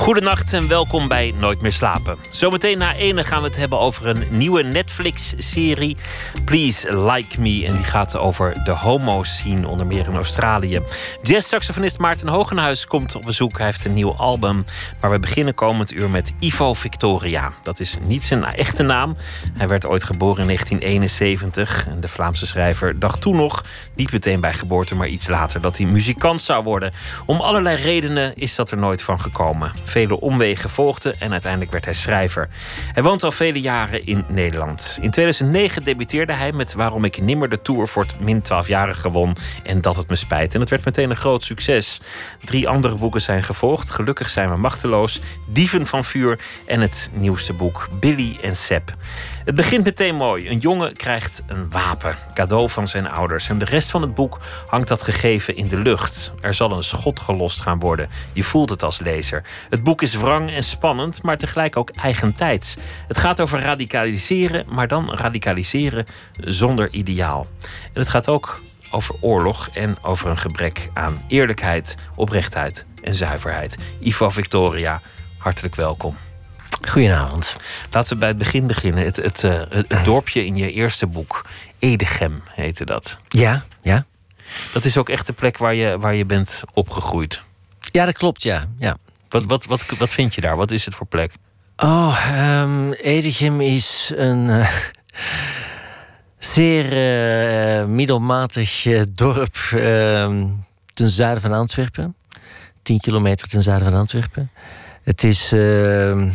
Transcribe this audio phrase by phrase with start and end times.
[0.00, 2.18] Goedenacht en welkom bij Nooit meer slapen.
[2.30, 5.96] Zometeen na ene gaan we het hebben over een nieuwe Netflix-serie.
[6.44, 7.64] Please Like Me.
[7.66, 10.80] En die gaat over de homo-scene, onder meer in Australië.
[11.22, 13.56] Jazz-saxofonist Maarten Hogenhuis komt op bezoek.
[13.56, 14.64] Hij heeft een nieuw album.
[15.00, 17.52] Maar we beginnen komend uur met Ivo Victoria.
[17.62, 19.16] Dat is niet zijn echte naam.
[19.52, 21.86] Hij werd ooit geboren in 1971.
[21.88, 23.64] En de Vlaamse schrijver dacht toen nog,
[23.94, 26.92] niet meteen bij geboorte, maar iets later, dat hij muzikant zou worden.
[27.26, 31.84] Om allerlei redenen is dat er nooit van gekomen vele omwegen volgden en uiteindelijk werd
[31.84, 32.48] hij schrijver.
[32.92, 34.98] Hij woont al vele jaren in Nederland.
[35.00, 39.36] In 2009 debuteerde hij met Waarom ik nimmer de Tour voor het min 12-jarige won
[39.62, 40.54] en dat het me spijt.
[40.54, 42.00] En het werd meteen een groot succes.
[42.44, 43.90] Drie andere boeken zijn gevolgd.
[43.90, 48.94] Gelukkig zijn we machteloos, Dieven van vuur en het nieuwste boek Billy en Seb.
[49.44, 50.48] Het begint meteen mooi.
[50.48, 53.48] Een jongen krijgt een wapen, cadeau van zijn ouders.
[53.48, 56.34] En de rest van het boek hangt dat gegeven in de lucht.
[56.40, 58.08] Er zal een schot gelost gaan worden.
[58.32, 59.42] Je voelt het als lezer.
[59.70, 62.76] Het boek is wrang en spannend, maar tegelijk ook eigentijds.
[63.08, 66.06] Het gaat over radicaliseren, maar dan radicaliseren
[66.40, 67.46] zonder ideaal.
[67.92, 68.60] En het gaat ook
[68.90, 73.78] over oorlog en over een gebrek aan eerlijkheid, oprechtheid en zuiverheid.
[74.00, 75.00] Ivo Victoria,
[75.38, 76.16] hartelijk welkom.
[76.88, 77.56] Goedenavond.
[77.90, 79.04] Laten we bij het begin beginnen.
[79.04, 81.46] Het, het, uh, het dorpje in je eerste boek,
[81.78, 83.18] Edegem heette dat.
[83.28, 84.04] Ja, ja.
[84.72, 87.42] Dat is ook echt de plek waar je, waar je bent opgegroeid.
[87.80, 88.66] Ja, dat klopt, ja.
[88.78, 88.96] ja.
[89.28, 90.56] Wat, wat, wat, wat vind je daar?
[90.56, 91.32] Wat is het voor plek?
[91.76, 92.26] Oh,
[92.62, 94.70] um, Edegem is een uh,
[96.38, 96.84] zeer
[97.80, 100.34] uh, middelmatig dorp uh,
[100.94, 102.14] ten zuiden van Antwerpen.
[102.82, 104.50] 10 kilometer ten zuiden van Antwerpen.
[105.02, 106.28] Het is ehm,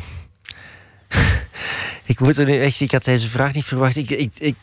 [2.06, 2.82] ik moet er nu echt.
[2.82, 3.96] Ik had deze vraag niet verwacht.
[3.96, 4.56] Ik, ik, ik,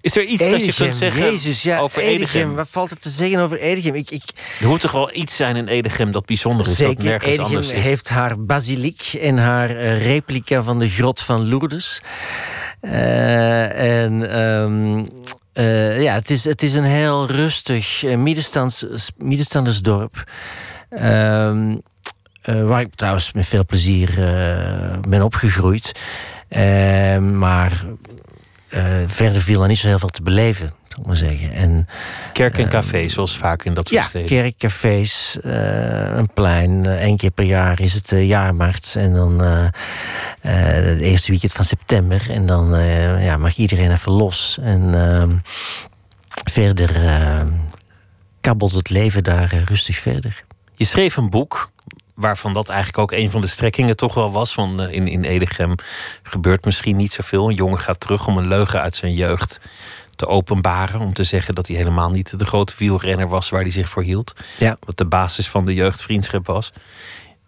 [0.00, 2.54] is er iets dat je kunt zeggen Jezus, ja, over Edegem?
[2.54, 3.94] Wat valt er te zeggen over Edegem?
[3.94, 4.22] Ik, ik...
[4.60, 7.70] Er moet toch wel iets zijn in Edegem dat bijzonder is, Zeker, dat nergens anders
[7.70, 7.82] is.
[7.82, 12.00] heeft haar basiliek en haar uh, replica van de grot van Lourdes.
[12.82, 14.38] Uh, en...
[14.40, 15.08] Um,
[15.54, 18.84] uh, ja, het is, het is een heel rustig middenstands,
[19.16, 20.24] middenstandersdorp.
[20.90, 21.74] Uh,
[22.48, 25.92] uh, waar ik trouwens met veel plezier uh, ben opgegroeid.
[26.50, 27.84] Uh, maar
[29.06, 31.52] verder viel er niet zo heel veel te beleven, zal ik maar zeggen.
[31.52, 31.88] En,
[32.32, 34.28] kerk en café, zoals vaak in dat soort ja, steden.
[34.28, 36.84] kerk, cafés, een plein.
[36.84, 38.94] Eén keer per jaar is het jaarmarkt.
[38.96, 39.40] En dan
[40.40, 42.30] het eerste weekend van september.
[42.30, 42.78] En dan
[43.20, 44.58] ja, mag iedereen even los.
[44.62, 45.36] En ehm,
[46.50, 46.90] verder
[48.40, 50.44] kabbelt het leven daar rustig verder.
[50.74, 51.70] Je schreef een boek
[52.18, 54.52] waarvan dat eigenlijk ook een van de strekkingen toch wel was.
[54.52, 55.74] Van uh, in, in Edegem
[56.22, 57.48] gebeurt misschien niet zoveel.
[57.48, 59.60] Een jongen gaat terug om een leugen uit zijn jeugd
[60.16, 61.00] te openbaren.
[61.00, 64.02] Om te zeggen dat hij helemaal niet de grote wielrenner was waar hij zich voor
[64.02, 64.32] hield.
[64.58, 64.76] Ja.
[64.80, 66.72] Wat de basis van de jeugdvriendschap was.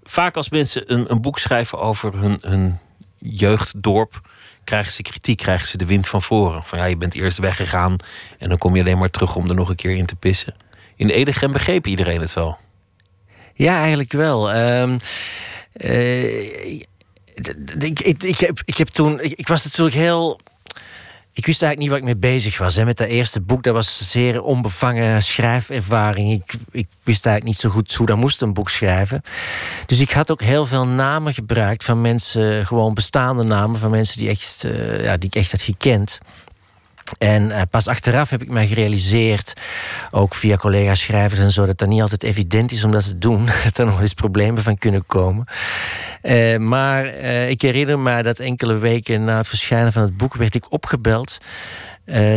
[0.02, 2.78] Vaak als mensen een, een boek schrijven over hun, hun
[3.18, 4.20] jeugddorp
[4.64, 6.62] krijgen ze kritiek, krijgen ze de wind van voren.
[6.62, 7.96] Van ja, je bent eerst weggegaan
[8.38, 10.54] en dan kom je alleen maar terug om er nog een keer in te pissen.
[10.96, 12.58] In Edegem begreep iedereen het wel.
[13.60, 14.56] Ja, eigenlijk wel.
[14.56, 14.98] Um,
[15.76, 16.72] uh,
[17.78, 19.20] ik, ik, heb, ik heb toen.
[19.20, 20.40] Ik, was natuurlijk heel.
[21.32, 22.74] Ik wist eigenlijk niet waar ik mee bezig was.
[22.74, 22.84] Hè.
[22.84, 26.32] Met dat eerste boek, dat was een zeer onbevangen schrijfervaring.
[26.32, 29.22] Ik, ik wist eigenlijk niet zo goed hoe dat moest, een boek schrijven.
[29.86, 34.18] Dus ik had ook heel veel namen gebruikt van mensen, gewoon bestaande namen van mensen
[34.18, 36.18] die, echt, uh, ja, die ik echt had gekend.
[37.18, 39.52] En uh, pas achteraf heb ik mij gerealiseerd,
[40.10, 43.18] ook via collega's schrijvers en zo, dat dat niet altijd evident is om dat te
[43.18, 43.48] doen.
[43.64, 45.44] Dat er nog eens problemen van kunnen komen.
[46.22, 50.34] Uh, maar uh, ik herinner me dat enkele weken na het verschijnen van het boek
[50.34, 51.38] werd ik opgebeld.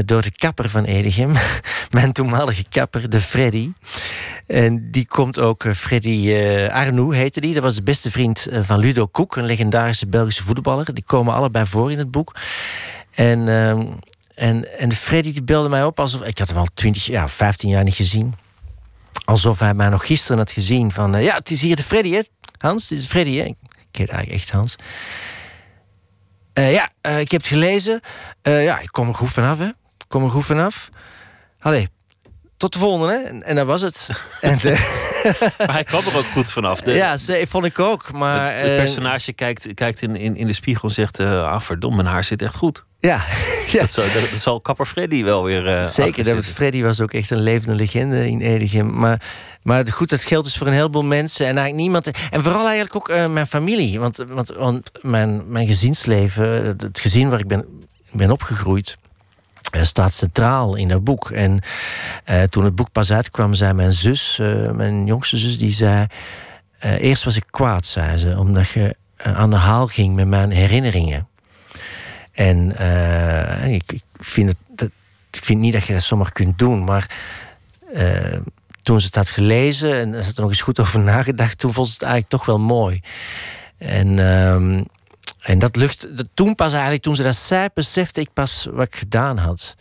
[0.06, 1.32] door de kapper van Edegem,
[1.90, 3.72] mijn toenmalige kapper, de Freddy.
[4.48, 6.34] En die komt ook, Freddy
[6.72, 7.54] Arnoux heette die.
[7.54, 10.94] Dat was de beste vriend van Ludo Koek, een legendarische Belgische voetballer.
[10.94, 12.36] Die komen allebei voor in het boek.
[13.14, 13.86] En ehm,
[14.36, 16.22] en, en Freddy die belde mij op alsof...
[16.22, 18.36] Ik had hem al 20, ja, 15 jaar niet gezien.
[19.26, 20.92] Alsof hij mij nog gisteren had gezien.
[20.92, 22.22] Van, uh, ja, het is hier de Freddy, hè?
[22.58, 23.44] Hans, dit is Freddy, hè?
[23.44, 23.56] Ik
[24.00, 24.76] heet eigenlijk echt Hans.
[26.54, 28.02] Uh, ja, uh, ik heb het gelezen.
[28.42, 29.68] ja, ik kom er goed vanaf, hè?
[29.68, 30.90] Ik kom er goed vanaf.
[31.60, 31.90] Allee,
[32.64, 33.14] tot de volgende.
[33.14, 33.18] Hè?
[33.18, 34.10] En, en dat was het.
[34.42, 34.80] en, uh,
[35.58, 36.82] maar hij kwam er ook goed vanaf.
[36.82, 38.12] De, ja, ze, vond ik ook.
[38.12, 41.20] Maar, het, het personage kijkt, kijkt in, in, in de spiegel en zegt...
[41.20, 42.86] Uh, ah, verdomme, mijn haar zit echt goed.
[43.00, 43.16] Ja.
[43.72, 43.80] ja.
[43.80, 47.30] Dat, zal, dat, zal kapper Freddy wel weer uh, Zeker, dat Freddy was ook echt
[47.30, 48.94] een levende legende in Edegem.
[48.94, 49.22] Maar,
[49.62, 51.48] maar goed, dat geldt dus voor een heleboel mensen.
[51.48, 52.12] En eigenlijk niemand...
[52.32, 54.00] En vooral eigenlijk ook uh, mijn familie.
[54.00, 56.46] Want, want, want mijn, mijn gezinsleven,
[56.78, 57.66] het gezin waar ik ben,
[58.12, 58.98] ben opgegroeid
[59.82, 61.32] staat centraal in dat boek.
[61.32, 61.60] En
[62.30, 66.08] uh, toen het boek pas uitkwam, zei mijn zus, uh, mijn jongste zus, die zei...
[67.00, 71.28] Eerst was ik kwaad, zei ze, omdat je aan de haal ging met mijn herinneringen.
[72.32, 72.72] En
[73.72, 74.90] ik, ik, vind het,
[75.32, 77.10] ik vind niet dat je dat zomaar kunt doen, maar
[78.82, 81.74] toen ze het had gelezen en ze had er nog eens goed over nagedacht, toen
[81.74, 83.02] vond ze het eigenlijk toch wel mooi.
[83.78, 84.84] En ehm,
[85.40, 88.96] en dat lucht, toen pas eigenlijk, toen ze dat zei, besefte ik pas wat ik
[88.96, 89.76] gedaan had.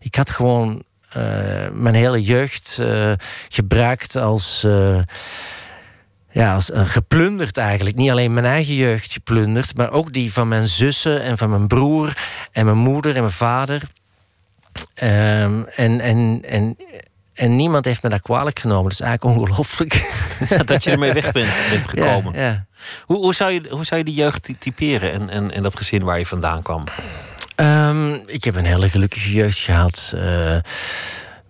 [0.00, 0.82] Ik had gewoon
[1.16, 3.12] uh, mijn hele jeugd uh,
[3.48, 4.64] gebruikt als.
[4.66, 5.00] Uh,
[6.30, 7.96] ja, als geplunderd eigenlijk.
[7.96, 11.66] Niet alleen mijn eigen jeugd geplunderd, maar ook die van mijn zussen en van mijn
[11.66, 12.16] broer
[12.52, 13.82] en mijn moeder en mijn vader.
[15.02, 16.76] Um, en, en, en
[17.34, 18.82] en niemand heeft me dat kwalijk genomen.
[18.82, 19.92] Dat is eigenlijk ongelooflijk.
[20.66, 22.32] dat je ermee weg bent, bent gekomen.
[22.34, 22.66] Ja, ja.
[23.04, 26.02] Hoe, hoe, zou je, hoe zou je die jeugd typeren en, en, en dat gezin
[26.02, 26.84] waar je vandaan kwam?
[27.56, 30.12] Um, ik heb een hele gelukkige jeugd gehad.
[30.14, 30.56] Uh,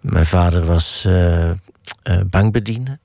[0.01, 1.55] mijn vader was uh, uh,
[2.27, 2.99] bankbediende.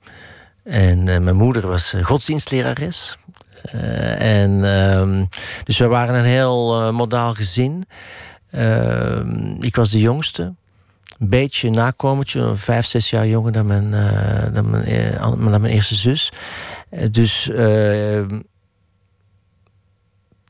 [0.64, 3.16] En mijn moeder was godsdienstlerares.
[4.18, 5.28] en, um,
[5.64, 7.86] dus we waren een heel modaal gezin.
[8.50, 10.54] Ehm, ik was de jongste
[11.18, 15.64] een beetje nakomertje, vijf, zes jaar jonger dan mijn, uh, dan mijn, uh, dan mijn
[15.64, 16.32] eerste zus.
[16.90, 17.50] Uh, dus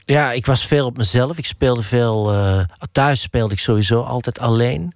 [0.04, 1.38] ja, ik was veel op mezelf.
[1.38, 2.32] Ik speelde veel.
[2.92, 4.92] thuis speelde ik sowieso altijd alleen.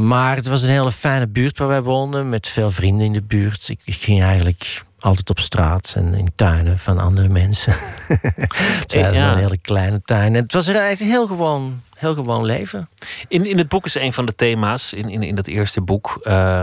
[0.00, 3.22] maar het was een hele fijne buurt waar wij woonden, met veel vrienden in de
[3.22, 3.68] buurt.
[3.68, 7.74] Ik ging eigenlijk altijd op straat en in tuinen van andere mensen.
[8.86, 9.32] ja.
[9.32, 10.34] een hele kleine tuin.
[10.34, 12.88] En het was eigenlijk heel gewoon heel gewoon leven.
[13.28, 16.20] In, in het boek is een van de thema's, in, in, in dat eerste boek,
[16.22, 16.60] uh,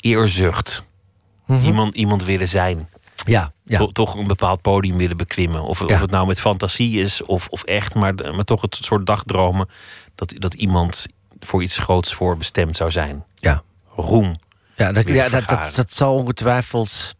[0.00, 0.86] eerzucht.
[1.46, 1.66] Mm -hmm.
[1.66, 2.88] iemand, iemand willen zijn.
[3.24, 3.86] Ja, ja.
[3.92, 5.62] toch een bepaald podium willen beklimmen.
[5.62, 5.94] Of, ja.
[5.94, 9.68] of het nou met fantasie is of, of echt, maar, maar toch het soort dagdromen
[10.14, 11.06] dat, dat iemand
[11.40, 13.24] voor iets groots voor bestemd zou zijn.
[13.34, 13.62] Ja.
[13.96, 14.36] Roem.
[14.74, 17.14] Ja, dat, ja, dat, dat, dat zal ongetwijfeld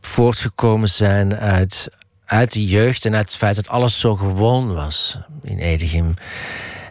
[0.00, 1.88] voortgekomen zijn uit,
[2.24, 6.14] uit die jeugd en uit het feit dat alles zo gewoon was in Edegem.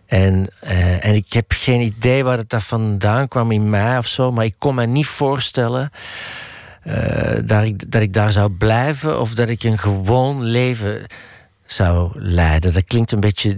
[0.05, 4.07] En, uh, en ik heb geen idee waar het daar vandaan kwam in mij of
[4.07, 5.91] zo, maar ik kon me niet voorstellen
[6.87, 11.05] uh, dat, ik, dat ik daar zou blijven of dat ik een gewoon leven
[11.65, 12.73] zou leiden.
[12.73, 13.55] Dat klinkt een beetje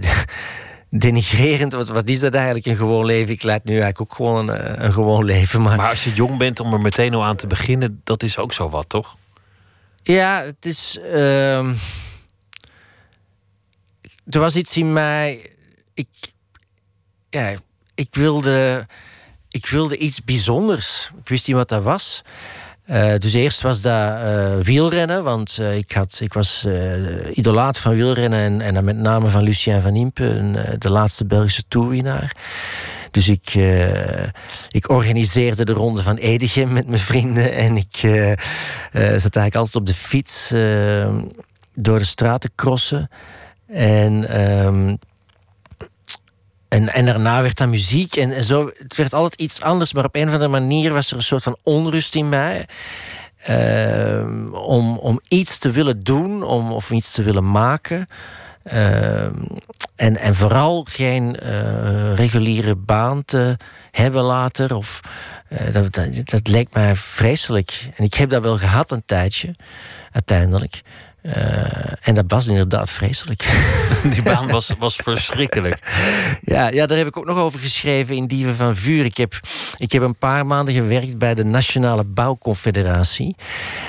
[0.94, 1.72] denigrerend.
[1.72, 3.34] Wat, wat is dat eigenlijk, een gewoon leven?
[3.34, 5.62] Ik leid nu eigenlijk ook gewoon een, een gewoon leven.
[5.62, 5.76] Maar...
[5.76, 8.52] maar als je jong bent om er meteen al aan te beginnen, dat is ook
[8.52, 9.16] zo wat, toch?
[10.02, 10.98] Ja, het is.
[11.02, 11.58] Uh,
[14.28, 15.50] er was iets in mij.
[15.94, 16.08] Ik.
[17.30, 17.54] Ja,
[17.94, 18.86] ik wilde.
[19.48, 21.10] Ik wilde iets bijzonders.
[21.22, 22.22] Ik wist niet wat dat was.
[22.92, 26.66] Uh, dus eerst was dat uh, wielrennen, want uh, ik, had, ik was
[27.32, 32.36] idolaat van wielrennen en, en met name van Lucien van Impe, de laatste Belgische toerwinnaar.
[33.10, 33.54] Dus ik,
[34.70, 37.52] ik organiseerde de ronde van Edegem met mijn vrienden.
[37.52, 37.96] En ik
[38.92, 40.48] zat eigenlijk altijd op de fiets
[41.74, 43.10] door de straat te crossen.
[43.66, 44.98] En, um,
[46.72, 48.16] en, en daarna werd dat muziek.
[48.16, 49.92] En, en zo, het werd altijd iets anders.
[49.92, 52.66] Maar op een of andere manier was er een soort van onrust in mij.
[53.48, 58.08] Uh, om, om iets te willen doen, om, of iets te willen maken.
[58.72, 59.24] Uh,
[59.96, 63.56] en, en vooral geen uh, reguliere baan te
[63.90, 64.76] hebben later.
[64.76, 65.00] Of,
[65.48, 67.88] uh, dat, dat, dat, leek mij vreselijk.
[67.96, 69.54] En ik heb dat wel gehad een tijdje,
[70.12, 70.82] uiteindelijk.
[71.22, 73.44] Uh, en dat was inderdaad vreselijk.
[74.12, 75.78] Die baan was, was verschrikkelijk.
[76.42, 79.04] Ja, ja, daar heb ik ook nog over geschreven in Dieven van Vuur.
[79.04, 79.40] Ik heb,
[79.76, 83.36] ik heb een paar maanden gewerkt bij de Nationale Bouwconfederatie.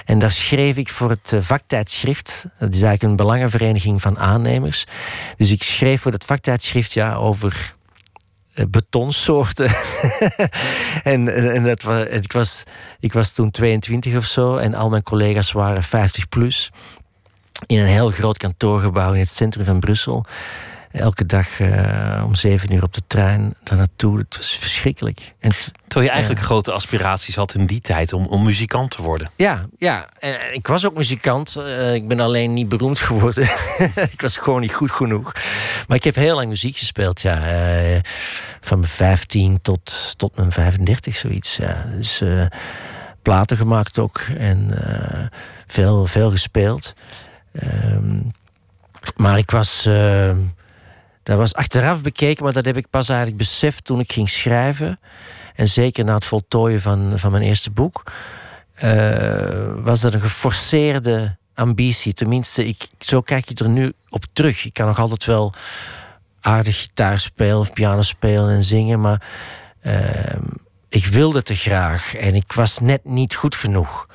[0.05, 2.45] En daar schreef ik voor het vaktijdschrift.
[2.59, 4.85] Dat is eigenlijk een belangenvereniging van aannemers.
[5.37, 7.75] Dus ik schreef voor het vaktijdschrift ja, over
[8.69, 9.71] betonsoorten.
[11.03, 12.63] en en dat, ik, was,
[12.99, 16.71] ik was toen 22 of zo en al mijn collega's waren 50 plus
[17.65, 20.25] in een heel groot kantoorgebouw in het centrum van Brussel.
[20.91, 24.17] elke dag uh, om zeven uur op de trein daar naartoe.
[24.17, 25.33] Het was verschrikkelijk.
[25.39, 25.51] En
[25.87, 29.29] Terwijl je eigenlijk grote aspiraties had in die tijd om, om muzikant te worden.
[29.35, 30.07] Ja, ja.
[30.19, 31.55] En, ik was ook muzikant.
[31.57, 33.43] Uh, ik ben alleen niet beroemd geworden.
[34.15, 35.31] ik was gewoon niet goed genoeg.
[35.87, 37.37] Maar ik heb heel lang muziek gespeeld, ja.
[37.93, 37.99] Uh,
[38.61, 41.55] van mijn 15 tot, tot mijn 35, zoiets.
[41.55, 41.85] Ja.
[41.95, 42.23] Dus
[43.21, 44.21] platen gemaakt ook.
[44.37, 44.71] En
[45.67, 46.93] veel, veel gespeeld.
[47.63, 48.31] Um,
[49.15, 49.85] maar ik was.
[49.87, 50.31] Uh,
[51.23, 54.99] dat was achteraf bekeken, maar dat heb ik pas eigenlijk beseft toen ik ging schrijven.
[55.55, 58.03] En zeker na het voltooien van, van mijn eerste boek.
[58.83, 62.13] Uh, was dat een geforceerde ambitie.
[62.13, 64.65] Tenminste, ik, zo kijk je er nu op terug.
[64.65, 65.53] Ik kan nog altijd wel
[66.41, 69.21] aardig gitaar spelen of piano spelen en zingen, maar
[69.83, 70.35] uh,
[70.89, 74.07] ik wilde te graag en ik was net niet goed genoeg.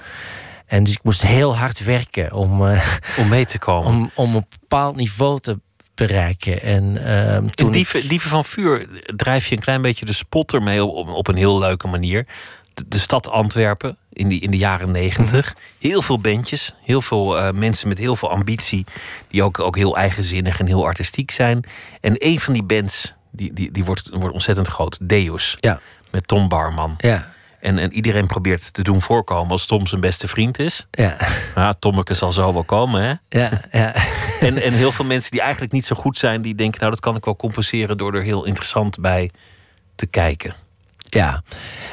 [0.69, 2.87] En dus ik moest heel hard werken om, uh,
[3.19, 3.93] om mee te komen.
[3.93, 5.59] Om, om een bepaald niveau te
[5.95, 6.63] bereiken.
[6.63, 10.85] En, uh, toen dieven, dieven van Vuur drijf je een klein beetje de spotter mee
[10.85, 12.27] op, op een heel leuke manier.
[12.87, 15.55] De, stad Antwerpen in, die, in de jaren negentig.
[15.55, 15.89] Mhm.
[15.89, 18.87] Heel veel bandjes, heel veel uh, mensen met heel veel ambitie.
[19.29, 21.65] Die ook, ook heel eigenzinnig en heel artistiek zijn.
[22.01, 24.99] En een van die bands, die, die, die wordt, wordt ontzettend groot.
[25.03, 25.57] Deus.
[25.61, 25.81] Ja.
[26.11, 26.95] Met Tom Barman.
[26.99, 27.37] Ja.
[27.61, 30.87] En, en iedereen probeert te doen voorkomen als Tom zijn beste vriend is.
[30.91, 31.17] Ja.
[31.55, 33.41] Nou, Tommeke zal zo wel komen, hè?
[33.41, 33.95] Ja, ja.
[34.41, 37.00] En, en heel veel mensen die eigenlijk niet zo goed zijn, die denken, nou, dat
[37.00, 39.31] kan ik wel compenseren door er heel interessant bij
[39.95, 40.55] te kijken.
[40.99, 41.43] Ja,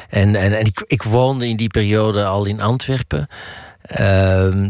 [0.08, 3.28] en, en, en ik, ik woonde in die periode al in Antwerpen.
[4.00, 4.68] Uh,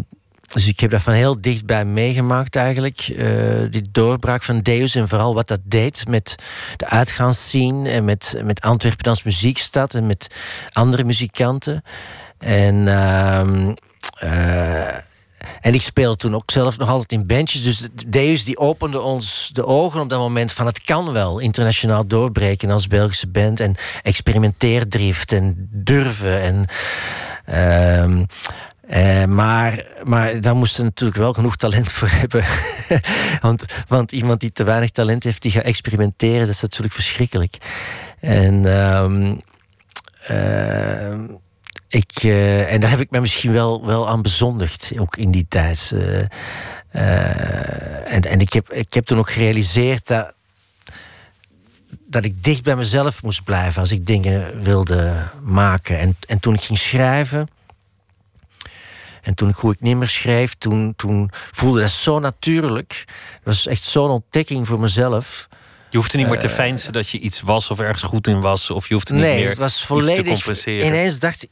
[0.52, 3.08] dus ik heb dat van heel dichtbij meegemaakt eigenlijk.
[3.08, 6.34] Uh, die doorbraak van Deus en vooral wat dat deed met
[6.76, 7.90] de uitgaansscene...
[7.90, 10.30] en met, met Antwerpen als muziekstad en met
[10.72, 11.82] andere muzikanten.
[12.38, 12.74] En...
[12.86, 13.42] Uh,
[14.22, 15.04] uh,
[15.60, 17.62] en ik speelde toen ook zelf nog altijd in bandjes.
[17.62, 22.06] Dus Deus die opende ons de ogen op dat moment van het kan wel internationaal
[22.06, 23.60] doorbreken als Belgische band.
[23.60, 26.40] En experimenteerdrift en durven.
[26.40, 26.66] En,
[27.50, 28.24] uh,
[28.90, 32.44] uh, maar, maar daar moest er natuurlijk wel genoeg talent voor hebben.
[33.40, 37.56] want, want iemand die te weinig talent heeft, die gaat experimenteren, dat is natuurlijk verschrikkelijk.
[38.20, 39.34] En, uh,
[40.30, 41.18] uh,
[41.88, 45.46] ik, eh, en daar heb ik me misschien wel, wel aan bezondigd, ook in die
[45.48, 45.94] tijd.
[46.90, 50.32] en en ik, heb, ik heb toen ook gerealiseerd dat,
[52.06, 55.98] dat ik dicht bij mezelf moest blijven als ik dingen wilde maken.
[55.98, 57.48] En, en toen ik ging schrijven
[59.26, 63.04] en toen ik Hoe ik niet meer schreef, toen, toen voelde dat zo natuurlijk.
[63.06, 65.48] Dat was echt zo'n ontdekking voor mezelf.
[65.90, 68.40] Je hoefde niet meer te uh, feinsen dat je iets was of ergens goed in
[68.40, 68.70] was.
[68.70, 70.86] Of je hoefde niet nee, meer het was volledig, te compenseren.
[70.86, 71.48] Ineens dacht,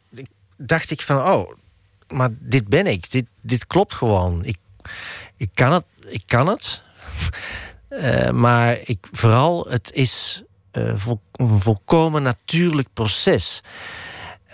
[0.56, 1.52] dacht ik van, oh,
[2.08, 3.10] maar dit ben ik.
[3.10, 4.44] Dit, dit klopt gewoon.
[4.44, 4.56] Ik,
[5.36, 5.84] ik kan het.
[6.06, 6.82] Ik kan het.
[7.90, 13.62] uh, maar ik, vooral, het is uh, vol, een volkomen natuurlijk proces.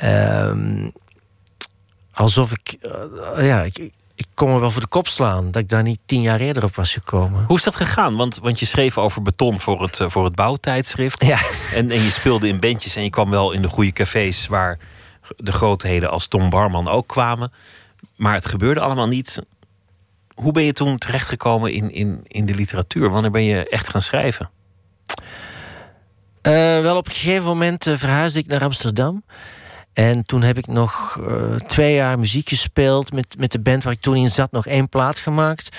[0.03, 0.53] Uh,
[2.13, 2.77] alsof ik,
[3.37, 5.99] uh, ja, ik, ik kon me wel voor de kop slaan dat ik daar niet
[6.07, 7.45] tien jaar eerder op was gekomen.
[7.45, 8.17] Hoe is dat gegaan?
[8.17, 11.25] Want, want je schreef over beton voor het, uh, voor het bouwtijdschrift.
[11.25, 11.39] Ja.
[11.75, 14.79] En, en je speelde in bandjes en je kwam wel in de goede cafés waar
[15.37, 17.53] de grootheden als Tom Barman ook kwamen.
[18.17, 19.43] Maar het gebeurde allemaal niet.
[20.35, 23.11] Hoe ben je toen terechtgekomen in, in, in de literatuur?
[23.11, 24.51] Wanneer ben je echt gaan schrijven?
[26.43, 29.23] Uh, wel, op een gegeven moment verhuisde ik naar Amsterdam.
[30.01, 33.93] En toen heb ik nog uh, twee jaar muziek gespeeld met, met de band waar
[33.93, 35.77] ik toen in zat, nog één plaat gemaakt.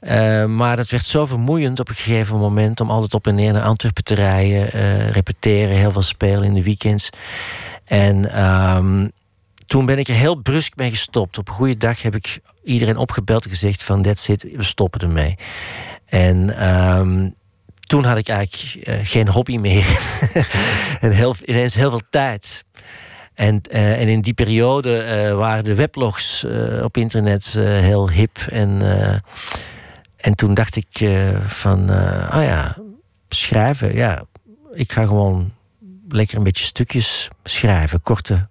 [0.00, 3.52] Uh, maar dat werd zo vermoeiend op een gegeven moment om altijd op en neer
[3.52, 7.10] naar Antwerpen te rijden, uh, repeteren, heel veel spelen in de weekends.
[7.84, 9.10] En um,
[9.66, 11.38] toen ben ik er heel brusk mee gestopt.
[11.38, 15.00] Op een goede dag heb ik iedereen opgebeld en gezegd van that's it, we stoppen
[15.00, 15.38] ermee.
[16.06, 17.34] En um,
[17.80, 19.86] toen had ik eigenlijk geen hobby meer.
[21.00, 22.64] en heel, ineens heel veel tijd.
[23.40, 28.38] En, uh, en in die periode uh, waren de weblogs uh, op internet heel hip.
[28.50, 28.82] En,
[30.16, 31.10] en toen dacht ik
[31.46, 31.90] van,
[32.30, 32.76] ah ja,
[33.28, 33.94] schrijven.
[33.94, 34.24] Ja,
[34.72, 35.52] ik ga gewoon
[36.08, 38.02] lekker een beetje stukjes schrijven.
[38.02, 38.48] Korte,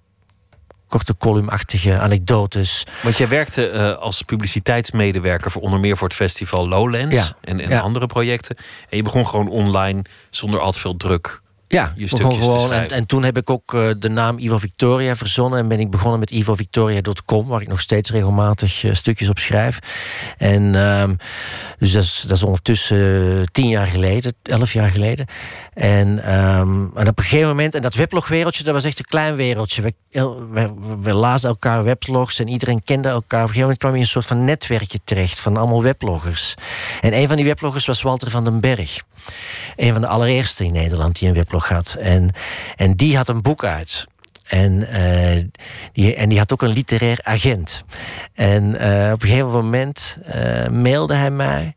[0.88, 2.86] korte columnachtige anekdotes.
[3.04, 5.52] Want jij werkte als publiciteitsmedewerker...
[5.52, 7.36] voor onder meer voor het festival Lowlands ja.
[7.42, 7.80] en, en ja.
[7.80, 8.56] andere projecten.
[8.90, 12.90] En je begon gewoon online zonder al te veel druk ja, je stukjes gewoon, en,
[12.90, 16.20] en, toen heb ik ook uh, de naam Ivo Victoria verzonnen en ben ik begonnen
[16.20, 19.80] met ivovictoria.com, waar ik nog steeds regelmatig uh, stukjes op schrijf.
[20.38, 21.18] En um,
[21.78, 25.26] dus dat is, dat is ondertussen uh, tien jaar geleden, elf jaar geleden.
[25.80, 29.36] En, ehm, en op een gegeven moment, en dat weblogwereldje, dat was echt een klein
[29.36, 29.82] wereldje.
[29.82, 29.94] We,
[30.52, 33.44] we, we, lazen elkaar weblogs en iedereen kende elkaar.
[33.44, 36.56] Op een gegeven moment kwam je in een soort van netwerkje terecht van allemaal webloggers.
[37.02, 39.04] En een van die webloggers was Walter van den Berg.
[39.76, 41.96] Een van de allereerste in Nederland die een weblog had.
[42.00, 42.30] En,
[42.76, 44.08] en die had een boek uit.
[44.48, 45.44] En, uh,
[45.94, 47.84] die, en die had ook een literair agent.
[48.34, 51.76] En uh, op een gegeven moment uh, mailde hij mij.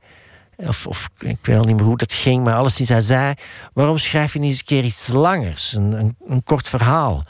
[0.67, 3.35] Of, ik weet al niet meer hoe dat ging, maar alles hij zei:
[3.73, 7.25] waarom schrijf je niet eens een keer iets langers, een, een, een kort verhaal?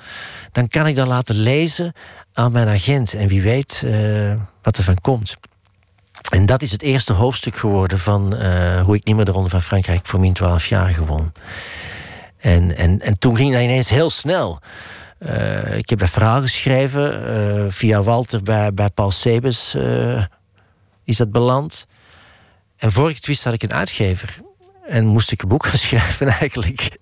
[0.53, 1.93] Dan kan ik dat laten lezen
[2.33, 3.87] aan mijn agent en wie weet
[4.62, 5.37] wat er van komt.
[6.31, 8.35] En dat is het eerste hoofdstuk geworden van
[8.81, 11.33] hoe ik niet meer de Ronde van Frankrijk voor min 12 jaar gewon.
[12.39, 14.61] En, en, en toen ging dat ineens heel snel.
[15.19, 17.73] Uh, ik heb dat verhaal geschreven.
[17.73, 19.77] Via Walter bij, bij Paul Sebes
[21.05, 21.87] is dat beland.
[22.83, 24.41] En voor ik het wist had ik een uitgever.
[24.87, 26.99] En moest ik een boek gaan schrijven eigenlijk.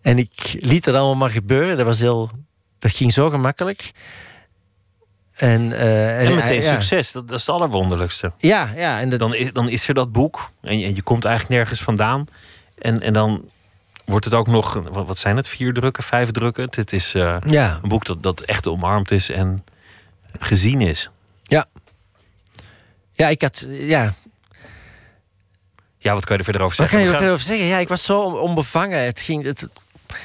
[0.00, 1.76] en ik liet het allemaal maar gebeuren.
[1.76, 2.30] Dat, was heel,
[2.78, 3.90] dat ging zo gemakkelijk.
[5.34, 8.32] En, en, en meteen succes, dat, dat, is het allerwonderlijkste.
[8.38, 9.00] Ja, ja.
[9.00, 11.82] En dan, is, dan is er dat boek en je, en je komt eigenlijk nergens
[11.82, 12.26] vandaan.
[12.78, 13.50] En, en dan
[14.04, 16.68] wordt het ook nog, wat zijn het, vier drukken, vijf drukken?
[16.70, 17.78] Dit is uh, ja.
[17.82, 19.64] een boek dat, dat echt omarmd is en
[20.38, 21.10] gezien is.
[21.42, 21.66] Ja.
[23.12, 24.14] Ja, ik had, ja.
[26.02, 26.98] Ja, wat kan je er verder over zeggen?
[26.98, 27.66] Wat kan je er verder over zeggen?
[27.66, 29.04] Ja, ik was zo onbevangen.
[29.04, 29.66] Het ging, het,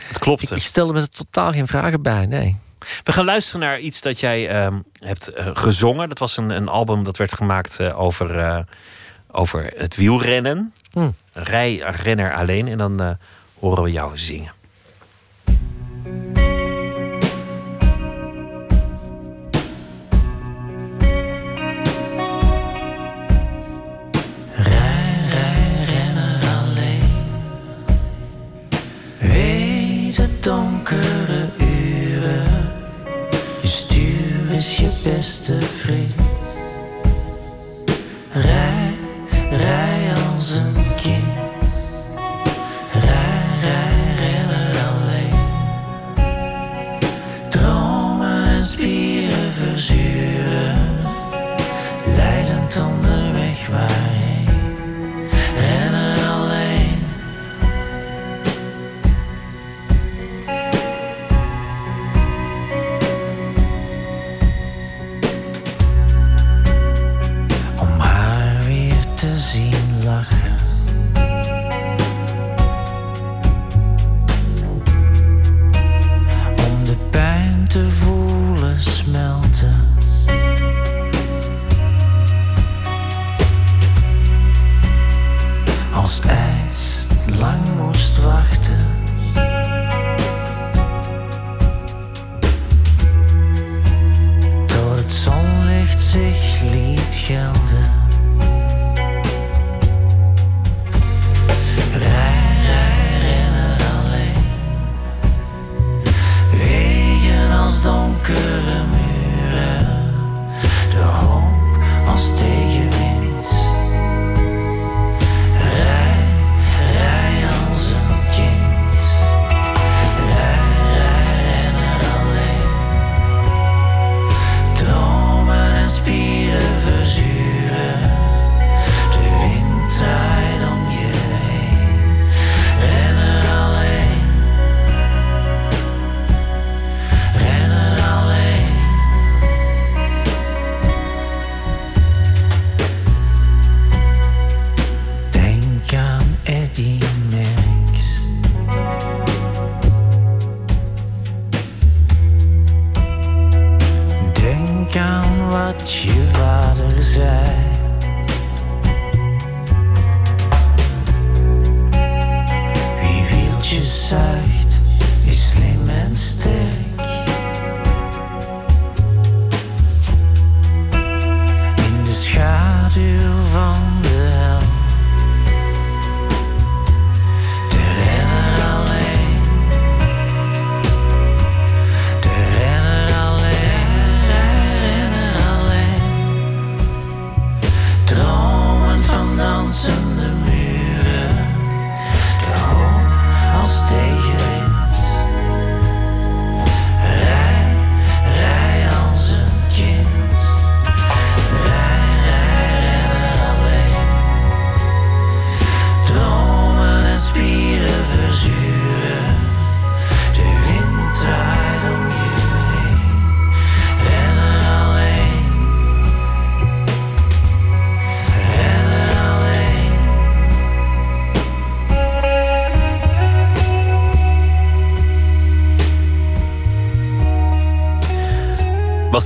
[0.07, 0.41] het klopt.
[0.41, 2.55] Ik, ik, stelde me er totaal geen vragen bij, nee.
[3.03, 6.10] We gaan luisteren naar iets dat jij uh, hebt uh, gezongen.
[6.10, 8.65] Dat was een, een album dat werd gemaakt uh, over,
[9.31, 10.74] over het wielrennen.
[10.91, 11.10] Hm.
[11.34, 12.67] Rij, renner alleen.
[12.67, 13.17] En dan
[13.60, 14.55] horen we jou zingen.
[35.15, 36.15] Beste vriend.
[38.31, 38.93] Rij,
[39.49, 39.96] rij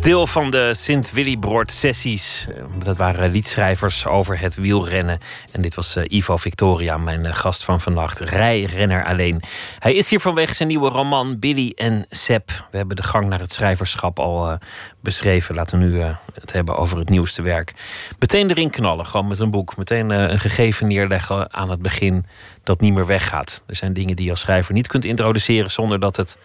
[0.01, 2.47] Deel van de Sint Willibroord sessies.
[2.49, 5.19] Eh, Dat waren liedschrijvers over het wielrennen.
[5.51, 8.19] En dit was eh, Ivo Victoria, mijn eh, gast van vannacht.
[8.19, 9.41] Rijrenner alleen.
[9.79, 12.67] Hij is hier vanwege zijn nieuwe roman Billy en Sep.
[12.71, 14.57] We hebben de gang naar het schrijverschap al
[14.99, 15.55] beschreven.
[15.55, 15.99] Laten we nu
[16.33, 17.73] het hebben over het nieuwste werk.
[18.19, 19.77] Meteen erin knallen, gewoon met een boek.
[19.77, 22.25] Meteen een gegeven neerleggen aan het begin
[22.63, 23.63] dat niet meer weggaat.
[23.67, 26.37] Er zijn dingen die je als schrijver niet kunt introduceren zonder dat het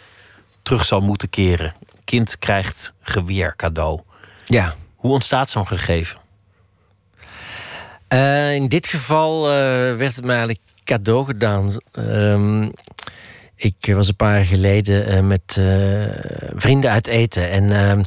[0.62, 1.74] terug zal moeten keren.
[2.06, 4.00] Kind krijgt geweer cadeau.
[4.44, 4.74] Ja.
[4.94, 6.18] Hoe ontstaat zo'n gegeven?
[8.08, 9.52] Eh, in dit geval eh,
[9.96, 11.70] werd het me eigenlijk cadeau gedaan.
[11.92, 12.68] Ehm,
[13.56, 15.60] ik was een paar jaar geleden eh, met
[16.54, 17.50] vrienden uit eten.
[17.50, 18.00] En ehm,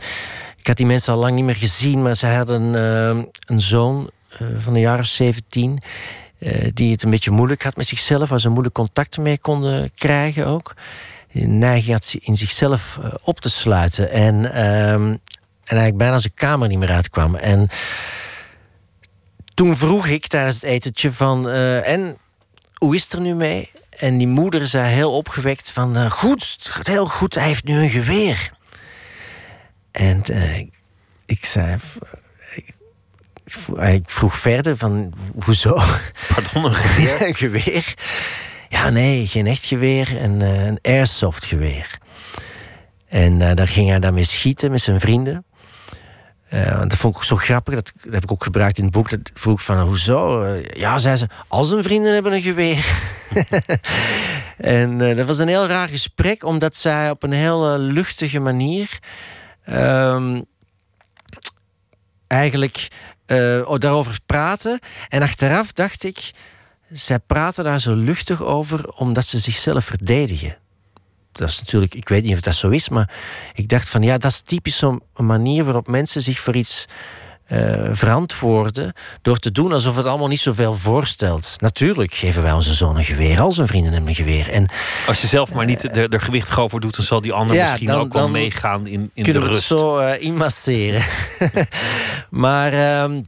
[0.57, 4.09] ik had die mensen al lang niet meer gezien, maar ze hadden ehm, een zoon
[4.57, 5.81] van een jaar of 17.
[6.39, 9.91] eh, die het een beetje moeilijk had met zichzelf, waar ze moeilijk contact mee konden
[9.95, 10.73] krijgen ook.
[11.47, 14.11] Neiging had in zichzelf eh, op te sluiten.
[14.11, 17.35] En, ehm, en eigenlijk bijna zijn kamer niet meer uitkwam.
[17.35, 17.69] En
[19.53, 21.49] toen vroeg ik tijdens het etentje van...
[21.49, 22.17] eh, en
[22.75, 23.71] hoe is het er nu mee?
[23.97, 25.95] En die moeder zei heel opgewekt van...
[25.97, 28.51] eh, goed, het gaat heel goed, hij heeft nu een geweer.
[29.91, 30.23] En
[30.55, 30.73] ik-
[31.25, 31.77] ik zei...
[32.55, 32.73] ik
[33.45, 35.81] vroeg- Ik vroeg verder van, hoezo?
[36.33, 37.27] Pardon, een geweer?
[37.27, 37.93] een geweer?
[38.69, 40.21] Ja, nee, geen echt geweer.
[40.21, 41.97] Een, eh, een airsoft geweer.
[43.07, 45.45] En eh, daar ging hij dan mee schieten met zijn vrienden.
[46.49, 47.73] Eh, dat vond ik zo grappig.
[47.73, 49.09] Dat, heb ik ook gebruikt in het boek.
[49.09, 50.41] Dat vroeg ik van, hoezo?
[50.41, 52.85] Eh, ja, zei ze, al zijn vrienden hebben een geweer.
[54.57, 56.43] en dat was een heel raar gesprek.
[56.43, 58.99] Omdat zij op een heel luchtige manier...
[59.65, 60.41] ehm,
[62.27, 62.87] eigenlijk
[63.25, 64.79] eh, daarover praten.
[65.09, 66.31] En achteraf dacht ik...
[66.91, 70.57] Zij praten daar zo luchtig over omdat ze zichzelf verdedigen.
[71.31, 73.09] Dat is natuurlijk, ik weet niet of dat zo is, maar
[73.53, 76.85] ik dacht van ja, dat is typisch zo'n manier waarop mensen zich voor iets
[77.45, 81.55] eh, verantwoorden door te doen alsof het allemaal niet zoveel voorstelt.
[81.57, 84.49] Natuurlijk geven wij onze zoon een geweer, al zijn vrienden hebben een geweer.
[84.49, 84.69] En
[85.07, 87.63] Als je zelf maar niet er, er gewichtig over doet, dan zal die ander Ja,
[87.63, 89.67] misschien dan- ook wel meegaan in, in de kunnen we het rust.
[89.67, 91.03] zo eh, inmasseren.
[92.29, 93.21] maar ehm,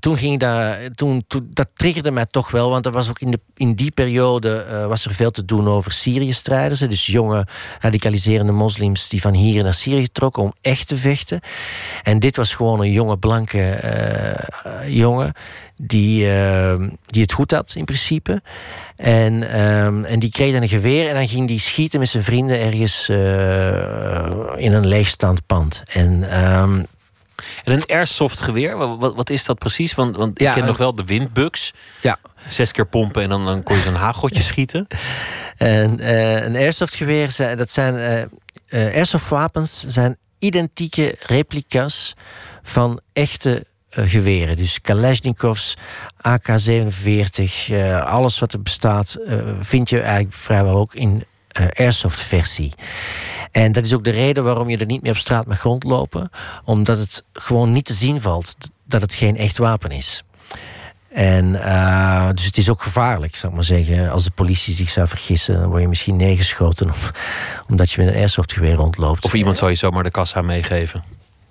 [0.00, 3.40] toen ging dat, toen, dat triggerde mij toch wel, want er was ook in, de,
[3.54, 6.80] in die periode eh, was er veel te doen over Syrië-strijders.
[6.80, 7.46] Dus jonge
[7.80, 11.40] radicaliserende moslims die van hier naar Syrië trokken om echt te vechten.
[12.02, 15.32] En dit was gewoon een jonge blanke eh, jongen
[15.76, 18.42] die, ehm, die het goed had in principe.
[18.96, 19.50] En,
[20.06, 23.08] en die kreeg dan een geweer en dan ging die schieten met zijn vrienden ergens
[23.08, 25.82] eh, in een leegstaand pand.
[25.88, 26.82] En ehm,
[27.64, 29.94] En een airsoft geweer, wat, wat, is dat precies?
[29.94, 31.72] Want, want Ja, ik ken nog wel de windbugs.
[32.00, 32.16] ja,
[32.48, 34.86] Zes keer pompen en dan, dan kon je zo'n hageltje schieten.
[35.56, 42.14] En eh, een airsoftgeweer, zijn- dat zijn eh, eh, airsoftwapens zijn identieke replica's
[42.62, 44.56] van echte geweren.
[44.56, 45.76] Dus Kalashnikovs,
[46.16, 49.16] AK-47, eh, alles wat er bestaat,
[49.60, 51.24] vind je eigenlijk vrijwel ook in
[51.58, 52.72] eh airsoft-versie.
[53.52, 56.30] En dat is ook de reden waarom je er niet meer op straat mag rondlopen,
[56.64, 60.22] omdat het gewoon niet te zien valt dat het geen echt wapen is.
[61.08, 64.10] En eh, dus het is ook gevaarlijk, zou ik maar zeggen.
[64.10, 66.92] Als de politie zich zou vergissen, dan word je misschien neergeschoten om,
[67.70, 69.24] omdat je met een airsoftgeweer rondloopt.
[69.24, 71.02] Of iemand zal je zomaar de kassa meegeven.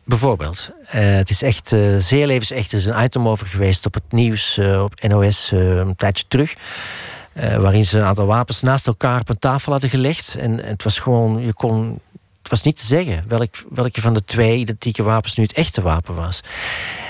[0.08, 0.70] Bijvoorbeeld.
[0.88, 2.72] Eh, het is echt eh, zeer levensecht.
[2.72, 6.26] Er is een item over geweest op het nieuws, eh, op NOS, eh, een tijdje
[6.28, 6.54] terug.
[7.38, 10.36] Eh, waarin ze een aantal wapens naast elkaar op een tafel hadden gelegd.
[10.36, 12.00] En het was gewoon, je kon.
[12.42, 15.82] Het was niet te zeggen welk, welke van de twee identieke wapens nu het echte
[15.82, 16.42] wapen was.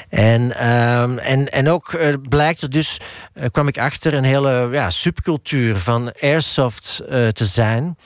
[0.09, 2.99] En, ehm, en, en ook eh, blijkt er dus,
[3.33, 7.97] eh, kwam ik achter, een hele ja, subcultuur van airsoft te zijn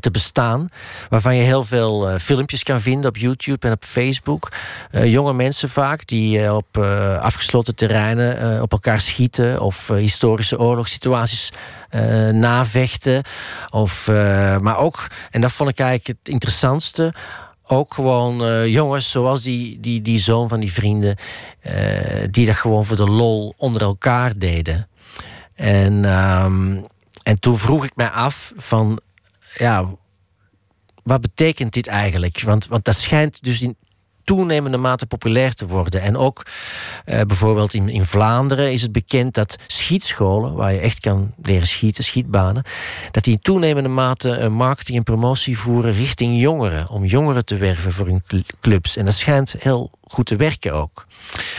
[0.00, 0.68] te bestaan.
[1.08, 4.48] Waarvan je heel veel eh, filmpjes kan vinden op YouTube en op Facebook.
[4.90, 9.60] Eh, jonge mensen vaak die eh, op eh, afgesloten terreinen eh, op elkaar schieten.
[9.60, 11.52] Of eh, historische oorlogssituaties
[11.90, 13.22] eh, navechten.
[13.70, 17.14] Of, eh, maar ook, en dat vond ik eigenlijk het interessantste.
[17.66, 21.16] Ook gewoon eh, jongens zoals die, die, die zoon van die vrienden.
[21.60, 24.88] eh, die dat gewoon voor de lol onder elkaar deden.
[25.54, 26.76] En, ehm,
[27.22, 29.00] en toen vroeg ik mij af van
[29.58, 29.84] ja,
[31.02, 32.40] wat betekent dit eigenlijk?
[32.40, 33.76] Want, want dat schijnt dus in
[34.28, 36.00] toenemende mate populair te worden.
[36.00, 36.46] En ook
[37.04, 41.66] eh, bijvoorbeeld in, in Vlaanderen is het bekend dat schietscholen, waar je echt kan leren
[41.66, 42.64] schieten, schietbanen,
[43.10, 47.56] dat die in toenemende mate eh, marketing en promotie voeren richting jongeren, om jongeren te
[47.56, 48.96] werven voor hun cl- clubs.
[48.96, 51.06] En dat schijnt heel goed te werken ook.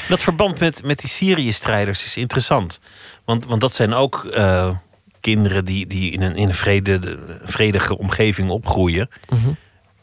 [0.07, 2.79] Dat verband met, met die Syrië-strijders is interessant.
[3.25, 4.69] Want, want dat zijn ook eh,
[5.21, 9.10] kinderen die, die in een, in een vrede, vredige omgeving opgroeien.
[9.29, 9.49] Mhm.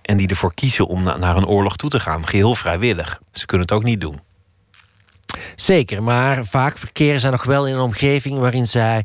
[0.03, 2.27] En die ervoor kiezen om na- naar een oorlog toe te gaan.
[2.27, 3.21] Geheel vrijwillig.
[3.33, 4.21] Ze kunnen het ook niet doen.
[5.55, 9.05] Zeker, maar vaak verkeren zij nog wel in een omgeving waarin zij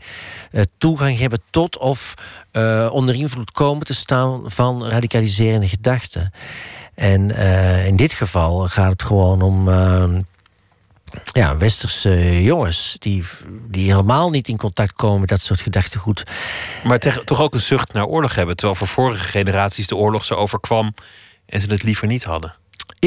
[0.52, 2.13] eh, toegang hebben tot of
[2.52, 6.34] eh, onder invloed komen te staan van radicaliserende gedachten.
[6.95, 10.04] En eh, in dit geval gaat het gewoon om eh,
[11.34, 13.24] ja, westerse jongens die,
[13.69, 16.24] die helemaal niet in contact komen met dat soort gedachtegoed.
[16.84, 18.56] Maar toch ook een zucht naar oorlog hebben.
[18.56, 20.93] Terwijl voor vorige generaties de oorlog zo overkwam.
[21.45, 22.56] En ze het liever niet hadden.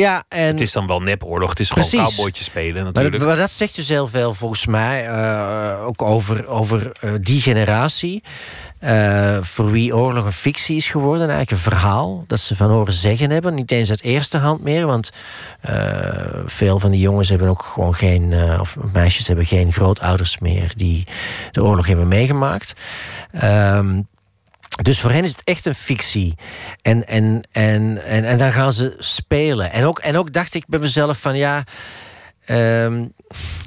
[0.01, 1.49] Ja, en Het is dan wel nepoorlog.
[1.51, 2.15] Het is gewoon Precies.
[2.17, 3.19] cowboytje spelen Maar natuurlijk.
[3.19, 7.41] dat, maar dat zegt dus heel veel volgens mij eh, ook over, over eh, die
[7.41, 8.23] generatie.
[8.79, 12.93] eh, voor wie oorlog een fictie is geworden, eigenlijk een verhaal dat ze van horen
[12.93, 13.55] zeggen hebben.
[13.55, 15.11] Niet eens uit eerste hand meer, want
[16.47, 21.07] veel van die jongens hebben ook gewoon geen, of meisjes hebben geen grootouders meer die
[21.51, 22.75] de oorlog hebben meegemaakt.
[23.33, 24.01] Ehm,
[24.83, 26.35] dus voor hen is het echt een fictie.
[26.83, 29.73] En, en, en, en, en dan gaan ze spelen.
[29.73, 31.65] En ook, en ook dacht ik bij mezelf van ja.
[32.45, 33.05] ehm,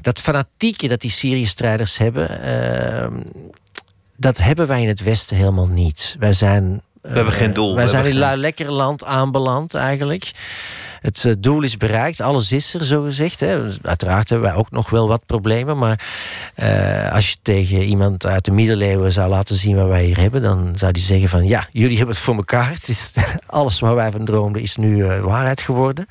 [0.01, 2.41] dat fanatieke dat die Syrië-strijders hebben.
[2.41, 3.13] ehm,
[4.17, 6.15] dat hebben wij in het Westen helemaal niet.
[6.19, 6.81] Wij zijn.
[7.01, 7.75] We hebben geen doel.
[7.75, 10.31] Wij We zijn in lui lekker land aanbeland eigenlijk.
[11.01, 13.39] Het eh, doel is bereikt, alles is er, zo gezegd.
[13.39, 13.63] Hè.
[13.81, 15.77] Uiteraard hebben wij ook nog wel wat problemen.
[15.77, 16.05] Maar
[16.55, 20.41] eh, als je tegen iemand uit de middeleeuwen zou laten zien wat wij hier hebben,
[20.41, 22.69] dan zou die zeggen van ja, jullie hebben het voor elkaar.
[22.69, 23.13] Het is,
[23.45, 26.07] alles waar wij van droomden is nu eh, waarheid geworden.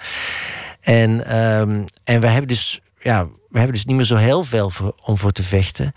[0.80, 4.72] En, ehm, en we hebben dus, ja, we hebben dus niet meer zo heel veel
[5.02, 5.94] om voor te vechten.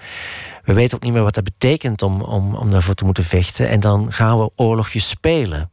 [0.63, 3.69] We weten ook niet meer wat dat betekent om, om, om daarvoor te moeten vechten.
[3.69, 5.69] En dan gaan we oorlogjes spelen.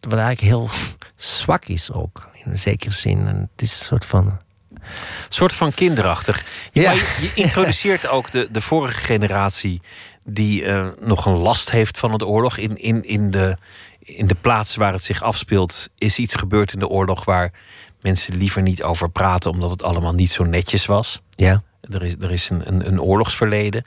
[0.00, 0.68] Wat eigenlijk heel
[1.16, 3.26] zwak is ook, een zekere zin.
[3.26, 4.38] En het is een soort van...
[4.70, 6.44] Een soort van kinderachtig.
[6.72, 6.92] Ja.
[6.92, 9.80] je, je introduceert ook de, de vorige generatie
[10.24, 12.56] die eh, nog een last heeft van het oorlog.
[12.56, 13.56] In, in, in, de,
[13.98, 17.52] in de plaats waar het zich afspeelt is iets gebeurd in de oorlog waar
[18.00, 21.20] mensen liever niet over praten omdat het allemaal niet zo netjes was.
[21.30, 23.84] Ja, Er is, er is een, een, een oorlogsverleden.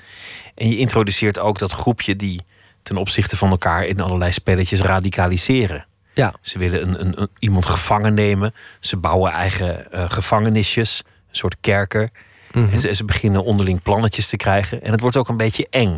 [0.55, 2.41] En je introduceert ook dat groepje die
[2.83, 5.85] ten opzichte van elkaar in allerlei spelletjes radicaliseren.
[6.13, 8.53] Ja, Ze willen een, een, een- iemand gevangen nemen.
[8.79, 12.09] Ze bouwen eigen eh, gevangenisjes, een soort kerker.
[12.53, 14.81] En ze, ze beginnen onderling plannetjes te krijgen.
[14.83, 15.93] En het wordt ook een beetje eng.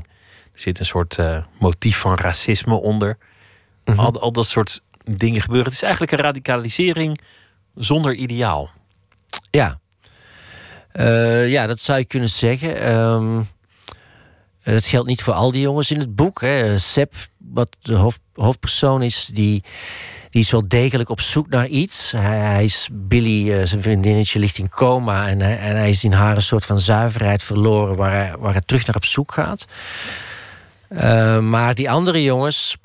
[0.53, 3.17] Er zit een soort eh, motief van racisme onder.
[3.95, 5.65] al, al dat soort dingen gebeuren.
[5.65, 7.19] Het is eigenlijk een radicalisering
[7.75, 8.69] zonder ideaal.
[9.51, 9.79] ja.
[10.91, 12.79] Eh, ja, dat zou je kunnen zeggen.
[12.81, 13.41] Ehm
[14.63, 16.41] dat geldt niet voor al die jongens in het boek.
[16.41, 16.77] Hè.
[16.77, 19.63] Seb, wat de hoofd, hoofdpersoon is, die,
[20.29, 22.11] die is wel degelijk op zoek naar iets.
[22.11, 25.27] Hij, is Billy, eh, zijn vriendinnetje, ligt in coma.
[25.27, 28.61] En en hij is in haar een soort van zuiverheid verloren, waar hij, waar hij
[28.65, 29.65] terug naar op zoek gaat.
[30.87, 32.77] Eh, maar die andere jongens,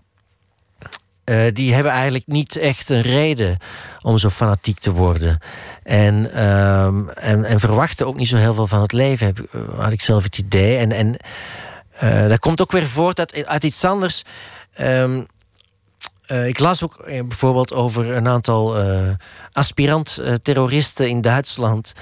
[1.24, 3.56] eh, die hebben eigenlijk niet echt een reden
[4.02, 5.38] om zo fanatiek te worden.
[5.82, 9.92] En, ehm, en, en verwachten ook niet zo heel veel van het leven, eh, had
[9.92, 10.76] ik zelf het idee.
[10.76, 11.16] En, en
[11.98, 14.24] eh, dat komt ook weer voort uit, uit iets anders.
[14.74, 15.20] Ehm,
[16.28, 19.10] eh, ik las ook eh, bijvoorbeeld over een aantal eh,
[19.52, 21.92] aspirant-terroristen in Duitsland.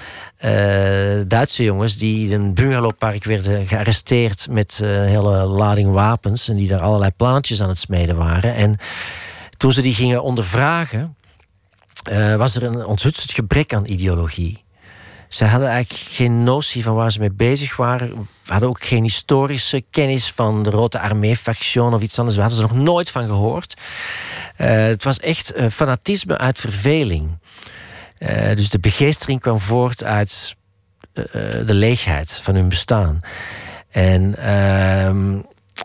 [1.27, 6.49] Duitse jongens die in een bungalowpark werden gearresteerd met een hele lading wapens.
[6.49, 8.53] En die daar allerlei plannetjes aan het smeden waren.
[8.55, 8.77] En
[9.57, 11.15] toen ze die gingen ondervragen,
[12.37, 14.63] was er een onthutsend gebrek aan ideologie.
[15.27, 18.09] Ze hadden eigenlijk geen notie van waar ze mee bezig waren.
[18.09, 22.35] We hadden ook geen historische kennis van de Rode Armee-faction of iets anders.
[22.35, 23.81] We hadden ze nog nooit van gehoord.
[24.55, 27.37] Eh, het was echt eh, fanatisme uit verveling.
[28.17, 30.55] Eh, dus de begeestering kwam voort uit
[31.65, 33.19] de leegheid van hun bestaan.
[33.89, 35.39] En, ehm,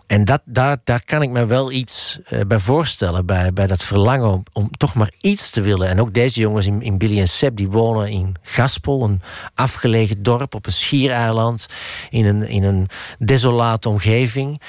[0.07, 3.83] en dat, daar, daar kan ik me wel iets eh, bij voorstellen, bij, bij dat
[3.83, 5.87] verlangen om, om toch maar iets te willen.
[5.87, 9.21] En ook deze jongens in, in Billy en Seb, die wonen in Gaspel, een
[9.55, 11.67] afgelegen dorp op een schiereiland,
[12.09, 14.61] in een, in een desolate omgeving.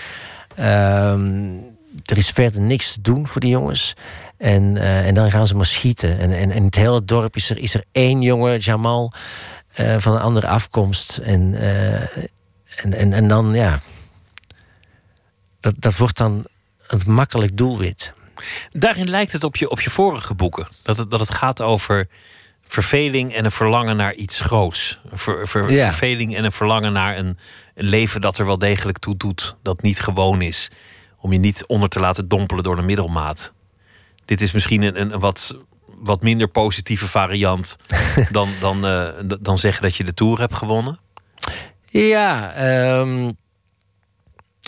[0.57, 1.53] Ehm,
[2.05, 3.97] er is verder niks te doen voor die jongens.
[4.37, 6.19] En, eh, en dan gaan ze maar schieten.
[6.19, 9.13] En, en, en in het hele dorp is er, is er één jongen, Jamal,
[9.75, 11.17] eh, van een andere afkomst.
[11.17, 11.55] En,
[12.77, 13.81] en, en, en dan, ja.
[15.65, 16.45] Dat, dat wordt dan
[16.87, 18.13] een makkelijk doelwit.
[18.73, 20.69] Daarin lijkt het op je, op je vorige boeken.
[20.83, 22.09] Dat het, dat het gaat over
[22.63, 25.01] verveling en een verlangen naar iets groots.
[25.11, 25.89] Een ver- ver- Ja.
[25.89, 27.39] Verveling en een verlangen naar een,
[27.75, 29.57] een leven dat er wel degelijk toe doet.
[29.63, 30.71] Dat niet gewoon is.
[31.19, 33.53] Om je niet onder te laten dompelen door de middelmaat.
[34.25, 37.77] Dit is misschien een, een, een wat, wat minder positieve variant
[38.31, 39.09] dan, dan, eh,
[39.41, 40.99] dan zeggen dat je de Tour hebt gewonnen.
[41.87, 43.31] Ja, ehm,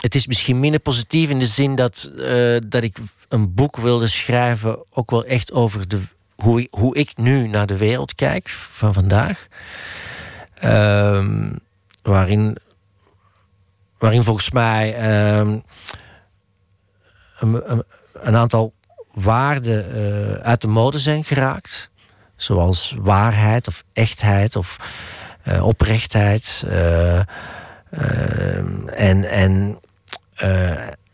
[0.01, 2.97] het is misschien minder positief in de zin dat, eh, dat ik
[3.29, 6.01] een boek wilde schrijven, ook wel echt over de,
[6.37, 9.47] hoe, ik- hoe ik nu naar de wereld kijk van vandaag.
[10.55, 11.53] Ehm,
[12.03, 12.57] waarin,
[13.99, 15.59] waarin volgens mij ehm,
[17.39, 18.75] een, aantal
[19.13, 21.91] waarden eh, uit de mode zijn geraakt.
[22.37, 24.77] Zoals waarheid of echtheid of
[25.43, 26.65] eh, oprechtheid.
[26.69, 27.19] eh,
[27.91, 29.81] ehm, en, en,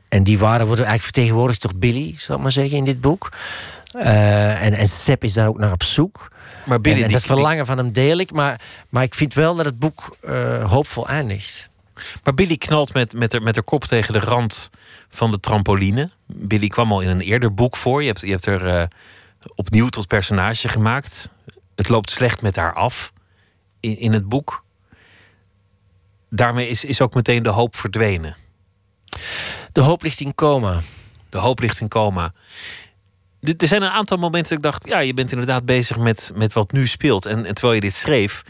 [0.08, 3.28] en die waarden worden eigenlijk vertegenwoordigd door Billy, zal ik maar zeggen, in dit boek.
[3.92, 6.30] Eh, en, en Sepp is daar ook naar op zoek.
[6.66, 8.32] Maar Billy, en, en die- dat verlangen van hem deel ik.
[8.32, 11.68] Maar, maar ik vind wel dat het boek eh, hoopvol eindigt.
[12.24, 14.70] Maar Billy knalt met, met, haar, met haar kop tegen de rand
[15.08, 16.10] van de trampoline.
[16.26, 18.00] Billy kwam al in een eerder boek voor.
[18.00, 18.84] Je hebt, je hebt er eh,
[19.54, 21.30] opnieuw tot personage gemaakt.
[21.74, 23.12] Het loopt slecht met haar af
[23.80, 24.64] in, in het boek.
[26.30, 28.36] Daarmee is, is ook meteen de hoop verdwenen.
[29.72, 30.80] De hoop ligt in coma.
[31.28, 32.32] De hoop ligt in coma.
[33.40, 34.86] Er zijn een aantal momenten dat ik dacht...
[34.94, 37.26] ja, je bent inderdaad bezig met, met wat nu speelt.
[37.26, 38.42] En, en terwijl je dit schreef...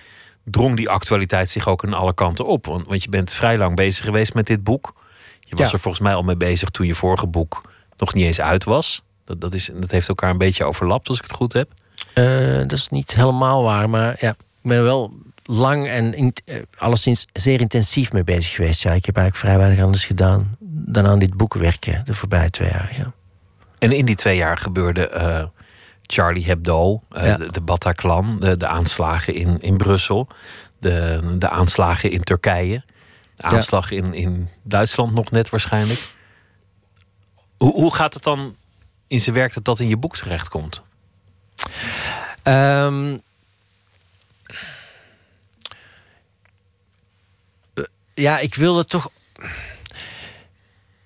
[0.44, 2.66] drong die actualiteit zich ook aan alle kanten op.
[2.66, 4.94] Want, want je bent vrij lang bezig geweest met dit boek.
[5.40, 5.72] Je was Ja.
[5.72, 7.62] er volgens mij al mee bezig toen je vorige boek
[7.96, 9.02] nog niet eens uit was.
[9.24, 11.70] Dat, dat, is, dat heeft elkaar een beetje overlapt, als ik het goed heb.
[12.14, 15.12] Eh, dat is niet helemaal waar, maar ja, ik ben wel
[15.52, 18.82] lang en in, eh, alleszins zeer intensief mee bezig geweest.
[18.82, 22.50] Ja, ik heb eigenlijk vrij weinig anders gedaan dan aan dit boek werken de voorbije
[22.50, 22.94] twee jaar.
[22.96, 23.12] Ja.
[23.78, 25.44] En in die twee jaar gebeurde eh,
[26.02, 27.36] Charlie Hebdo, eh, Ja.
[27.36, 30.28] de, de Bataclan, de, de aanslagen in, in Brussel,
[30.78, 32.84] de, de aanslagen in Turkije,
[33.36, 36.14] de aanslag in, in Duitsland nog net waarschijnlijk.
[37.56, 38.54] Hoe, hoe gaat het dan
[39.06, 40.82] in zijn werk dat dat in je boek terechtkomt?
[42.42, 43.16] Ehm,
[48.14, 49.10] ja, ik wilde toch.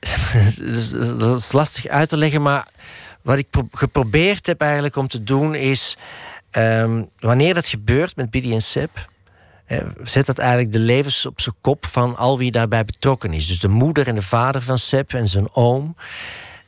[0.58, 2.66] Dus, dat is lastig uit te leggen, maar
[3.22, 5.96] wat ik pro- geprobeerd heb eigenlijk om te doen is.
[6.50, 9.08] ehm, wanneer dat gebeurt met Biddy en Seb.
[10.02, 13.46] Zet dat eigenlijk de levens op zijn kop van al wie daarbij betrokken is.
[13.46, 15.96] Dus de moeder en de vader van Seb en zijn oom.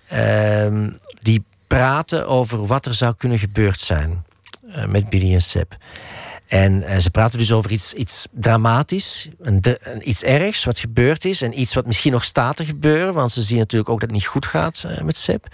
[0.09, 4.25] ehm, die praten over wat er zou kunnen gebeurd zijn
[4.73, 5.77] eh, met Billy en Seb.
[6.49, 9.63] En eh, ze praten dus over iets, iets dramatisch, een,
[10.03, 11.43] iets ergs wat gebeurd is...
[11.43, 13.15] en iets wat misschien nog staat te gebeuren...
[13.15, 15.47] want ze zien natuurlijk ook dat het niet goed gaat eh, met Seb.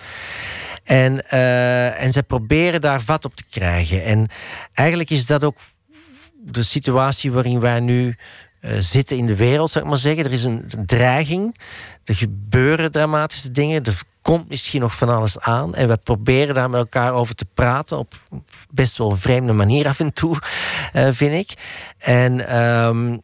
[0.85, 4.05] En, eh, en ze proberen daar vat op te krijgen.
[4.05, 4.29] En
[4.75, 5.57] eigenlijk is dat ook
[6.45, 8.17] de situatie waarin wij nu
[8.79, 10.25] zitten in de wereld, zou ik maar zeggen.
[10.25, 11.57] Er is een dreiging.
[12.05, 13.85] Er gebeuren dramatische dingen.
[13.85, 15.75] Er komt misschien nog van alles aan.
[15.75, 17.99] En we proberen daar met elkaar over te praten.
[17.99, 18.15] Op
[18.71, 20.37] best wel vreemde manier af en toe,
[20.93, 21.59] eh, vind ik.
[21.99, 22.49] En.
[22.49, 23.17] ehm,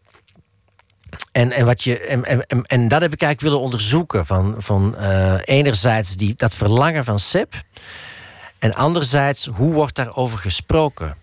[1.33, 4.27] en, en, wat je, en, en, en- dat heb ik eigenlijk willen onderzoeken.
[4.27, 7.55] Van, van eh, enerzijds die, dat verlangen van Seb.
[8.59, 11.17] En anderzijds, hoe wordt daarover gesproken?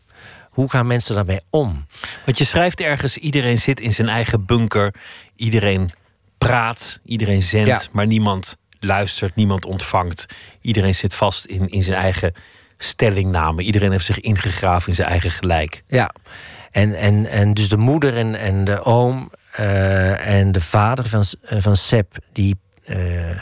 [0.57, 1.85] Hoe gaan mensen daarmee om?
[2.25, 4.93] Want je schrijft ergens, iedereen zit in zijn eigen bunker.
[5.35, 5.89] Iedereen
[6.37, 7.81] praat, iedereen zendt, Ja.
[7.91, 10.25] maar niemand luistert, niemand ontvangt.
[10.61, 12.33] Iedereen zit vast in, in zijn eigen
[12.77, 13.61] stellingname.
[13.61, 15.83] Iedereen heeft zich ingegraven in zijn eigen gelijk.
[15.87, 16.11] Ja,
[16.71, 21.23] en, en, en dus de moeder en, en de oom eh, en de vader van,
[21.41, 23.39] eh, van Seb, die, eh,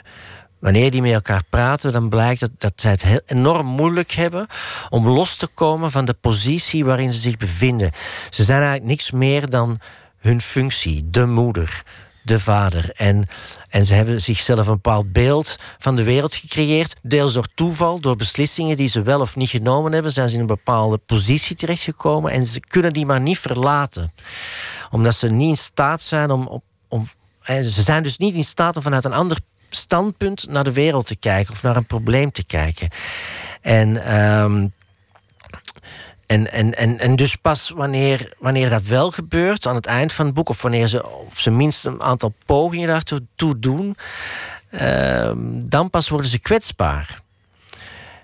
[0.65, 4.45] wanneer die met elkaar praten, dan blijkt dat, dat zij het enorm moeilijk hebben
[4.89, 7.91] om los te komen van de positie waarin ze zich bevinden.
[8.29, 9.79] Ze zijn eigenlijk niks meer dan
[10.17, 11.83] hun functie, de moeder,
[12.23, 12.91] de vader.
[12.95, 13.27] En,
[13.69, 16.95] en ze hebben zichzelf een bepaald beeld van de wereld gecreëerd.
[17.01, 20.41] Deels door toeval, door beslissingen die ze wel of niet genomen hebben, zijn ze in
[20.41, 22.31] een bepaalde positie terechtgekomen.
[22.31, 24.13] En ze kunnen die maar niet verlaten.
[24.91, 26.47] Omdat ze niet in staat zijn om.
[26.47, 27.05] om, om
[27.45, 29.37] ze zijn dus niet in staat om vanuit een ander
[29.75, 32.89] standpunt naar de wereld te kijken of naar een probleem te kijken.
[33.61, 34.05] En.
[34.05, 34.67] ehm,
[36.25, 40.25] en, en, en, en dus pas wanneer, wanneer dat wel gebeurt aan het eind van
[40.25, 43.97] het boek, of wanneer ze op zijn minst een aantal pogingen daartoe toe doen,
[44.69, 47.21] ehm, dan pas worden ze kwetsbaar.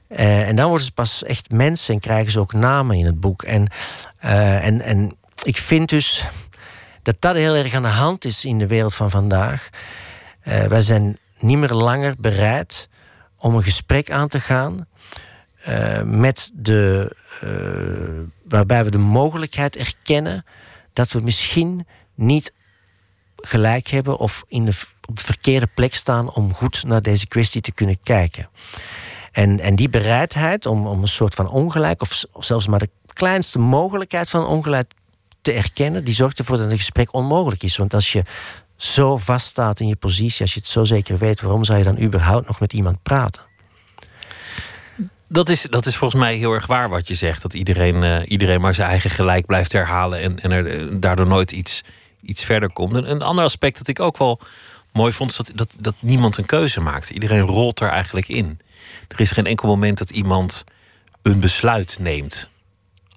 [0.08, 3.20] Eh, en dan worden ze pas echt mensen en krijgen ze ook namen in het
[3.20, 3.44] boek.
[3.44, 3.68] En,
[4.20, 6.26] eh, en, en ik vind dus
[7.02, 9.70] dat dat heel erg aan de hand is in de wereld van vandaag.
[10.42, 12.90] Eh, wij zijn niet meer langer bereid
[13.38, 14.88] om een gesprek aan te gaan
[15.64, 20.46] eh, met de, eh, waarbij we de mogelijkheid erkennen
[20.94, 22.54] dat we misschien niet
[23.36, 24.80] gelijk hebben of in de,
[25.10, 28.50] op de verkeerde plek staan om goed naar deze kwestie te kunnen kijken.
[29.32, 32.90] En, en die bereidheid om, om een soort van ongelijk, of, of zelfs maar de
[33.14, 34.92] kleinste mogelijkheid van ongelijk
[35.42, 37.78] te erkennen, die zorgt ervoor dat een gesprek onmogelijk is.
[37.78, 38.24] Want als je
[38.84, 42.00] zo vaststaat in je positie, als je het zo zeker weet, waarom zou je dan
[42.00, 43.42] überhaupt nog met iemand praten?
[45.28, 47.42] Dat is, dat is volgens mij heel erg waar wat je zegt.
[47.42, 51.28] Dat iedereen, eh, iedereen maar zijn eigen gelijk blijft herhalen en, en er eh, daardoor
[51.28, 51.84] nooit iets,
[52.22, 52.94] iets verder komt.
[52.94, 54.40] Een, een ander aspect dat ik ook wel
[54.94, 57.10] mooi vond, is dat, dat, dat niemand een keuze maakt.
[57.10, 58.60] Iedereen rolt er eigenlijk in.
[59.08, 60.64] Er is geen enkel moment dat iemand
[61.22, 62.50] een besluit neemt.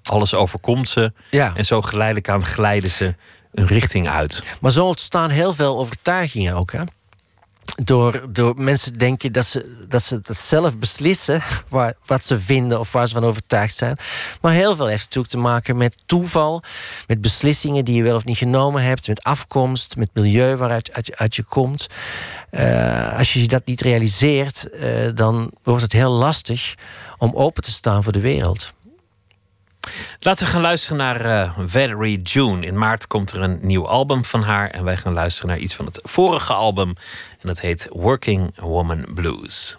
[0.03, 1.55] Alles overkomt ze Ja.
[1.55, 3.15] en zo geleidelijk aan glijden ze
[3.55, 4.43] een richting uit.
[4.61, 6.71] Maar zo ontstaan heel veel overtuigingen ook.
[6.71, 6.81] Hè?
[7.75, 12.79] Door, door mensen denken dat ze, dat ze dat zelf beslissen waar, wat ze vinden
[12.79, 13.97] of waar ze van overtuigd zijn.
[14.41, 16.63] Maar heel veel heeft natuurlijk te maken met toeval,
[17.07, 21.17] met beslissingen die je wel of niet genomen hebt, met afkomst, met milieu waaruit uit,
[21.17, 21.87] uit je komt.
[22.49, 26.75] Eh, als je dat niet realiseert, eh, dan wordt het heel lastig
[27.17, 28.73] om open te staan voor de wereld.
[30.19, 32.65] Laten we gaan luisteren naar eh, Valerie June.
[32.65, 34.69] In maart komt er een nieuw album van haar.
[34.69, 36.89] En wij gaan luisteren naar iets van het vorige album.
[37.41, 39.77] En dat heet Working Woman Blues.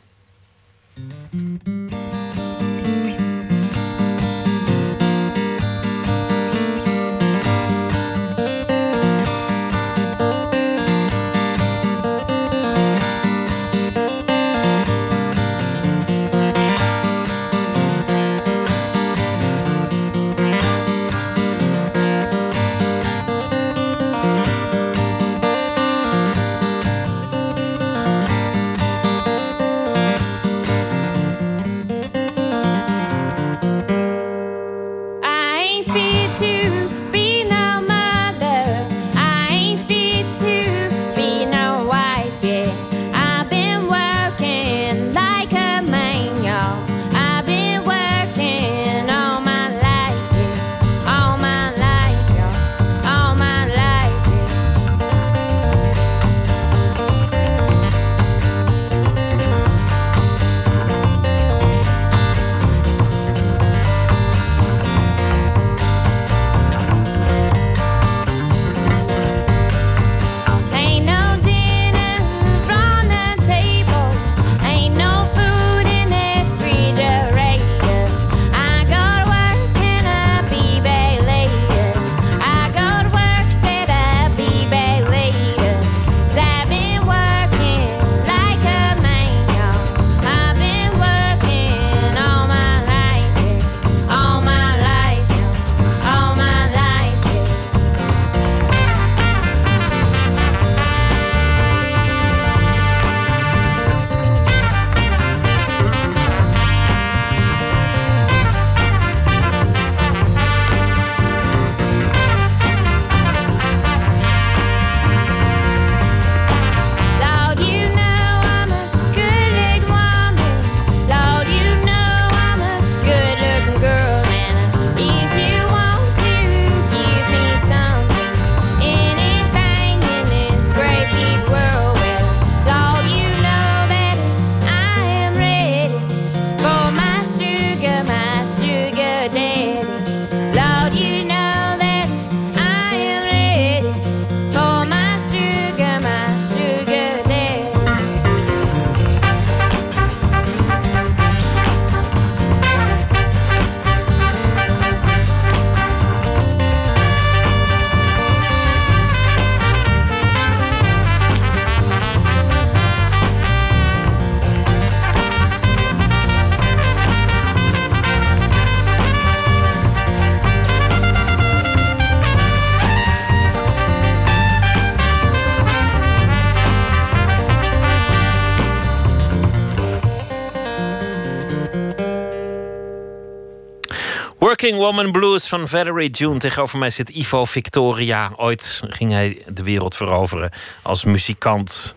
[184.74, 186.38] Woman Blues van Valerie June.
[186.38, 188.32] Tegenover mij zit Ivo Victoria.
[188.36, 190.50] Ooit ging hij de wereld veroveren
[190.82, 191.94] als muzikant.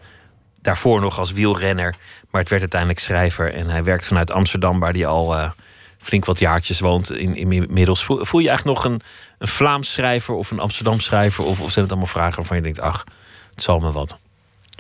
[0.62, 1.96] Daarvoor nog als wielrenner.
[2.30, 3.54] Maar het werd uiteindelijk schrijver.
[3.54, 5.52] En hij werkt vanuit Amsterdam, waar hij al eh,
[5.98, 8.04] flink wat jaartjes woont in, inmiddels.
[8.04, 9.02] Voel, je eigenlijk nog een,
[9.38, 11.44] een Vlaams schrijver of een Amsterdam schrijver?
[11.44, 13.04] Of, of zijn het allemaal vragen waarvan je denkt, ach,
[13.52, 14.16] het zal me wat.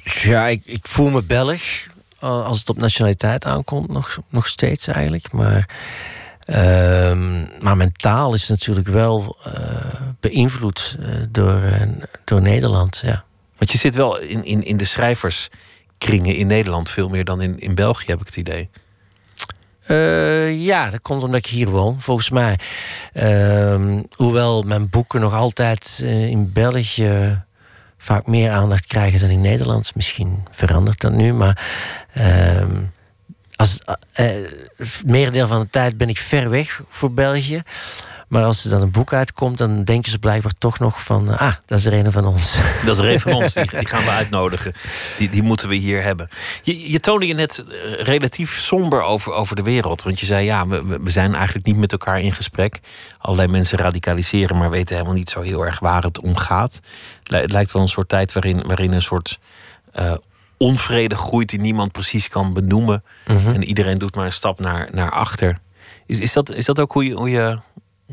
[0.04, 1.62] Ja, ik, ik voel me Belg.
[2.20, 5.32] eh, Als het op nationaliteit aankomt, nog, nog steeds eigenlijk.
[5.32, 5.68] Maar,
[7.60, 9.54] maar mijn taal is natuurlijk wel eh,
[10.20, 11.82] beïnvloed eh, door, eh,
[12.24, 13.02] door Nederland.
[13.04, 13.24] Ja.
[13.58, 17.60] Want je zit wel in, in, in de schrijverskringen in Nederland veel meer dan in,
[17.60, 18.70] in België, heb ik het idee.
[20.52, 22.60] Ja, dat komt omdat ik hier woon, volgens mij.
[23.14, 27.44] Ehm, hoewel mijn boeken nog altijd in België
[27.98, 29.96] vaak meer aandacht krijgen dan in Nederland.
[29.96, 31.70] Misschien verandert dat nu, maar
[32.14, 32.82] ehm,
[33.60, 33.80] als,
[34.14, 34.52] eh, eh,
[35.06, 37.64] merendeel van de tijd ben ik ver weg voor België.
[38.28, 41.38] Maar als er dan een boek uitkomt, dan denken ze blijkbaar toch nog van...
[41.38, 42.58] ah, dat is er een van ons.
[42.86, 44.74] Dat is er een van ons, die, die gaan we uitnodigen.
[45.18, 46.30] Die, die moeten we hier hebben.
[46.62, 50.04] Je, je toonde je net eh, relatief somber over, over de wereld.
[50.04, 52.80] Want je zei, ja, we, we zijn eigenlijk niet met elkaar in gesprek.
[53.18, 56.80] Allerlei mensen radicaliseren, maar weten helemaal niet zo heel erg waar het om gaat.
[57.24, 59.40] Het lijkt wel een soort tijd waarin, waarin een soort
[59.92, 60.14] eh,
[60.60, 61.50] onvrede groeit...
[61.50, 63.04] die niemand precies kan benoemen.
[63.26, 65.58] En iedereen doet maar een stap naar, naar achter.
[66.06, 67.60] Is, is, dat, is dat ook hoe je, hoe, je,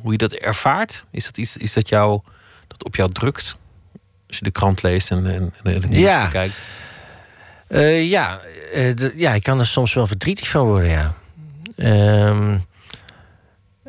[0.00, 1.06] hoe je dat ervaart?
[1.10, 2.20] Is dat iets is dat jou,
[2.66, 3.56] dat op jou drukt?
[4.28, 6.24] Als je de krant leest en, en, en het nieuws Ja.
[6.24, 6.62] bekijkt.
[7.66, 8.40] Eh, ja,
[8.72, 11.14] eh, ja, ik kan er soms wel verdrietig van worden, ja.
[11.76, 12.58] Ehm,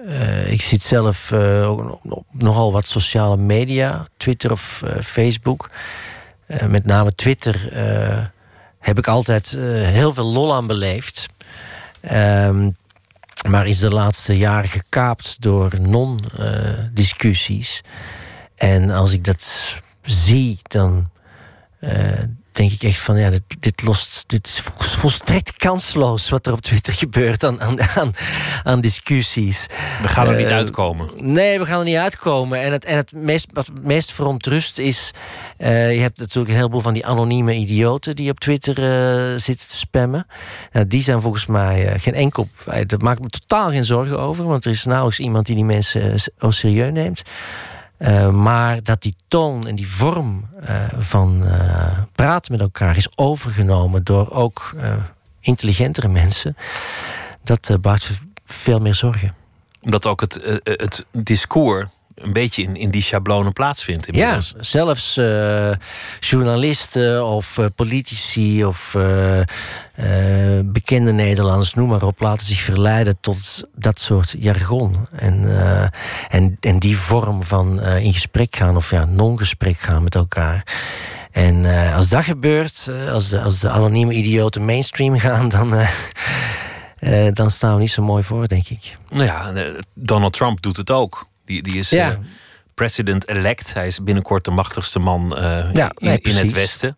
[0.07, 5.69] eh, ik zit zelf ook op, nogal wat sociale media, Twitter of Facebook.
[6.67, 7.69] Met name Twitter
[8.87, 11.25] heb ik altijd eh, heel veel lol aan beleefd.
[12.01, 12.69] Ehm,
[13.49, 17.83] maar is de laatste jaren gekaapt door non-discussies.
[18.55, 21.09] en als ik dat zie, dan
[21.79, 22.23] eh,
[22.57, 24.23] denk ik echt van ja, dit, dit lost.
[24.27, 28.11] Dit is vol- volstrekt kansloos wat er op Twitter gebeurt aan, aan, aan,
[28.63, 29.65] aan discussies.
[30.01, 31.09] We gaan er niet Eh, uitkomen.
[31.15, 32.61] Nee, we gaan er niet uitkomen.
[32.61, 35.11] En het, en het meest, wat het meest verontrust is.
[35.57, 39.67] eh, je hebt natuurlijk een heleboel van die anonieme idioten die op Twitter eh, zitten
[39.67, 40.27] te spammen.
[40.71, 42.49] Nou, die zijn volgens mij geen enkel.
[42.65, 45.55] eh, Daar maak ik me totaal geen zorgen over, want er is nauwelijks iemand die
[45.55, 47.21] die mensen au serieus neemt.
[47.97, 53.17] Eh, maar dat die toon en die vorm eh, van eh, praten met elkaar is
[53.17, 54.75] overgenomen door ook
[55.39, 56.57] intelligentere mensen,
[57.43, 59.35] dat baart veel meer zorgen.
[59.81, 61.85] Omdat ook het, het discours
[62.17, 64.07] een beetje in, in die schablonen plaatsvindt.
[64.11, 65.71] Ja, zelfs eh,
[66.19, 69.41] journalisten of eh, politici of eh,
[70.65, 75.07] bekende Nederlanders, noem maar op, laten zich verleiden tot dat soort jargon.
[75.11, 75.45] En,
[76.29, 80.63] en, en die vorm van in gesprek gaan of ja, non-gesprek gaan met elkaar.
[81.31, 85.73] En als dat gebeurt, als, de, als de anonieme idioten mainstream gaan, dan,
[87.33, 88.93] dan staan we niet zo mooi voor, denk ik.
[89.09, 89.51] Nou ja,
[89.93, 91.27] Donald Trump doet het ook.
[91.47, 92.11] Die, die is Ja.
[92.11, 92.17] eh,
[92.73, 93.73] president-elect.
[93.73, 95.41] Hij is binnenkort de machtigste man eh,
[95.73, 96.51] Ja, in, nee, in het.
[96.51, 96.97] Westen.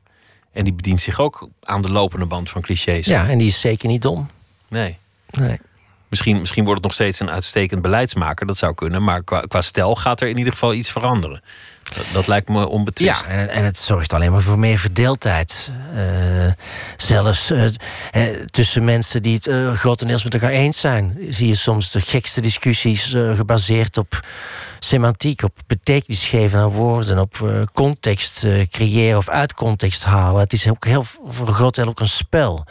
[0.54, 3.06] En die bedient zich ook aan de lopende band van clichés.
[3.06, 4.30] Ja, en die is zeker niet dom.
[4.68, 4.98] Nee.
[5.30, 5.60] Nee.
[6.08, 8.46] Misschien, misschien wordt het nog steeds een uitstekend beleidsmaker.
[8.46, 9.04] Dat zou kunnen.
[9.04, 11.42] Maar qua, qua stijl gaat er in ieder geval iets veranderen.
[12.14, 13.26] Dat, lijkt me onbetwist.
[13.26, 15.72] Ja, en, en het zorgt alleen maar voor meer verdeeldheid.
[15.96, 16.52] Eh,
[16.98, 21.92] zelfs eh, tussen mensen die het eh, grotendeels met elkaar eens zijn, zie je soms
[21.92, 24.20] de gekste discussies gebaseerd op
[24.80, 30.42] semantiek, op betekenis geven aan woorden, op context creëren of uit context halen.
[30.42, 32.66] Het is ook heel, voor een groot deel ook een spel.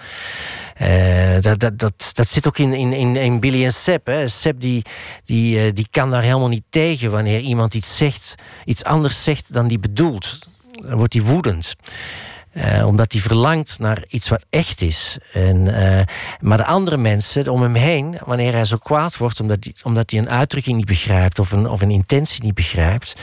[0.78, 4.06] Eh, dat, dat, dat, dat zit ook in, in, in, in Billy en Sepp.
[4.06, 4.26] Hè.
[4.58, 4.84] Die,
[5.24, 9.52] die, eh, die kan daar helemaal niet tegen wanneer iemand iets zegt, iets anders zegt
[9.52, 10.38] dan die bedoelt.
[10.82, 11.74] Dan wordt hij woedend.
[12.52, 15.18] Eh, omdat hij verlangt naar iets wat echt is.
[15.32, 15.62] En,
[16.40, 20.10] maar de andere mensen om hem heen, wanneer hij zo kwaad wordt omdat hij, omdat
[20.10, 23.16] hij een uitdrukking niet begrijpt of een, of een intentie niet begrijpt,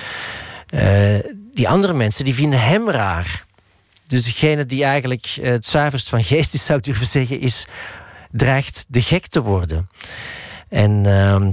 [1.53, 3.44] die andere mensen die vinden hem raar.
[4.07, 7.67] Dus degene die eigenlijk eh, het zuiverst van geest is, zou ik durven zeggen, is,
[8.31, 9.89] dreigt de gek te worden.
[10.69, 11.51] En, ehm,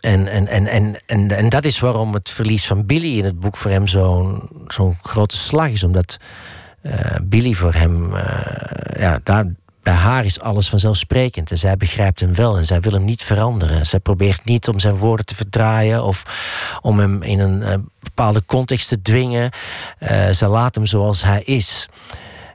[0.00, 3.40] en, en, en, en, en, en dat is waarom het verlies van Billy in het
[3.40, 5.82] boek voor hem zo'n zo'n grote slag is.
[5.82, 6.18] Omdat
[6.82, 9.46] eh, Billy voor hem, eh, ja, daar,
[9.82, 11.50] bij haar is alles vanzelfsprekend.
[11.50, 13.86] En zij begrijpt hem wel en zij wil hem niet veranderen.
[13.86, 16.22] Zij probeert niet om zijn woorden te verdraaien of
[16.80, 19.50] om hem in een eh, bepaalde context te dwingen.
[19.98, 21.88] Eh zij laat hem zoals hij is.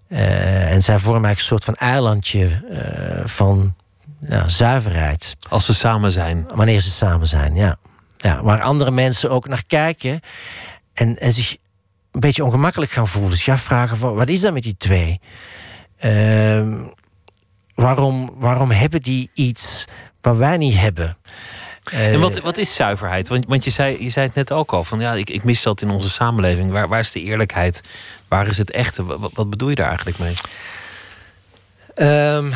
[0.07, 3.76] Eh, en zij vormen eigenlijk een soort van eilandje eh, van
[4.30, 5.36] ja, zuiverheid.
[5.49, 6.47] Als ze samen zijn.
[6.53, 7.78] Wanneer ze samen zijn, ja.
[8.17, 8.43] ja.
[8.43, 10.19] Waar andere mensen ook naar kijken
[10.93, 11.57] en, en zich
[12.11, 13.32] een beetje ongemakkelijk gaan voelen.
[13.32, 15.19] Dus ja, vragen van, wat is dat met die twee?
[15.97, 16.88] Ehm,
[17.76, 19.86] waarom, waarom hebben die iets
[20.21, 21.17] wat wij niet hebben?
[21.84, 23.28] Eh, En wat, wat is zuiverheid?
[23.28, 24.84] Want, want je, zei, je zei het net ook al.
[24.84, 26.71] Van, ja, ik, ik mis dat in onze samenleving.
[26.71, 27.84] Waar, waar is de eerlijkheid?
[28.28, 29.03] Waar is het echte?
[29.03, 30.34] Wat, wat bedoel je daar eigenlijk mee?
[31.95, 32.49] Ehm,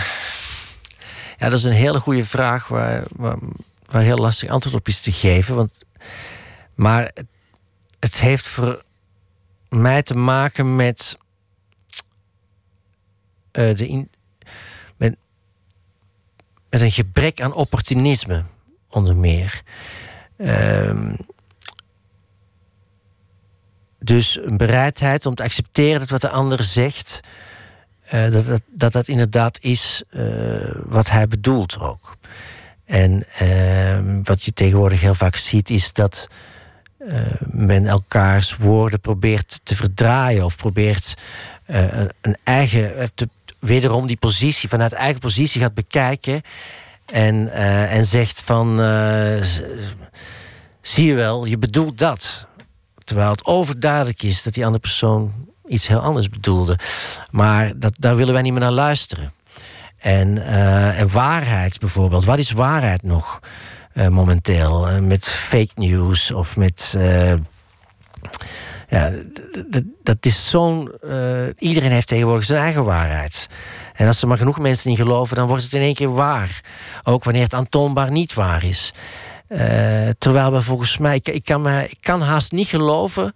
[1.37, 3.37] ja, dat is een hele goede vraag waar, waar,
[3.85, 5.55] waar heel lastig antwoord op is te geven.
[5.55, 5.83] Want,
[6.75, 7.27] maar het,
[7.99, 8.83] het heeft voor
[9.69, 11.17] mij te maken met,
[13.51, 14.08] eh, de in, met,
[16.69, 18.43] met een gebrek aan opportunisme,
[18.89, 19.61] onder meer.
[20.37, 21.13] Ehm,
[23.99, 27.21] dus een bereidheid om te accepteren dat wat de ander zegt
[28.09, 30.23] eh, dat, dat, dat dat inderdaad is eh,
[30.85, 32.17] wat hij bedoelt ook.
[32.85, 36.27] En ehm, wat je tegenwoordig heel vaak ziet, is dat
[36.97, 41.13] eh, men elkaars woorden probeert te verdraaien of probeert
[41.65, 43.29] een- eigen, te,
[43.59, 46.41] wederom die positie vanuit eigen positie gaat bekijken
[47.05, 49.43] en, eh, en zegt van eh,
[50.81, 52.47] zie je wel, je bedoelt dat.
[53.03, 55.33] Terwijl het overduidelijk is dat die andere persoon
[55.67, 56.79] iets heel anders bedoelde.
[57.31, 59.33] Maar dat, daar willen wij niet meer naar luisteren.
[59.97, 62.25] En, eh, en waarheid bijvoorbeeld.
[62.25, 63.39] Wat is waarheid nog
[64.09, 65.01] momenteel?
[65.01, 66.97] Met fake news of met.
[68.89, 69.11] Ja,
[70.03, 70.91] dat is zo'n.
[71.01, 73.47] eh, iedereen heeft tegenwoordig zijn eigen waarheid.
[73.93, 76.61] En als er maar genoeg mensen in geloven, dan wordt het in één keer waar.
[77.03, 78.93] Ook wanneer het aantoonbaar niet waar is.
[79.47, 81.19] Eh, terwijl we volgens mij.
[81.23, 83.33] Ik, kan, me, ik kan haast niet geloven.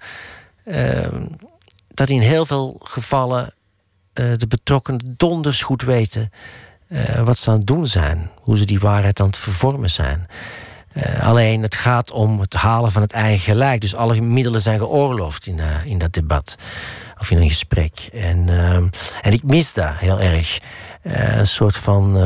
[0.63, 1.07] eh,
[1.93, 3.53] dat in heel veel gevallen
[4.13, 6.31] eh, de betrokkenen donders goed weten
[7.23, 8.29] wat ze aan het doen zijn.
[8.41, 10.27] Hoe ze die waarheid aan het vervormen zijn.
[10.93, 13.81] Eh, alleen het gaat om het halen van het eigen gelijk.
[13.81, 16.55] Dus alle middelen zijn geoorloofd in, eh, in dat debat.
[17.19, 18.09] Of in een gesprek.
[18.13, 18.87] En, ehm,
[19.21, 20.59] en ik mis daar heel erg.
[21.01, 22.17] eh, een soort van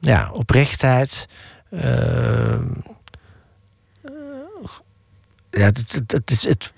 [0.00, 1.28] ja, oprechtheid.
[1.70, 2.60] eh,
[5.50, 6.72] ja, het, is het,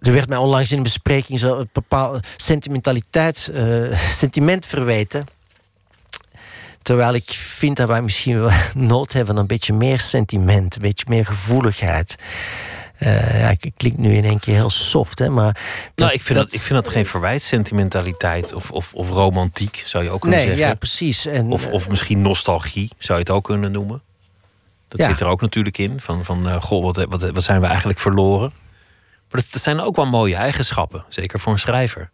[0.00, 5.26] er werd mij onlangs in een bespreking een bepaalde sentimentaliteit, eh, sentiment verweten.
[6.84, 8.50] Terwijl ik vind dat wij misschien wel
[8.92, 12.16] nood hebben aan een beetje meer sentiment, een beetje meer gevoeligheid.
[12.98, 15.56] Eh, ja, ik klink nu in één keer heel soft, hè, maar.
[15.94, 20.04] nou, ik vind, dat, ik vind dat geen verwijt, sentimentaliteit of, of, of romantiek, zou
[20.04, 20.66] je ook kunnen Nee, zeggen.
[20.66, 21.26] ja, precies.
[21.26, 24.02] En, Of, of misschien nostalgie, zou je het ook kunnen noemen.
[24.88, 25.08] Dat Ja.
[25.08, 26.00] zit er ook natuurlijk in.
[26.00, 28.52] Van, van eh, goh, wat, wat, wat zijn we eigenlijk verloren?
[29.30, 31.04] Maar dat, dat zijn ook wel mooie eigenschappen.
[31.08, 32.10] Zeker voor een schrijver.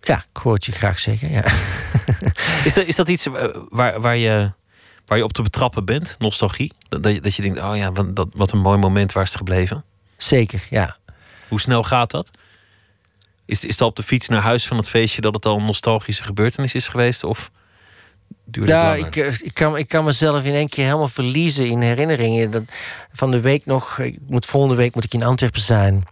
[0.00, 1.30] Ja, ik hoor het je graag zeggen.
[1.30, 1.44] Ja.
[2.64, 4.52] Is dat, is dat iets eh, waar, waar, je,
[5.06, 6.16] waar je op te betrappen bent?
[6.18, 6.72] Nostalgie?
[6.88, 9.22] Dat, dat, je, dat je denkt, oh ja, wat, dat, wat een mooi moment, waar
[9.22, 9.84] is het gebleven?
[10.16, 10.96] Zeker, ja.
[11.48, 12.30] Hoe snel gaat dat?
[13.44, 15.64] Is, is al op de fiets naar huis van het feestje dat het al een
[15.64, 17.24] nostalgische gebeurtenis is geweest?
[17.24, 17.50] Of
[18.44, 21.66] duurt het Ja, ik, eh, ik, kan, ik kan mezelf in één keer helemaal verliezen
[21.66, 22.50] in herinneringen.
[22.50, 22.62] Dat,
[23.12, 26.04] van de week nog, ik moet, volgende week moet ik in Antwerpen zijn.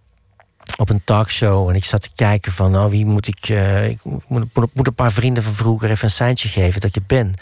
[0.77, 1.69] Op een talkshow.
[1.69, 3.49] En ik zat te kijken van, nou, wie moet ik...
[3.49, 7.03] eh, ik moet, moet, een paar vrienden van vroeger even een seintje geven dat er
[7.07, 7.35] ben.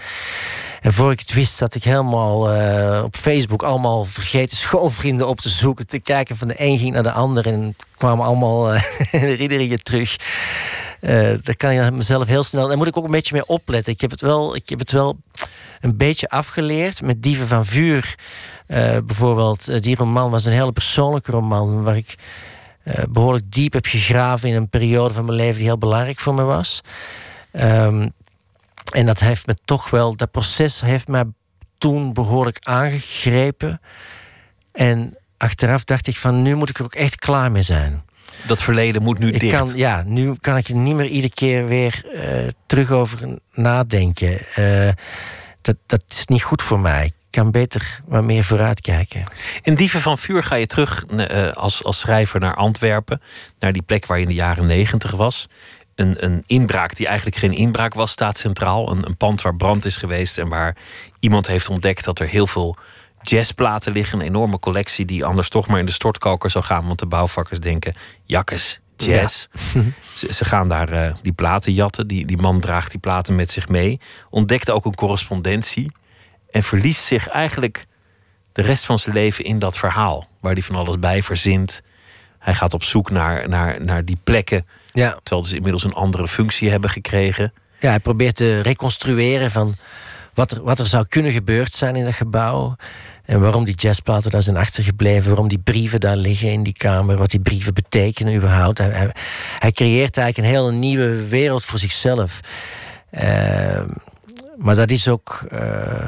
[0.87, 3.63] En voor ik het wist zat ik helemaal eh, op Facebook...
[3.63, 5.87] allemaal vergeten schoolvrienden op te zoeken.
[5.87, 7.47] Te kijken van de een ging naar de ander.
[7.47, 10.17] En kwamen allemaal eh, herinneringen terug.
[11.01, 12.69] Eh, daar kan ik mezelf heel snel.
[12.69, 13.93] Daar moet ik ook een beetje mee opletten.
[13.93, 15.19] Ik heb het wel, ik heb het wel
[15.81, 18.15] een beetje afgeleerd met Dieven van Vuur.
[19.07, 21.83] bijvoorbeeld, die roman was een hele persoonlijke roman.
[21.83, 22.15] Waar ik
[23.09, 26.43] behoorlijk diep heb gegraven in een periode van mijn leven die heel belangrijk voor me
[26.43, 26.81] was.
[27.53, 28.09] Ehm,
[28.93, 31.25] en dat heeft me toch wel, dat proces heeft mij
[31.79, 33.81] toen behoorlijk aangegrepen.
[34.73, 38.05] En achteraf dacht ik van nu moet ik er ook echt klaar mee zijn.
[38.47, 39.57] Dat verleden moet nu Ik dicht.
[39.57, 44.39] kan, ja, nu kan ik er niet meer iedere keer weer eh, terug over nadenken.
[44.55, 44.89] Eh,
[45.61, 47.13] dat, dat is niet goed voor mij.
[47.37, 49.25] Kan beter wat meer vooruitkijken.
[49.63, 53.21] In Dieven van Vuur ga je terug eh, als, als schrijver naar Antwerpen.
[53.59, 55.49] Naar die plek waar je in de jaren negentig was.
[55.95, 58.91] Een, een inbraak die eigenlijk geen inbraak was, staat centraal.
[58.91, 60.77] Een, een pand waar brand is geweest en waar
[61.21, 62.77] iemand heeft ontdekt dat er heel veel
[63.23, 64.21] jazzplaten liggen.
[64.21, 66.87] Een enorme collectie die anders toch maar in de stortkoker zou gaan.
[66.87, 69.47] Want de bouwvakkers denken, jakkes, jazz.
[70.15, 72.07] Ze, ze gaan daar eh, die platen jatten.
[72.07, 74.01] Die, die man draagt die platen met zich mee.
[74.31, 75.93] Ontdekt ook een correspondentie.
[76.57, 77.87] En verliest zich eigenlijk
[78.53, 80.29] de rest van zijn leven in dat verhaal.
[80.41, 81.83] Waar hij van alles bij verzint.
[82.39, 84.67] Hij gaat op zoek naar, naar, naar die plekken.
[84.93, 85.19] Ja.
[85.23, 87.53] Terwijl ze inmiddels een andere functie hebben gekregen.
[87.81, 89.75] Ja, hij probeert te reconstrueren van
[90.35, 92.77] wat er, wat er zou kunnen gebeurd zijn in dat gebouw.
[93.25, 95.29] En waarom die jazzplaten daar zijn achtergebleven.
[95.29, 97.17] Waarom die brieven daar liggen in die kamer.
[97.17, 98.79] Wat die brieven betekenen überhaupt.
[98.79, 99.11] Hij, hij,
[99.59, 102.41] hij creëert eigenlijk een hele nieuwe wereld voor zichzelf.
[103.11, 103.89] Ehm,
[104.57, 105.47] maar dat is ook...
[105.51, 106.07] eh,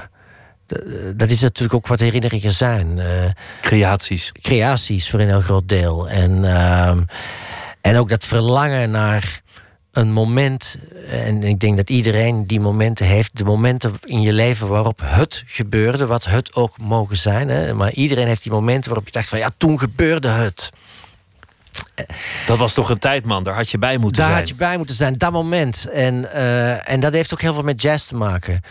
[1.14, 2.98] dat is natuurlijk ook wat herinneringen zijn.
[2.98, 4.32] Eh, Creaties.
[4.42, 6.08] creaties voor een heel groot deel.
[6.08, 7.02] En, ehm,
[7.80, 9.40] en ook dat verlangen naar
[9.92, 10.78] een moment.
[11.08, 13.36] En ik denk dat iedereen die momenten heeft.
[13.36, 16.06] De momenten in je leven waarop het gebeurde.
[16.06, 17.48] Wat het ook mogen zijn.
[17.48, 17.74] Hè.
[17.74, 19.38] Maar iedereen heeft die momenten waarop je dacht van...
[19.38, 20.70] ja, toen gebeurde het.
[22.46, 23.42] Dat was toch een tijd, man.
[23.42, 24.40] Daar had je bij moeten Daar zijn.
[24.40, 25.88] had je bij moeten zijn, dat moment.
[25.90, 28.62] En, eh, en dat heeft ook heel veel met jazz te maken.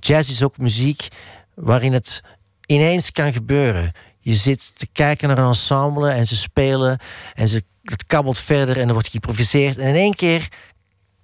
[0.00, 1.08] Jazz is ook muziek
[1.56, 2.22] waarin het
[2.66, 3.92] ineens kan gebeuren.
[4.20, 6.98] Je zit te kijken naar een ensemble en ze spelen
[7.34, 9.78] en ze het kabbelt verder en er wordt geïmproviseerd.
[9.78, 10.48] En in één keer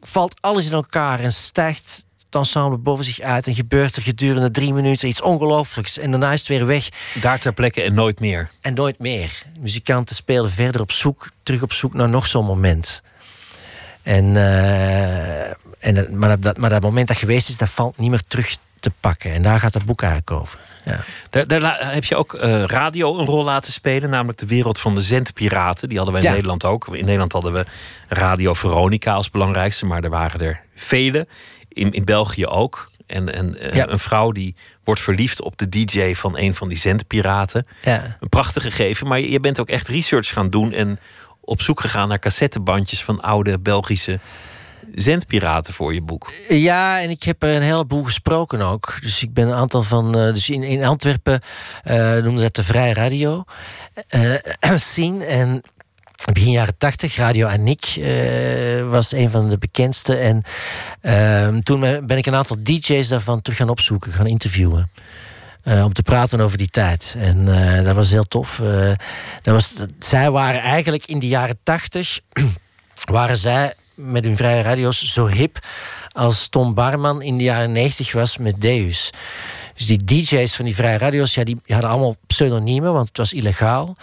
[0.01, 3.47] valt alles in elkaar en stijgt het ensemble boven zich uit.
[3.47, 5.99] En gebeurt er gedurende drie minuten iets ongelooflijks.
[5.99, 6.89] En daarna is het weer weg
[7.21, 8.51] Daar ter plekke en nooit meer.
[8.61, 9.43] en nooit meer.
[9.61, 13.03] Muzikanten spelen verder op zoek, terug op zoek naar nog zo'n moment.
[14.03, 18.23] En, eh, en, maar, dat, maar dat moment dat geweest is, dat valt niet meer
[18.29, 19.33] terug te pakken.
[19.33, 20.59] En daar gaat het boek eigenlijk over.
[20.85, 20.99] Ja.
[21.31, 24.95] Daar, daar heb je ook eh, radio een rol laten spelen, namelijk de wereld van
[24.95, 25.89] de zendpiraten.
[25.89, 26.35] Die hadden wij in Ja.
[26.35, 26.87] Nederland ook.
[26.87, 27.65] In Nederland hadden we
[28.09, 31.27] Radio Veronica als belangrijkste, maar er waren er vele.
[31.69, 32.91] In, in België ook.
[33.07, 33.89] En, en eh, Ja.
[33.89, 37.67] een vrouw die wordt verliefd op de DJ van een van die zendpiraten.
[37.83, 38.17] Ja.
[38.21, 40.99] Een prachtig gegeven, maar je, je bent ook echt research gaan doen en
[41.45, 44.21] op zoek gegaan naar cassettebandjes van oude Belgische
[44.95, 46.33] zendpiraten voor je boek.
[46.49, 48.99] Ja, en ik heb er een heleboel gesproken ook.
[49.01, 50.19] Dus ik ben een aantal van.
[50.19, 51.41] eh, dus in, Antwerpen
[51.83, 53.45] eh noemde dat de Vrij Radio
[54.09, 54.35] eh
[54.77, 55.25] scene.
[55.25, 55.63] En
[56.33, 60.17] begin jaren tachtig, Radio Annick eh was een van de bekendste.
[60.17, 60.43] En
[61.01, 64.91] ehm, toen ben ik een aantal DJ's daarvan terug gaan opzoeken, gaan interviewen.
[65.63, 67.17] Eh, om te praten over die tijd.
[67.19, 68.61] En eh, dat was heel tof.
[68.61, 68.93] Eh,
[69.43, 72.21] dat was, zij waren eigenlijk in de jaren tachtig
[73.13, 75.59] waren zij met hun vrije radio's zo hip
[76.13, 79.11] als Tom Barman in de jaren 90 was met Deus.
[79.75, 83.33] Dus die DJ's van die vrije radio's, ja, die hadden allemaal pseudoniemen, want het was
[83.33, 83.97] illegaal.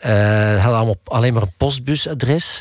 [0.00, 2.60] Hadden allemaal alleen maar een postbusadres.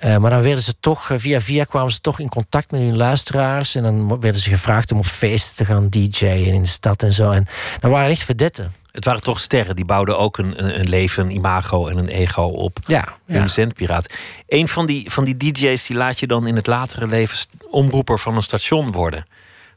[0.00, 2.80] Eh, maar dan werden ze toch, eh, via via kwamen ze toch in contact met
[2.80, 3.74] hun luisteraars.
[3.74, 7.12] En dan werden ze gevraagd om op feesten te gaan DJ'en in de stad en
[7.12, 7.30] zo.
[7.30, 7.46] En
[7.80, 8.72] dat waren echt verdetten.
[8.92, 12.08] Het waren toch sterren, die bouwden ook een, een, een leven, een imago en een
[12.08, 12.78] ego op.
[12.86, 13.48] Ja, ja.
[13.48, 14.12] zendpiraat.
[14.48, 17.38] Een van die, van die DJ's die laat je dan in het latere leven
[17.70, 19.24] omroeper van een station worden.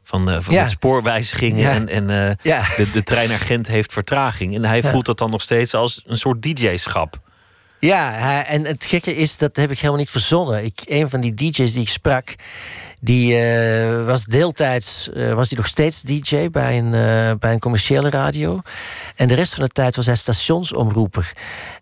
[0.02, 0.60] Van, eh, van Ja.
[0.62, 1.70] met spoorwijzigingen Ja.
[1.70, 4.54] en, en de, de treinagent heeft vertraging.
[4.54, 7.18] En hij voelt dat dan nog steeds als een soort DJ-schap.
[7.78, 10.64] Ja, hij- en het gekke is, dat heb ik helemaal niet verzonnen.
[10.64, 12.34] Ik, een van die DJ's die ik sprak,
[13.00, 17.58] die eh, was deeltijds eh, was die nog steeds DJ bij een, eh, bij een
[17.58, 18.60] commerciële radio.
[19.16, 21.32] En de rest van de tijd was hij stationsomroeper.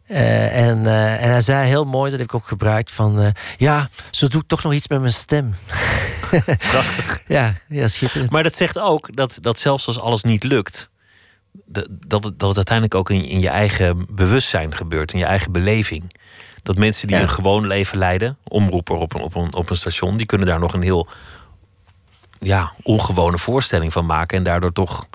[0.06, 4.40] En, en hij zei heel mooi, dat heb ik ook gebruikt, van ja, zo doe
[4.40, 5.54] ik toch nog iets met mijn stem.
[6.58, 7.20] Prachtig.
[7.26, 8.30] Ja, ja schitterend.
[8.30, 10.90] Maar dat zegt ook dat, dat zelfs als alles niet lukt,
[11.52, 15.24] dat, dat, het, dat het uiteindelijk ook in, in je eigen bewustzijn gebeurt, in je
[15.24, 16.14] eigen beleving.
[16.62, 17.22] Dat mensen die Ja.
[17.22, 20.58] een gewoon leven leiden, omroeper op een, op, een, op een station, die kunnen daar
[20.58, 21.08] nog een heel
[22.38, 25.08] ja, ongewone voorstelling van maken en daardoor toch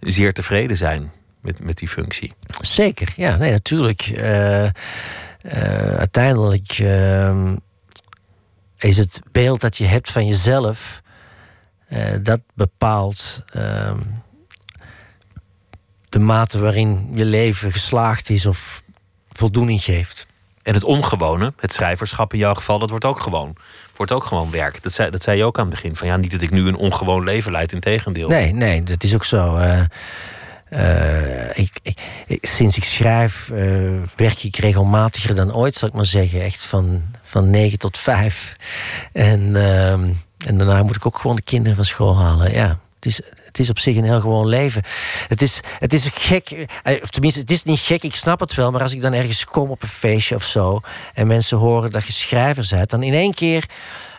[0.00, 2.32] zeer tevreden zijn met, met die functie.
[2.60, 4.00] Zeker, ja, nee, natuurlijk.
[4.00, 4.72] Eh, eh,
[5.98, 7.56] uiteindelijk ehm,
[8.78, 11.02] is het beeld dat je hebt van jezelf,
[11.88, 13.98] eh, dat bepaalt ehm,
[16.12, 18.82] de mate waarin je leven geslaagd is of
[19.30, 20.26] voldoening geeft.
[20.62, 23.56] En het ongewone, het schrijverschap in jouw geval, dat wordt ook gewoon.
[23.96, 24.82] Wordt ook gewoon werk.
[24.82, 25.96] Dat zei, dat zei je ook aan het begin.
[25.96, 28.28] Van ja, niet dat ik nu een ongewoon leven leid, in tegendeel.
[28.28, 29.56] Nee, nee, dat is ook zo.
[29.56, 29.84] Eh,
[30.68, 31.98] eh, ik, ik,
[32.40, 36.42] sinds ik schrijf eh, werk ik regelmatiger dan ooit, zal ik maar zeggen.
[36.42, 38.56] Echt van, van 9 tot 5.
[39.12, 40.08] En, ehm,
[40.46, 42.52] en daarna moet ik ook gewoon de kinderen van school halen.
[42.52, 43.20] Ja, het is,
[43.52, 44.82] het is op zich een heel gewoon leven.
[45.28, 46.50] Het is, het is gek,
[46.82, 48.70] eh, of tenminste, het is niet gek, ik snap het wel.
[48.70, 50.80] Maar als ik dan ergens kom op een feestje of zo.
[51.14, 53.66] en mensen horen dat je schrijver bent, dan in één keer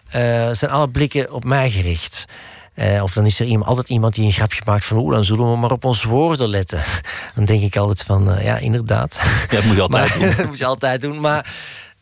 [0.09, 2.25] eh, zijn alle blikken op mij gericht.
[2.73, 4.97] Eh, of dan is er iemand, altijd iemand die een grapje maakt van...
[4.97, 6.81] oeh, dan zullen we maar op ons woorden letten.
[7.35, 9.19] Dan denk ik altijd van, ja, inderdaad.
[9.49, 10.35] Ja, dat moet je altijd Maar- doen.
[10.37, 11.19] dat moet je altijd doen.
[11.19, 11.53] Maar,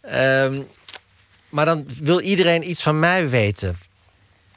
[0.02, 0.62] ehm,
[1.50, 3.78] maar dan wil iedereen iets van mij weten.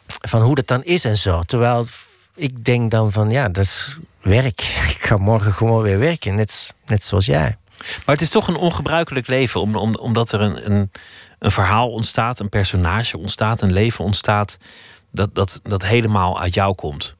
[0.07, 1.43] Van hoe dat dan is en zo.
[1.43, 1.87] Terwijl
[2.35, 4.61] ik denk dan van, ja, dat is werk.
[4.95, 7.57] Ik ga morgen gewoon weer werken, net, net zoals jij.
[7.78, 10.91] Maar het is toch een ongebruikelijk leven, om, om, omdat er een, een,
[11.39, 14.59] een verhaal ontstaat, een personage ontstaat, een leven ontstaat,
[15.11, 17.16] dat, dat, dat helemaal uit jou komt.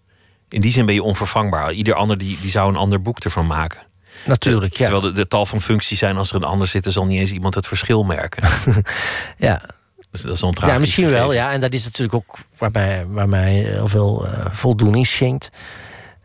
[0.49, 1.73] In die zin ben je onvervangbaar.
[1.73, 3.81] Ieder ander die, die zou een ander boek ervan maken.
[4.25, 4.85] Natuurlijk, ja.
[4.85, 7.21] Terwijl de, de tal van functies zijn, als er een ander zit, dan zal niet
[7.21, 8.49] eens iemand het verschil merken.
[9.37, 9.63] ja.
[10.23, 10.41] Dat is
[10.75, 11.53] Ja, misschien wel, ja.
[11.53, 15.51] En dat is natuurlijk ook waar mij, waar mij heel veel eh, voldoening schenkt.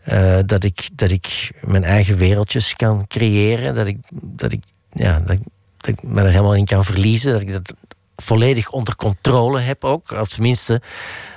[0.04, 3.76] Eh, dat, ik, dat ik mijn eigen wereldjes kan creëren.
[3.76, 4.64] Dat ik, dat ik,
[4.94, 5.44] ja, dat, ik-
[5.78, 7.32] dat ik me er helemaal in kan verliezen.
[7.32, 7.74] Dat ik dat
[8.16, 10.12] volledig onder controle heb ook.
[10.12, 10.82] Of tenminste,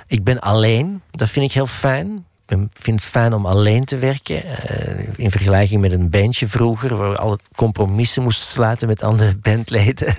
[0.07, 1.01] ik ben alleen.
[1.11, 2.25] Dat vind ik heel fijn.
[2.47, 4.43] Ik vind het fijn om alleen te werken.
[4.67, 9.35] eh, in vergelijking met een bandje vroeger, waar we alle compromissen moesten sluiten met andere
[9.47, 10.13] bandleden.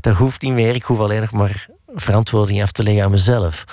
[0.00, 0.74] dat hoeft niet meer.
[0.74, 3.64] Ik hoef alleen nog maar verantwoording af te leggen aan mezelf.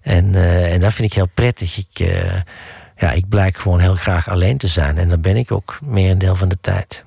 [0.00, 1.76] En, eh, en dat vind ik heel prettig.
[1.76, 2.40] Ik, eh,
[2.96, 4.98] ja, ik blijk gewoon heel graag alleen te zijn.
[4.98, 7.04] En dat ben ik ook merendeel van de tijd.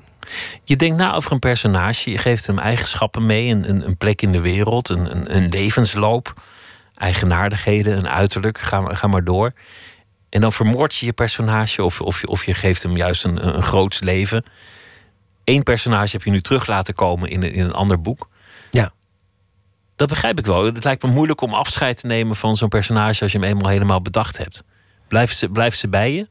[0.64, 4.22] Je denkt na over een personage, je geeft hem eigenschappen mee, een, een, een plek
[4.22, 6.34] in de wereld, een, een, een levensloop,
[6.96, 9.52] eigenaardigheden, een uiterlijk, ga, maar- ga maar door.
[10.30, 13.48] En dan vermoord je je personage of, of, je, of je geeft hem juist een,
[13.56, 14.44] een groots leven.
[15.44, 18.30] Eén personage heb je nu terug laten komen in, een- in een ander boek.
[18.72, 18.92] Ja.
[19.96, 20.66] Dat begrijp ik wel.
[20.66, 23.70] Het lijkt me moeilijk om afscheid te nemen van zo'n personage als je hem eenmaal
[23.70, 24.64] helemaal bedacht hebt.
[25.08, 26.28] Blijft ze, blijft ze bij je?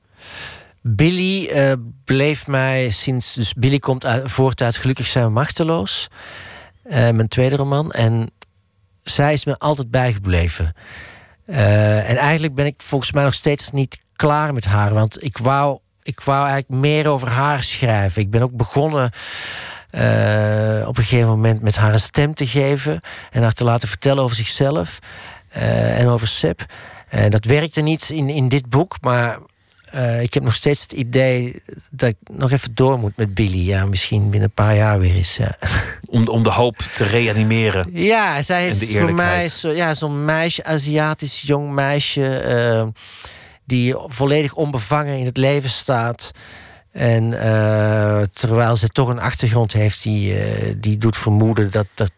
[0.83, 1.73] Billy eh,
[2.05, 3.35] bleef mij sinds.
[3.35, 6.09] Dus Billy komt uit, voort uit Gelukkig zijn machteloos.
[6.83, 7.91] eh, mijn tweede roman.
[7.93, 8.31] En
[9.03, 10.75] zij is me altijd bijgebleven.
[11.47, 14.95] Eh, en eigenlijk ben ik volgens mij nog steeds niet klaar met haar.
[14.95, 18.23] Want ik wou, ik wou eigenlijk meer over haar schrijven.
[18.23, 19.11] Ik ben ook begonnen.
[19.95, 23.89] Eh, op een gegeven moment met haar een stem te geven en haar te laten
[23.89, 24.99] vertellen over zichzelf
[25.49, 26.65] eh, en over Seb.
[27.09, 29.39] En dat werkte niet in, in dit boek, maar
[29.91, 33.67] eh, ik heb nog steeds het idee dat ik nog even door moet met Billy.
[33.69, 35.37] Ja, misschien binnen een paar jaar weer eens.
[35.37, 35.57] Ja,
[36.07, 37.87] Om, om de hoop te reanimeren.
[37.93, 39.51] ja zij is voor mij eerlijkheid.
[39.51, 42.39] zo, ja, zo'n meisje, Aziatisch jong meisje.
[42.39, 42.87] eh,
[43.67, 46.31] die volledig onbevangen in het leven staat.
[46.95, 52.09] En eh, terwijl ze toch een achtergrond heeft die, eh, die doet vermoeden dat er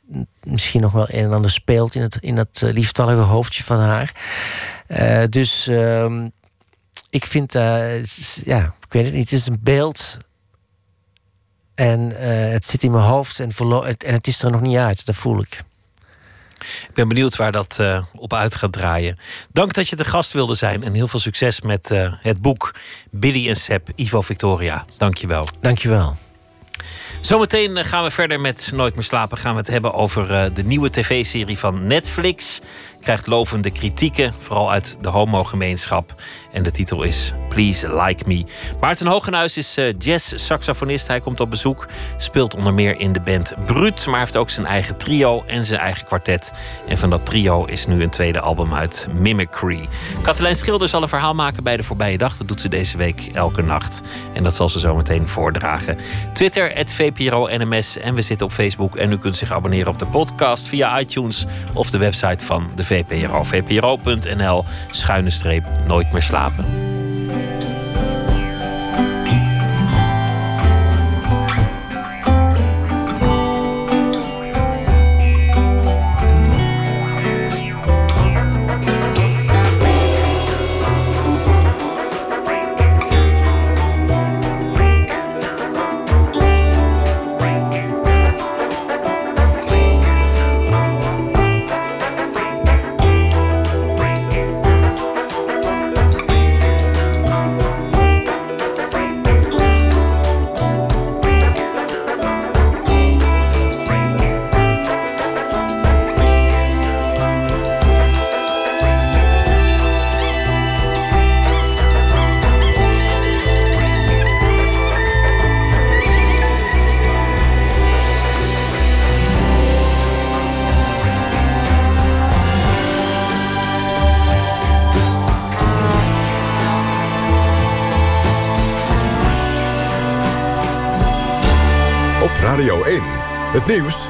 [0.43, 3.79] misschien nog wel een en ander speelt in het, in dat eh, lieftallige hoofdje van
[3.79, 4.13] haar.
[5.31, 6.29] Dus ehm,
[7.11, 10.17] ik vind, ja, ik weet het niet, het is een beeld.
[11.75, 12.01] En
[12.53, 13.51] het zit in mijn hoofd en,
[13.99, 15.63] en het is er nog niet uit, dat voel ik.
[16.89, 19.19] Ik ben benieuwd waar dat eh, op uit gaat draaien.
[19.53, 22.75] Dank dat je te gast wilde zijn en heel veel succes met eh, het boek
[23.11, 24.85] Billy en Seb, Ivo Victoria.
[24.99, 25.49] Dank je wel.
[25.61, 26.17] Dankjewel.
[27.21, 29.39] Zometeen eh, gaan we verder met Nooit meer slapen.
[29.39, 32.61] Gaan we het hebben over de nieuwe tv-serie van Netflix.
[33.07, 36.15] Krijgt lovende kritieken, vooral uit de homogemeenschap.
[36.53, 38.45] En de titel is Please Like Me.
[38.81, 41.07] Maarten Hogenhuis is eh, jazz-saxofonist.
[41.07, 41.87] Hij komt op bezoek.
[42.17, 44.07] Speelt onder meer in de band Brut.
[44.07, 46.53] Maar heeft ook zijn eigen trio en zijn eigen kwartet.
[46.89, 49.89] En van dat trio is nu een tweede album uit Mimicry.
[50.23, 52.37] Katelijn Schilder zal een verhaal maken bij de voorbije dag.
[52.37, 54.03] Dat doet ze deze week elke nacht.
[54.33, 55.99] En dat zal ze zo meteen voordragen.
[56.33, 57.99] Twitter, VPRO NMS.
[57.99, 58.97] En we zitten op Facebook.
[58.97, 62.85] En u kunt zich abonneren op de podcast via iTunes of de website van de
[62.85, 62.95] VPRO.
[63.45, 66.96] VPRO.nl schuine streep nooit meer slapen.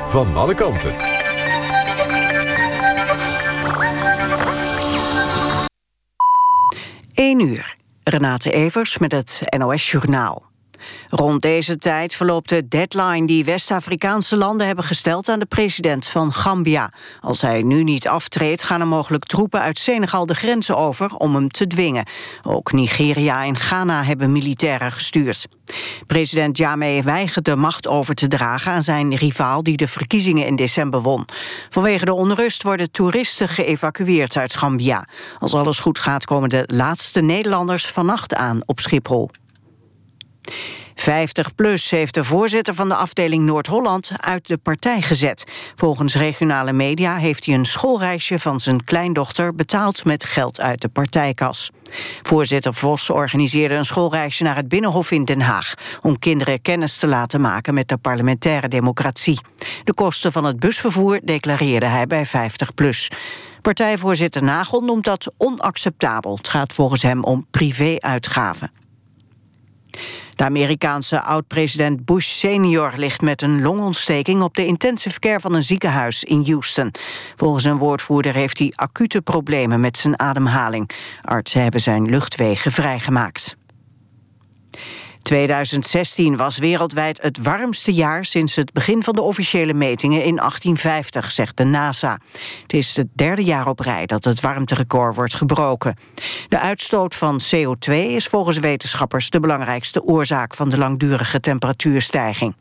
[0.07, 0.95] Van alle kanten.
[7.15, 7.77] Eén uur.
[8.03, 10.47] Renate Evers met het NOS Journaal.
[11.09, 16.33] Rond deze tijd verloopt de deadline die West-Afrikaanse landen hebben gesteld aan de president van
[16.33, 16.93] Gambia.
[17.21, 21.35] Als hij nu niet aftreedt, gaan er mogelijk troepen uit Senegal de grenzen over om
[21.35, 22.07] hem te dwingen.
[22.43, 25.47] Ook Nigeria en Ghana hebben militairen gestuurd.
[26.07, 30.57] President Jammeh weigert de macht over te dragen aan zijn rivaal die de verkiezingen in
[30.57, 31.25] december won.
[31.71, 35.09] Vanwege de onrust worden toeristen geëvacueerd uit Gambia.
[35.39, 39.31] Als alles goed gaat komen de laatste Nederlanders vannacht aan op Schiphol.
[40.97, 45.45] 50PLUS heeft de voorzitter van de afdeling Noord-Holland uit de partij gezet.
[45.75, 50.89] Volgens regionale media heeft hij een schoolreisje van zijn kleindochter betaald met geld uit de
[50.89, 51.71] partijkas.
[52.23, 55.75] Voorzitter Vos organiseerde een schoolreisje naar het Binnenhof in Den Haag...
[56.03, 59.41] om kinderen kennis te laten maken met de parlementaire democratie.
[59.85, 63.17] De kosten van het busvervoer declareerde hij bij 50PLUS.
[63.63, 66.37] Partijvoorzitter Nagel noemt dat onacceptabel.
[66.37, 68.71] Het gaat volgens hem om privé-uitgaven.
[70.35, 75.63] De Amerikaanse oud-president Bush senior ligt met een longontsteking op de intensive care van een
[75.63, 76.95] ziekenhuis in Houston.
[77.37, 80.91] Volgens een woordvoerder heeft hij acute problemen met zijn ademhaling.
[81.23, 83.56] Artsen hebben zijn luchtwegen vrijgemaakt.
[85.27, 91.33] 2016 was wereldwijd het warmste jaar sinds het begin van de officiële metingen in 1850,
[91.33, 92.19] zegt de NASA.
[92.63, 95.99] Het is het derde jaar op rij dat het warmterecord wordt gebroken.
[96.49, 102.57] De uitstoot van CO2 is volgens wetenschappers de belangrijkste oorzaak van de langdurige temperatuurstijging.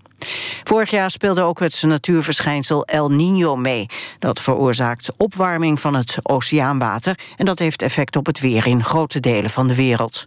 [0.63, 3.86] Vorig jaar speelde ook het natuurverschijnsel El Niño mee.
[4.20, 7.20] Dat veroorzaakt opwarming van het oceaanwater...
[7.38, 10.26] en dat heeft effect op het weer in grote delen van de wereld.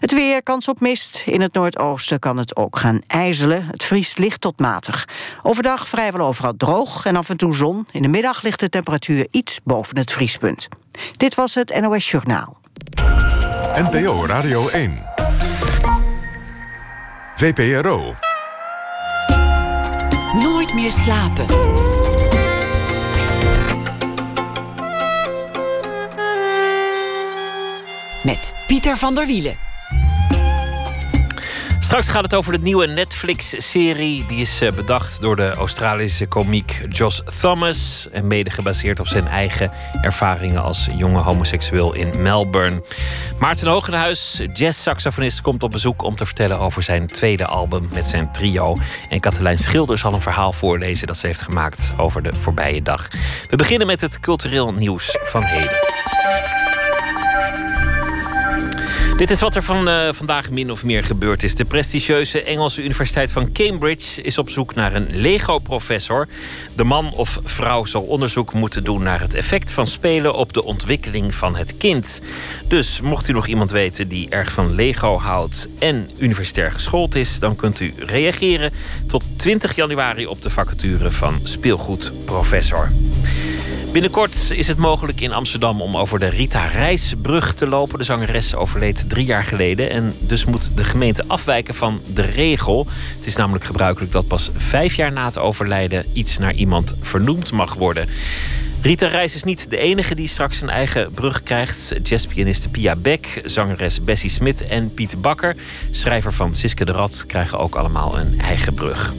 [0.00, 1.22] Het weer, kans op mist.
[1.26, 3.66] In het noordoosten kan het ook gaan ijzelen.
[3.66, 5.08] Het vriest licht tot matig.
[5.42, 7.86] Overdag vrijwel overal droog en af en toe zon.
[7.90, 10.68] In de middag ligt de temperatuur iets boven het vriespunt.
[11.16, 12.60] Dit was het NOS Journaal.
[13.74, 15.02] NPO Radio 1.
[17.36, 18.14] VPRO.
[20.34, 21.46] Nooit meer slapen.
[28.24, 29.56] Met Pieter van der Wielen.
[31.78, 34.26] Straks gaat het over de nieuwe Netflix-serie.
[34.26, 38.08] Die is eh, bedacht door de Australische komiek Josh Thomas.
[38.12, 39.70] En mede gebaseerd op zijn eigen
[40.02, 42.82] ervaringen als jonge homoseksueel in Melbourne.
[43.38, 48.32] Maarten Hogenhuis, jazz-saxofonist, komt op bezoek om te vertellen over zijn tweede album met zijn
[48.32, 48.78] trio.
[49.08, 53.08] En Katelijn Schilder zal een verhaal voorlezen dat ze heeft gemaakt over de voorbije dag.
[53.48, 56.21] We beginnen met het cultureel nieuws van heden.
[59.16, 61.54] Dit is wat er van eh, vandaag min of meer gebeurd is.
[61.54, 66.28] De prestigieuze Engelse Universiteit van Cambridge is op zoek naar een Lego-professor.
[66.74, 70.64] De man of vrouw zal onderzoek moeten doen naar het effect van spelen op de
[70.64, 72.20] ontwikkeling van het kind.
[72.68, 77.38] Dus mocht u nog iemand weten die erg van Lego houdt en universitair geschoold is,
[77.38, 78.72] dan kunt u reageren
[79.06, 82.90] tot 20 januari op de vacature van speelgoedprofessor.
[83.92, 87.98] Binnenkort is het mogelijk in Amsterdam om over de Rita Reisbrug te lopen.
[87.98, 92.86] De zangeres overleed drie jaar geleden en dus moet de gemeente afwijken van de regel.
[93.16, 97.52] Het is namelijk gebruikelijk dat pas vijf jaar na het overlijden iets naar iemand vernoemd
[97.52, 98.08] mag worden.
[98.82, 101.92] Rita Reis is niet de enige die straks een eigen brug krijgt.
[102.02, 105.56] Jazzpianiste Pia Beck, zangeres Bessie Smit en Piet Bakker,
[105.90, 109.12] schrijver van Siske de Rad, krijgen ook allemaal een eigen brug.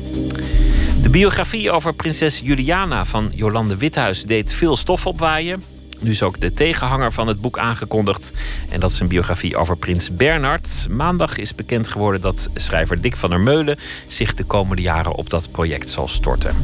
[1.01, 5.72] De biografie over prinses Juliana van Jolande Withuis deed veel stof opwaaien.
[6.03, 8.33] Nu is ook de tegenhanger van het boek aangekondigd.
[8.69, 10.87] En dat is een biografie over prins Bernhard.
[10.89, 13.77] Maandag is bekend geworden dat schrijver Dick van der Meulen
[14.07, 16.55] zich de komende jaren op dat project zal storten.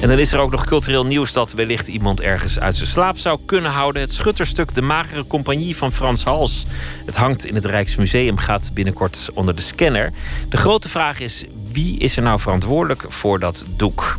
[0.00, 3.18] En dan is er ook nog cultureel nieuws dat wellicht iemand ergens uit zijn slaap
[3.18, 4.02] zou kunnen houden.
[4.02, 6.66] Het schutterstuk De Magere Compagnie van Frans Hals.
[7.06, 10.12] Het hangt in het Rijksmuseum, gaat binnenkort onder de scanner.
[10.48, 14.18] De grote vraag is, wie is er nou verantwoordelijk voor dat doek?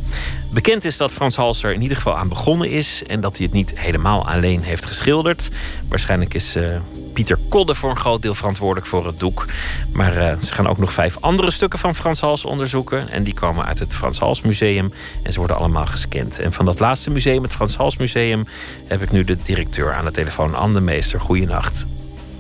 [0.54, 3.04] Bekend is dat Frans Hals er in ieder geval aan begonnen is...
[3.08, 5.50] en dat hij het niet helemaal alleen heeft geschilderd.
[5.90, 6.76] Waarschijnlijk is uh,
[7.14, 9.46] Pieter Kodde voor een groot deel verantwoordelijk voor het doek.
[9.94, 13.10] Maar uh, ze gaan ook nog vijf andere stukken van Frans Hals onderzoeken.
[13.10, 14.94] En die komen uit het Frans Hals Museum.
[15.24, 16.40] En ze worden allemaal gescand.
[16.40, 18.46] En van dat laatste museum, het Frans Hals Museum...
[18.88, 21.20] heb ik nu de directeur aan de telefoon, Anne de Meester.
[21.20, 21.86] Goeienacht.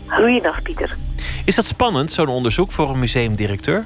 [0.07, 0.97] Goeiedag, Pieter.
[1.45, 3.85] Is dat spannend, zo'n onderzoek voor een museumdirecteur?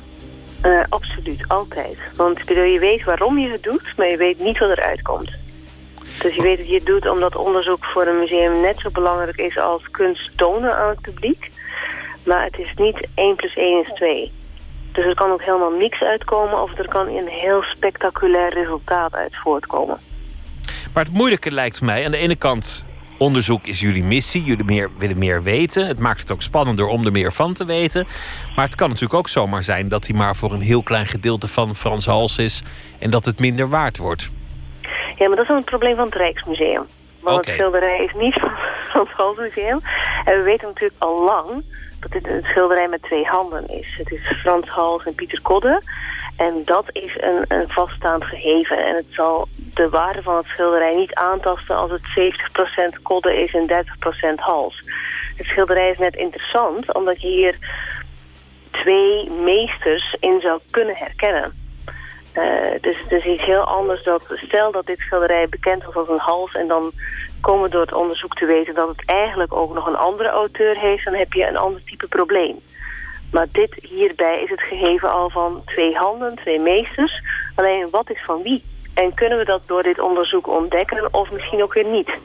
[0.65, 1.97] Uh, absoluut, altijd.
[2.15, 5.31] Want je weet waarom je het doet, maar je weet niet wat eruit komt.
[6.21, 9.37] Dus je weet dat je het doet omdat onderzoek voor een museum net zo belangrijk
[9.37, 11.51] is als kunst tonen aan het publiek.
[12.23, 14.31] Maar het is niet 1 plus 1 is 2.
[14.91, 19.35] Dus er kan ook helemaal niks uitkomen of er kan een heel spectaculair resultaat uit
[19.35, 19.97] voortkomen.
[20.93, 22.85] Maar het moeilijke lijkt mij aan de ene kant
[23.17, 24.43] onderzoek is jullie missie.
[24.43, 25.87] Jullie meer, willen meer weten.
[25.87, 28.07] Het maakt het ook spannender om er meer van te weten.
[28.55, 31.47] Maar het kan natuurlijk ook zomaar zijn dat hij maar voor een heel klein gedeelte
[31.47, 32.63] van Frans Hals is.
[32.99, 34.29] En dat het minder waard wordt.
[35.17, 36.83] Ja, maar dat is een probleem van het Rijksmuseum.
[37.19, 38.39] Want het schilderij is niet
[38.93, 39.79] van Frans Museum.
[40.25, 41.63] En we weten natuurlijk al lang
[41.99, 43.95] dat dit een schilderij met twee handen is.
[43.97, 45.81] Het is Frans Hals en Pieter Kodde.
[46.37, 48.85] En dat is een, een vaststaand gegeven.
[48.85, 52.33] En het zal de waarde van het schilderij niet aantasten als het
[52.97, 53.85] 70% Kodde is en
[54.31, 54.83] 30% Hals.
[55.35, 57.57] Het schilderij is net interessant omdat je hier
[58.71, 61.53] twee meesters in zou kunnen herkennen.
[62.31, 66.09] Eh, dus het is iets heel anders dat, stel dat dit schilderij bekend was als
[66.09, 66.91] een hals en dan
[67.41, 70.77] komen we door het onderzoek te weten dat het eigenlijk ook nog een andere auteur
[70.77, 72.59] heeft, dan heb je een ander type probleem.
[73.31, 77.21] Maar dit hierbij is het gegeven al van twee handen, twee meesters.
[77.55, 78.63] Alleen wat is van wie?
[78.93, 82.17] En kunnen we dat door dit onderzoek ontdekken of misschien ook weer niet?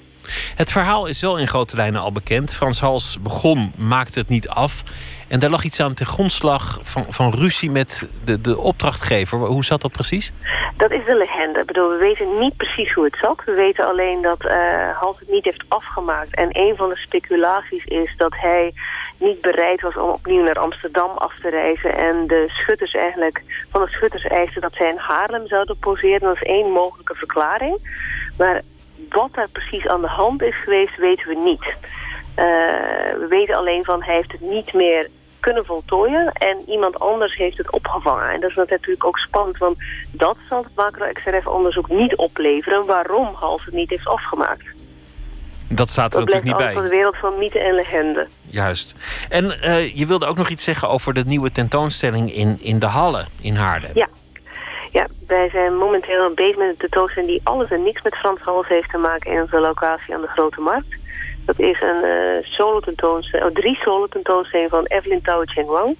[0.57, 2.55] Het verhaal is wel in grote lijnen al bekend.
[2.55, 4.82] Frans Hals begon, maakte het niet af.
[5.31, 9.39] En daar lag iets aan ten grondslag van, van ruzie met de, de opdrachtgever.
[9.39, 10.33] Hoe zat dat precies?
[10.76, 11.61] Dat is de legende.
[11.61, 13.43] Ik bedoel, we weten niet precies hoe het zat.
[13.45, 16.35] We weten alleen dat eh Hals het niet heeft afgemaakt.
[16.35, 18.72] En een van de speculaties is dat hij
[19.16, 21.97] niet bereid was om opnieuw naar Amsterdam af te reizen.
[21.97, 26.20] En de schutters eigenlijk, van de schutters eisten dat zij in Haarlem zouden poseren.
[26.20, 27.78] Dat is één mogelijke verklaring.
[28.39, 28.62] Maar
[29.09, 31.76] wat daar precies aan de hand is geweest, weten we niet.
[32.35, 32.47] Eh,
[33.18, 35.09] we weten alleen van hij heeft het niet meer
[35.41, 38.30] kunnen voltooien en iemand anders heeft het opgevangen.
[38.30, 39.78] En dat is natuurlijk ook spannend, want
[40.11, 44.64] dat zal het macro-XRF-onderzoek niet opleveren waarom Hals het niet heeft afgemaakt.
[45.68, 46.72] Dat staat er Dat natuurlijk niet bij.
[46.72, 48.28] van de wereld van mythe en legende.
[48.47, 48.95] Juist.
[49.28, 52.86] En eh, je wilde ook nog iets zeggen over de nieuwe tentoonstelling in, in de
[52.86, 53.91] Halle in Haarlem.
[53.95, 54.09] Ja.
[54.93, 58.68] Ja, wij zijn momenteel bezig met een tentoonstelling die alles en niks met Frans Hals
[58.68, 60.99] heeft te maken in onze locatie aan de Grote Markt.
[61.51, 65.96] Dat is een eh solo tentoonstelling, oh, drie solo tentoonstellingen van Evelyn Tao Cheng-Wang.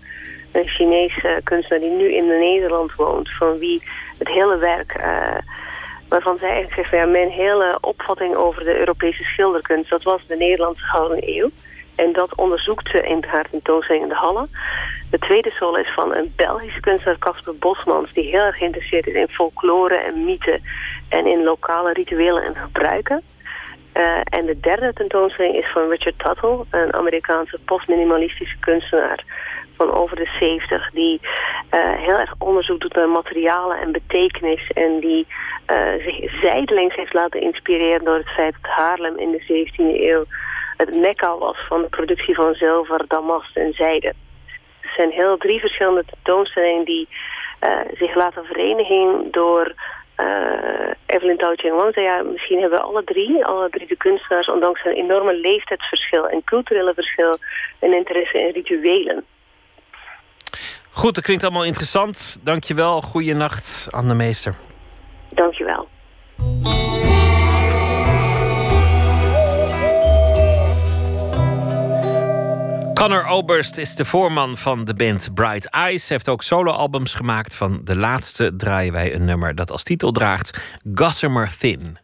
[0.53, 3.83] Een Chinese kunstenaar die nu in Nederland woont, van wie
[4.19, 5.39] het hele werk, eh,
[6.09, 10.37] waarvan zij eigenlijk zegt, ja, mijn hele opvatting over de Europese schilderkunst, dat was de
[10.37, 11.51] Nederlandse Gouden Eeuw.
[11.97, 14.47] En dat onderzoekt ze in haar tentoonstelling in de Halle.
[15.11, 18.13] De tweede solo is van een Belgische kunstenaar, Casper Bosmans...
[18.13, 20.61] die heel erg geïnteresseerd is in folklore en mythe...
[21.09, 23.23] en in lokale rituelen en gebruiken.
[23.93, 26.65] Eh, en de derde tentoonstelling is van Richard Tuttle...
[26.71, 29.25] een Amerikaanse postminimalistische kunstenaar
[29.77, 30.91] van over de 70...
[30.91, 31.21] die
[31.69, 34.71] eh, heel erg onderzoek doet naar materialen en betekenis...
[34.75, 35.27] en die
[35.67, 40.25] eh, zich zijdelings heeft laten inspireren door het feit dat Haarlem in de 17e eeuw
[40.77, 44.13] het mekka was van de productie van zilver, damast en zijde.
[44.81, 47.09] Het zijn heel drie verschillende tentoonstellingen die
[47.93, 49.75] zich laten verenigen door
[50.21, 51.95] eh Evelyn Tao Cheng-Wang.
[51.95, 56.29] zei, Ja, misschien hebben we alle drie, alle drie de kunstenaars, ondanks een enorme leeftijdsverschil
[56.29, 57.37] en culturele verschil,
[57.81, 59.25] een interesse in rituelen.
[60.91, 62.41] Goed, dat klinkt allemaal interessant.
[62.43, 63.01] Dankjewel.
[63.01, 64.55] Goeienacht, Anne Meester.
[65.29, 65.89] Dankjewel.
[73.01, 76.09] Connor Oberst is de voorman van de band Bright Eyes.
[76.09, 77.55] Heeft ook soloalbums gemaakt.
[77.55, 80.61] Van de laatste draaien wij een nummer dat als titel draagt
[80.95, 81.99] Gossamer Thin.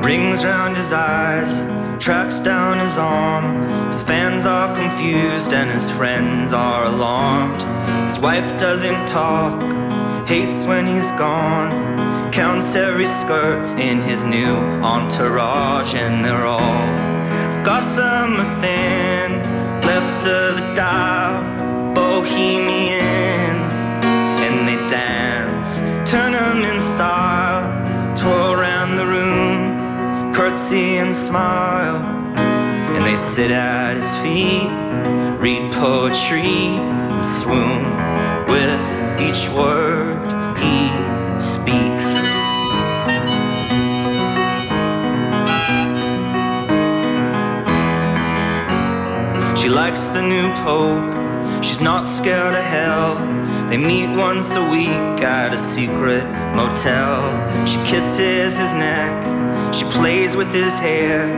[0.00, 1.64] Rings round his eyes,
[1.98, 3.62] tracks down his arm.
[3.86, 7.66] His fans are confused and his friends are alarmed.
[8.06, 9.62] His wife doesn't talk,
[10.26, 11.94] hates when he's gone.
[12.34, 19.40] Counts every skirt in his new entourage, and they're all gossamer thin,
[19.82, 21.44] left of the dial,
[21.94, 23.74] bohemians,
[24.44, 25.78] and they dance,
[26.10, 27.70] turn 'em in style,
[28.16, 31.98] twirl around the room, curtsy and smile,
[32.96, 34.72] and they sit at his feet,
[35.38, 36.80] read poetry,
[37.12, 37.84] and swoon
[38.48, 38.84] with
[39.20, 40.18] each word
[40.58, 41.03] he
[49.64, 51.64] She likes the new pope.
[51.64, 53.14] She's not scared of hell.
[53.70, 56.22] They meet once a week at a secret
[56.54, 57.22] motel.
[57.66, 59.14] She kisses his neck.
[59.74, 61.28] She plays with his hair.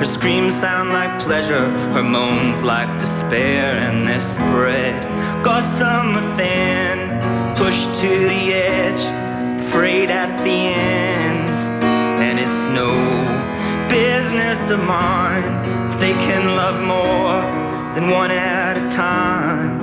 [0.00, 1.70] Her screams sound like pleasure.
[1.94, 3.76] Her moans like despair.
[3.86, 5.04] And they're spread
[5.44, 6.98] gossamer thin.
[7.54, 9.02] Pushed to the edge.
[9.70, 11.70] Frayed at the ends.
[12.26, 12.90] And it's no
[13.88, 17.65] business of mine if they can love more
[17.96, 19.78] than one at a time.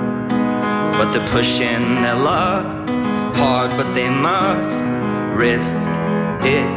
[0.96, 2.64] But they're pushing their luck
[3.34, 4.92] hard, but they must
[5.34, 5.88] risk
[6.46, 6.70] it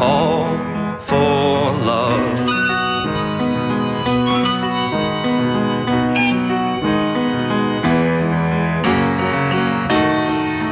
[0.00, 0.46] all
[1.00, 2.38] for love.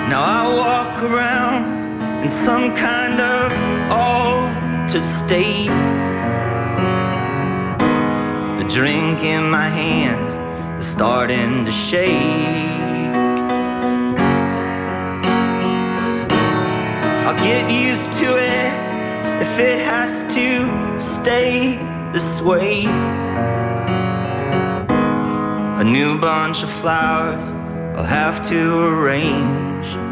[0.09, 3.51] Now I walk around in some kind of
[3.91, 6.08] altered state.
[8.79, 12.13] Drink in my hand is starting to shake.
[17.27, 21.75] I'll get used to it if it has to stay
[22.13, 22.85] this way.
[25.75, 27.53] A new bunch of flowers
[27.97, 30.08] I'll have to arrange.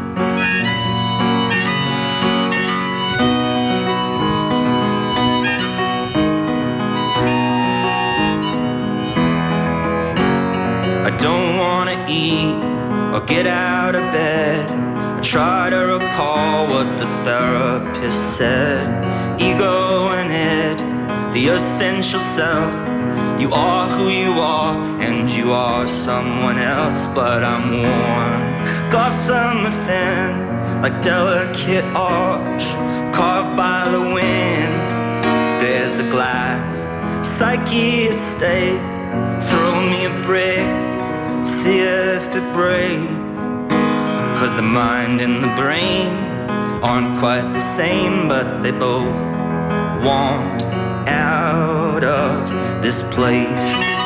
[12.09, 12.55] Eat
[13.13, 14.69] or get out of bed.
[14.71, 18.85] I try to recall what the therapist said.
[19.39, 22.73] Ego and head, the essential self.
[23.39, 28.89] You are who you are, and you are someone else, but I'm worn.
[28.89, 32.65] Gossamer thin, like delicate arch,
[33.13, 34.73] carved by the wind.
[35.61, 36.77] There's a glass,
[37.25, 38.81] psyche at stake.
[39.49, 40.86] Throw me a brick,
[41.47, 43.41] see if it breaks.
[44.37, 46.13] Cause the mind and the brain
[46.83, 49.21] aren't quite the same, but they both
[50.03, 50.65] want
[51.07, 53.96] out of this place.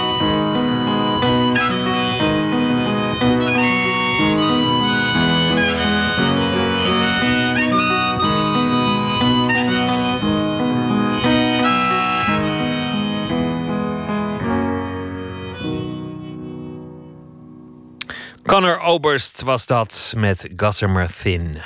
[18.51, 21.57] Connor Oberst was dat met Gossamer Thin.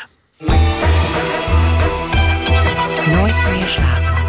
[3.06, 4.25] Nooit meer slapen.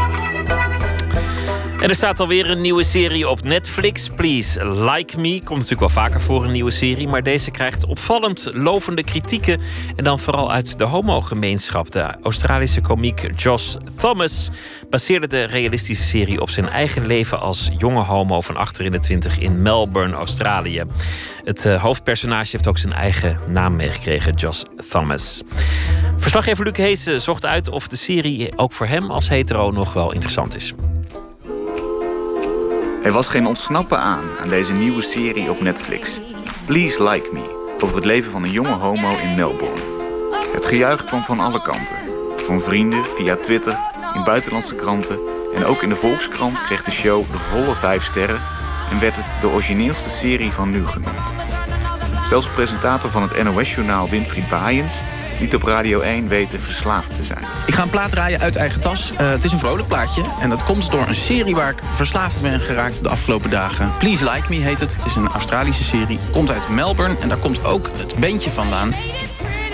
[1.87, 4.09] En er staat alweer een nieuwe serie op Netflix.
[4.09, 5.31] Please Like Me.
[5.31, 7.09] Komt natuurlijk wel vaker voor een nieuwe serie.
[7.09, 9.61] Maar deze krijgt opvallend lovende kritieken.
[9.97, 11.91] En dan vooral uit de homogemeenschap.
[11.91, 14.51] De Australische komiek Josh Thomas
[14.91, 19.01] baseerde de realistische serie op zijn eigen leven als jonge homo van achter in de
[19.01, 20.85] twintig in Melbourne, Australië.
[21.45, 25.43] Het eh, hoofdpersonage heeft ook zijn eigen naam meegekregen, Josh Thomas.
[26.17, 30.13] Verslaggever Luc Heesen zocht uit of de serie ook voor hem als hetero nog wel
[30.13, 30.75] interessant is.
[33.07, 36.21] Er was geen ontsnappen aan aan deze nieuwe serie op Netflix.
[36.65, 39.81] Please Like Me, over het leven van een jonge homo in Melbourne.
[40.53, 41.97] Het gejuich kwam van alle kanten.
[42.37, 43.79] Van vrienden, via Twitter,
[44.15, 45.19] in buitenlandse kranten...
[45.55, 48.41] en ook in de Volkskrant kreeg de show de volle vijf sterren...
[48.91, 51.33] en werd het de origineelste serie van nu genoemd.
[52.25, 55.01] Zelfs presentator van het NOS-journaal Winfried Baaiens...
[55.41, 57.45] liet op Radio 1 weten verslaafd te zijn.
[57.67, 59.13] Ik ga een plaat draaien uit eigen tas.
[59.17, 60.23] Eh, het is een vrolijk plaatje.
[60.41, 63.93] En dat komt door een serie waar ik verslaafd ben geraakt de afgelopen dagen.
[63.99, 64.97] Please Like Me heet het.
[64.97, 66.19] Het is een Australische serie.
[66.33, 68.95] Komt uit Melbourne en daar komt ook het bandje vandaan.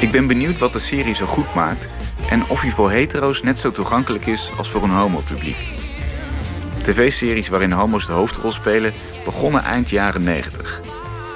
[0.01, 1.87] Ik ben benieuwd wat de serie zo goed maakt...
[2.31, 5.73] en of hij voor hetero's net zo toegankelijk is als voor een homopubliek.
[6.83, 8.93] TV-series waarin homo's de hoofdrol spelen
[9.25, 10.81] begonnen eind jaren 90.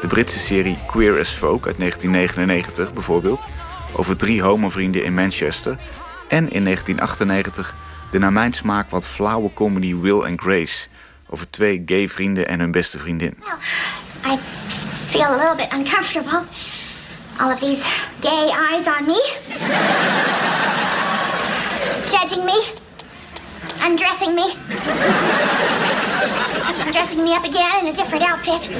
[0.00, 3.48] De Britse serie Queer as Folk uit 1999 bijvoorbeeld...
[3.96, 5.78] over drie homovrienden in Manchester...
[6.28, 7.74] en in 1998
[8.10, 10.86] de naar mijn smaak wat flauwe comedy Will and Grace...
[11.28, 13.36] over twee gay vrienden en hun beste vriendin.
[14.26, 14.38] I
[15.06, 16.44] feel a little bit uncomfortable.
[17.38, 17.84] All of these
[18.20, 19.34] gay eyes on me.
[22.12, 22.64] Judging me.
[23.84, 25.85] Undressing me.
[26.74, 28.70] Dressing me up again in a different outfit.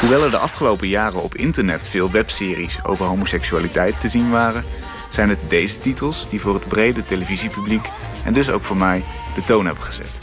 [0.00, 4.64] Hoewel er de afgelopen jaren op internet veel webseries over homoseksualiteit te zien waren,
[5.10, 7.88] zijn het deze titels die voor het brede televisiepubliek
[8.24, 9.04] en dus ook voor mij
[9.34, 10.18] de toon hebben gezet.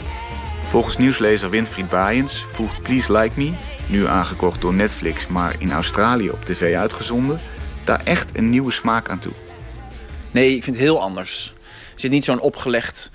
[0.64, 3.52] Volgens nieuwslezer Winfried Baaiens voegt Please Like Me,
[3.86, 7.40] nu aangekocht door Netflix, maar in Australië op tv uitgezonden,
[7.84, 9.32] daar echt een nieuwe smaak aan toe.
[10.30, 11.54] Nee, ik vind het heel anders.
[11.94, 13.10] Er zit niet zo'n opgelegd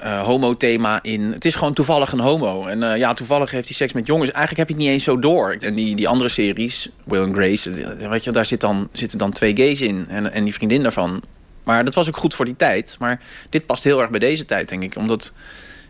[0.00, 1.32] eh, homo-thema in.
[1.32, 2.66] Het is gewoon toevallig een homo.
[2.66, 4.30] En eh, ja, toevallig heeft hij seks met jongens.
[4.30, 5.56] Eigenlijk heb je het niet eens zo door.
[5.60, 9.18] En die, die andere series, Will and Grace, eh, weet je, daar zit dan, zitten
[9.18, 10.04] dan twee gays in.
[10.08, 11.22] En, en die vriendin daarvan.
[11.62, 12.96] Maar dat was ook goed voor die tijd.
[12.98, 13.20] Maar
[13.50, 14.96] dit past heel erg bij deze tijd, denk ik.
[14.96, 15.32] Omdat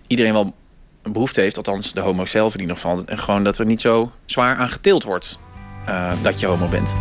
[0.07, 0.55] iedereen wel
[1.03, 3.03] een behoefte heeft, althans de homo zelf in ieder geval.
[3.07, 5.39] En gewoon dat er niet zo zwaar aan geteeld wordt
[6.23, 6.95] dat je homo bent.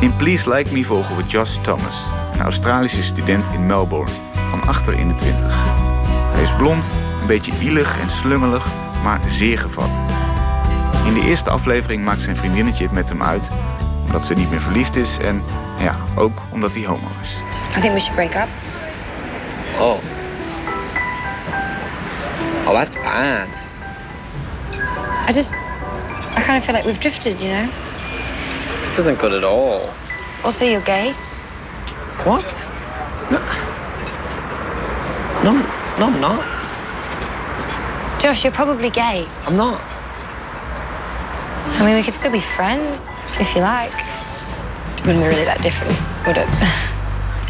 [0.00, 2.02] In Please Like Me volgen we Josh Thomas,
[2.34, 4.12] een Australische student in Melbourne,
[4.50, 5.87] van achter in de twintig.
[6.38, 6.90] Hij is blond,
[7.20, 8.66] een beetje ielig en slungelig,
[9.02, 9.90] maar zeer gevat.
[11.06, 13.48] In de eerste aflevering maakt zijn vriendinnetje het met hem uit,
[14.06, 15.42] omdat ze niet meer verliefd is en
[15.78, 17.30] ja, ook omdat hij homo is.
[17.76, 18.48] I think we should break up.
[19.80, 19.98] Oh.
[22.66, 23.64] Oh, that's bad.
[25.28, 25.50] I just,
[26.36, 27.68] I kind of feel like we've drifted, you know?
[28.82, 29.80] This isn't good at all.
[30.42, 31.12] Also, you're gay.
[32.24, 32.66] What?
[33.30, 33.38] No.
[35.42, 35.62] No,
[35.98, 36.44] no, I'm not.
[38.20, 39.26] Josh, you're probably gay.
[39.46, 39.80] I'm not.
[41.78, 44.04] I mean, we could still be friends, if you like.
[45.04, 46.48] Wouldn't be really that different, would it?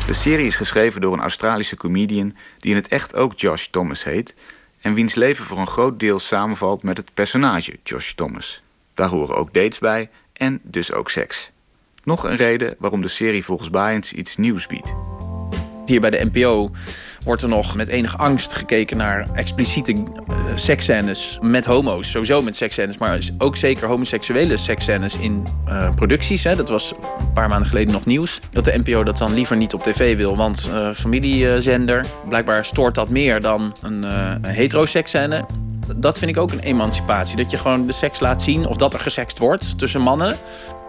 [0.07, 4.05] De serie is geschreven door een Australische comedian die in het echt ook Josh Thomas
[4.05, 4.35] heet
[4.81, 8.62] en wiens leven voor een groot deel samenvalt met het personage Josh Thomas.
[8.95, 11.51] Daar horen ook dates bij en dus ook seks.
[12.05, 14.93] Nog een reden waarom de serie volgens Baaiens iets nieuws biedt.
[15.87, 16.70] Hier bij de NPO
[17.29, 22.11] wordt er nog met enige angst gekeken naar expliciete eh, seksscènes met homo's.
[22.11, 26.45] Sowieso met seksscènes, maar ook zeker homoseksuele seksscènes in eh, producties.
[26.45, 26.57] Hè.
[26.57, 28.41] Dat was een paar maanden geleden nog nieuws.
[28.51, 32.05] Dat de NPO dat dan liever niet op tv wil, want eh, familiezender.
[32.29, 35.45] Blijkbaar stoort dat meer dan een, uh, een.
[35.97, 37.37] Dat vind ik ook een emancipatie.
[37.37, 40.37] Dat je gewoon de seks laat zien of dat er gesext wordt tussen mannen.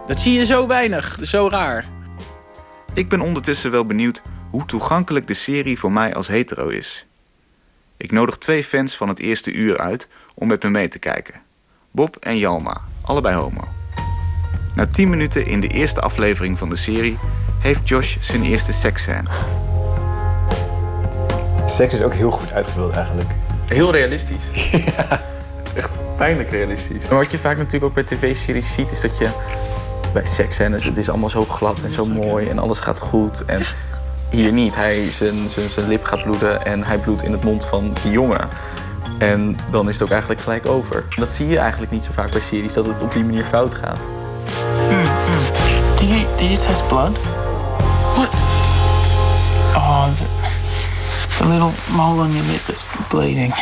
[0.06, 1.84] Dat zie je zo weinig, zo raar.
[2.94, 7.06] Ik ben ondertussen wel benieuwd hoe toegankelijk de serie voor mij als hetero is.
[7.96, 11.40] Ik nodig twee fans van het eerste uur uit om met me mee te kijken.
[11.90, 13.64] Bob en Jalma, allebei homo.
[14.74, 17.18] Na 10 minuten in de eerste aflevering van de serie
[17.58, 19.28] heeft Josh zijn eerste seksscène.
[21.66, 23.30] Seks is ook heel goed uitgebeeld eigenlijk.
[23.66, 24.44] Heel realistisch.
[24.96, 25.22] ja,
[25.74, 27.08] echt pijnlijk realistisch.
[27.08, 29.28] Maar wat je vaak natuurlijk ook bij tv-series ziet, is dat je
[30.12, 33.44] bij seksscènes, het is allemaal zo glad en zo mooi en alles gaat goed.
[33.44, 33.62] En
[34.30, 34.74] hier niet.
[34.74, 38.12] Hij, zijn, zijn, zijn lip gaat bloeden en hij bloedt in het mond van die
[38.12, 38.48] jongen.
[39.18, 41.04] En dan is het ook eigenlijk gelijk over.
[41.16, 43.74] Dat zie je eigenlijk niet zo vaak bij series, dat het op die manier fout
[43.74, 44.00] gaat.
[44.90, 45.06] Mm, mm.
[45.96, 47.18] Did you did you test blood?
[48.16, 48.28] What?
[49.74, 50.24] Oh, the,
[51.38, 53.54] the little mole on your lip is bleeding.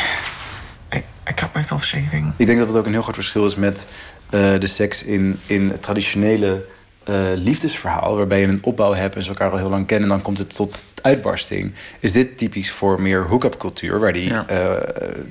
[0.95, 2.33] I, I cut myself shaving.
[2.37, 3.89] Ik denk dat het ook een heel groot verschil is met
[4.31, 6.65] uh, de seks in, in het traditionele
[7.09, 10.15] uh, liefdesverhaal, waarbij je een opbouw hebt en ze elkaar al heel lang kennen, en
[10.15, 11.73] dan komt het tot uitbarsting.
[12.01, 14.47] Is dit typisch voor meer hook-up cultuur, waar die ja.
[14.51, 14.73] uh,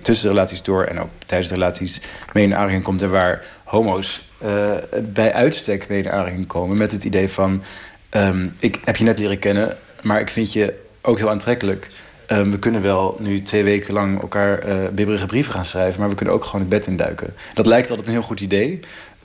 [0.01, 2.01] tussen relaties door en ook tijdens de relaties
[2.33, 4.71] mee in aanraking komt en waar homo's uh,
[5.03, 7.63] bij uitstek mee in aanraking komen met het idee van:
[8.11, 11.89] um, ik heb je net leren kennen, maar ik vind je ook heel aantrekkelijk.
[12.31, 16.09] Um, we kunnen wel nu twee weken lang elkaar uh, bibberige brieven gaan schrijven, maar
[16.09, 17.33] we kunnen ook gewoon het bed induiken.
[17.53, 18.79] Dat lijkt altijd een heel goed idee.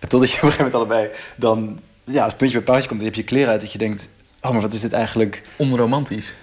[0.09, 1.79] Totdat je op een gegeven moment allebei dan
[2.13, 4.09] ja, als puntje bij paaltje komt, dan heb je kleren uit dat je denkt:
[4.41, 5.43] oh, maar wat is dit eigenlijk?
[5.57, 6.37] Onromantisch.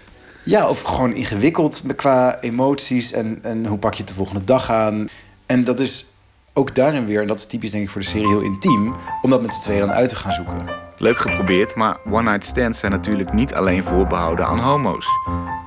[0.44, 4.70] Ja, of gewoon ingewikkeld qua emoties en, en hoe pak je het de volgende dag
[4.72, 5.08] aan.
[5.46, 6.06] En dat is
[6.54, 9.30] ook daarin weer, en dat is typisch denk ik voor de serie heel intiem, om
[9.30, 10.58] dat met z'n tweeën dan uit te gaan zoeken.
[10.98, 15.08] Leuk geprobeerd, maar one-night stands zijn natuurlijk niet alleen voorbehouden aan homo's.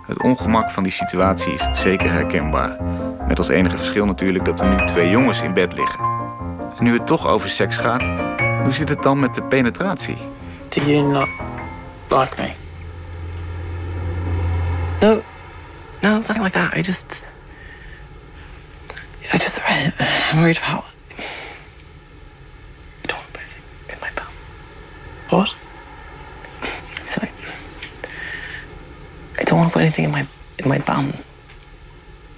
[0.06, 2.76] Het ongemak van die situatie is zeker herkenbaar.
[3.28, 6.04] Met als enige verschil natuurlijk dat er nu twee jongens in bed liggen.
[6.78, 8.08] En nu het toch over seks gaat,
[8.62, 10.16] hoe zit het dan met de penetratie?
[10.68, 11.28] Do you not
[12.08, 12.52] like me?
[15.00, 15.22] No,
[16.00, 16.74] no, it's nothing like that.
[16.74, 17.22] I just,
[19.32, 19.60] I just,
[20.32, 20.84] I'm worried about.
[23.02, 24.26] I don't want to put anything in my bum.
[25.28, 25.54] What?
[27.06, 27.30] Sorry.
[29.38, 30.26] I don't want to put anything in my
[30.58, 31.12] in my bum.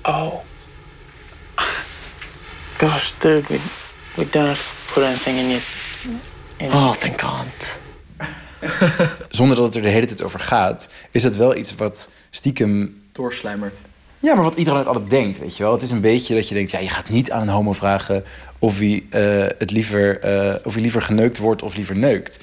[0.05, 0.43] Oh.
[2.79, 3.61] Gosh, dude, we
[4.17, 5.61] we don't have to put anything in your.
[6.57, 7.77] In Oh, thank God.
[9.29, 13.01] Zonder dat het er de hele tijd over gaat, is het wel iets wat stiekem.
[13.13, 13.81] Doorslijmert.
[14.19, 15.73] Ja, maar wat iedereen ook altijd denkt, weet je wel.
[15.73, 18.25] Het is een beetje dat je denkt, ja, je gaat niet aan een homo vragen
[18.59, 22.39] of hij, uh, het liever, uh, of hij liever geneukt wordt of liever neukt.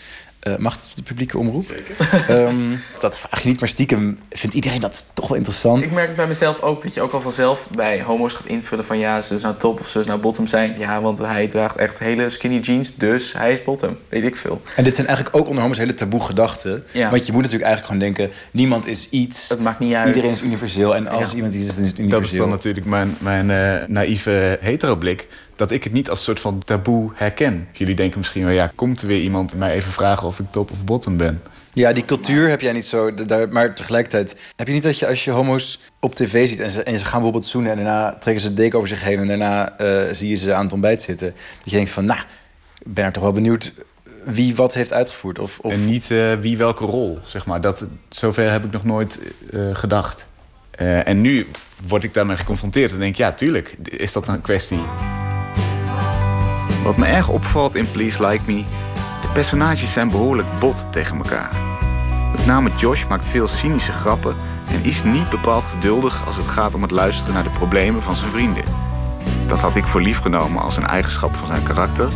[0.47, 1.63] Uh, mag het op de publieke omroep?
[1.63, 2.47] Zeker.
[2.47, 5.83] um, dat vraag je niet, maar stiekem vindt iedereen dat toch wel interessant.
[5.83, 8.97] Ik merk bij mezelf ook dat je ook al vanzelf bij homo's gaat invullen van
[8.99, 10.75] ja, ze nou top of ze nou bottom zijn.
[10.77, 13.97] Ja, want hij draagt echt hele skinny jeans, dus hij is bottom.
[14.09, 14.61] Weet ik veel.
[14.75, 16.83] En dit zijn eigenlijk ook onder homo's hele taboe gedachten.
[16.91, 17.09] Ja.
[17.09, 19.49] Want je moet natuurlijk eigenlijk gewoon denken, niemand is iets.
[19.49, 20.07] Het maakt niet uit.
[20.07, 21.35] Iedereen is universeel en als Ja.
[21.35, 22.21] iemand iets is, dan is het universeel.
[22.23, 25.27] Dat is dan natuurlijk mijn, mijn eh, naïeve hetero-blik.
[25.61, 27.67] Dat ik het niet als soort van taboe herken.
[27.71, 30.71] Jullie denken misschien wel, ja, komt er weer iemand mij even vragen of ik top
[30.71, 31.41] of bottom ben?
[31.73, 33.13] Ja, die cultuur heb jij niet zo.
[33.13, 36.71] Daar, maar tegelijkertijd heb je niet dat je als je homo's op tv ziet en
[36.71, 39.19] ze, en ze gaan bijvoorbeeld zoenen en daarna trekken ze de deken over zich heen
[39.19, 41.27] en daarna eh, zie je ze aan het ontbijt zitten.
[41.29, 42.19] Dat je denkt van, nou,
[42.79, 43.73] ik ben er toch wel benieuwd
[44.23, 45.39] wie wat heeft uitgevoerd.
[45.39, 45.73] Of, of...
[45.73, 47.61] En niet eh, wie welke rol, zeg maar.
[47.61, 49.19] Dat, zover heb ik nog nooit
[49.51, 50.25] eh, gedacht.
[51.05, 51.47] En nu
[51.87, 54.81] word ik daarmee geconfronteerd en denk ik, ja, tuurlijk, is dat een kwestie.
[56.83, 58.63] Wat me erg opvalt in Please Like Me,
[59.21, 61.51] de personages zijn behoorlijk bot tegen elkaar.
[62.31, 64.35] Met name Josh maakt veel cynische grappen
[64.67, 68.15] en is niet bepaald geduldig als het gaat om het luisteren naar de problemen van
[68.15, 68.63] zijn vrienden.
[69.47, 72.09] Dat had ik voor lief genomen als een eigenschap van zijn karakter,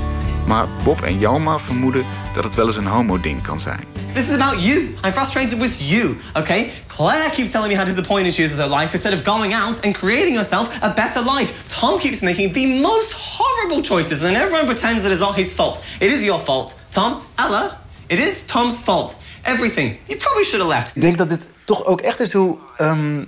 [0.46, 3.84] maar Bob en Jalma vermoeden dat het wel eens een homo-ding kan zijn.
[4.14, 4.78] This is about you.
[5.04, 6.72] I'm frustrated with you, okay?
[6.88, 9.82] Claire keeps telling me how disappointed she is with her life instead of going out
[9.82, 11.68] and creating herself a better life.
[11.68, 15.84] Tom keeps making the most horrible choices and everyone pretends that it's not his fault.
[16.00, 16.80] It is your fault.
[16.90, 17.78] Tom, Ella,
[18.08, 19.18] it is Tom's fault.
[19.42, 19.98] Everything.
[20.06, 20.96] You probably should have left.
[20.96, 23.24] Ik denk dat dit toch ook echt is hoe ehm,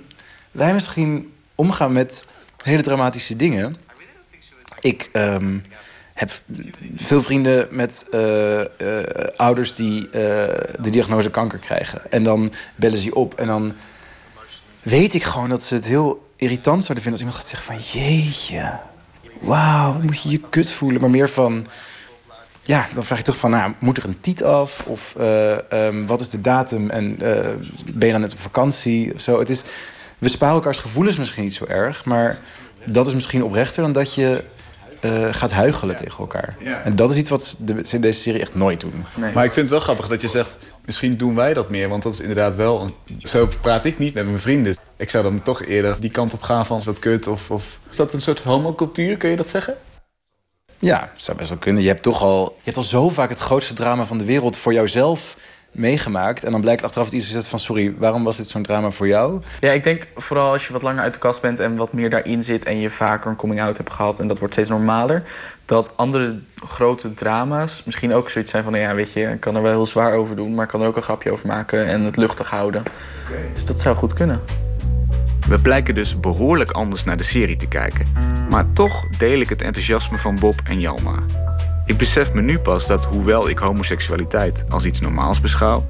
[0.50, 2.26] wij misschien omgaan met
[2.62, 3.76] hele dramatische dingen.
[4.80, 5.58] Ik ehm,
[6.18, 6.30] heb
[6.96, 8.66] veel vrienden met eh, eh,
[9.36, 10.10] ouders die eh,
[10.80, 12.10] de diagnose kanker krijgen.
[12.10, 13.72] En dan bellen ze op en dan
[14.82, 18.00] weet ik gewoon dat ze het heel irritant zouden vinden als iemand gaat zeggen van
[18.02, 18.78] jeetje,
[19.40, 21.00] wauw, wat moet je je kut voelen.
[21.00, 21.66] Maar meer van,
[22.62, 24.86] ja, dan vraag je toch van, nou, moet er een tiet af?
[24.86, 26.90] Of eh, ehm, wat is de datum?
[26.90, 27.16] En
[27.94, 29.14] ben je dan net op vakantie?
[29.14, 29.38] Of zo.
[29.38, 29.64] Het is,
[30.18, 32.38] we sparen elkaars gevoelens misschien niet zo erg, maar
[32.84, 34.44] dat is misschien oprechter dan dat je
[35.00, 36.56] eh, gaat huichelen tegen elkaar.
[36.58, 36.82] Ja.
[36.82, 39.04] En dat is iets wat de, deze serie echt nooit doen.
[39.34, 41.88] Maar ik vind het wel grappig dat je zegt, misschien doen wij dat meer.
[41.88, 44.76] Want dat is inderdaad wel, een- zo praat ik niet met mijn vrienden.
[44.96, 47.26] Ik zou dan toch eerder die kant op gaan van wat kut.
[47.26, 47.78] Of, of...
[47.90, 49.74] Is dat een soort homocultuur, kun je dat zeggen?
[50.78, 51.82] Ja, zou best wel kunnen.
[51.82, 54.56] Je hebt toch al, je hebt al zo vaak het grootste drama van de wereld
[54.56, 55.36] voor jouzelf
[55.72, 56.44] meegemaakt.
[56.44, 57.58] En dan blijkt achteraf dat iets zegt van...
[57.58, 59.40] sorry, waarom was dit zo'n drama voor jou?
[59.60, 62.10] Ja, ik denk vooral als je wat langer uit de kast bent en wat meer
[62.10, 65.22] daarin zit en je vaker een coming-out hebt gehad en dat wordt steeds normaler,
[65.64, 69.56] dat andere grote drama's misschien ook zoiets zijn van, nou ja, weet je, ik kan
[69.56, 71.86] er wel heel zwaar over doen, maar ik kan er ook een grapje over maken
[71.86, 72.82] en het luchtig houden.
[73.54, 74.40] Dus dat zou goed kunnen.
[75.48, 78.06] We blijken dus behoorlijk anders naar de serie te kijken.
[78.50, 81.14] Maar toch deel ik het enthousiasme van Bob en Jalma.
[81.88, 85.84] Ik besef me nu pas dat hoewel ik homoseksualiteit als iets normaals beschouw,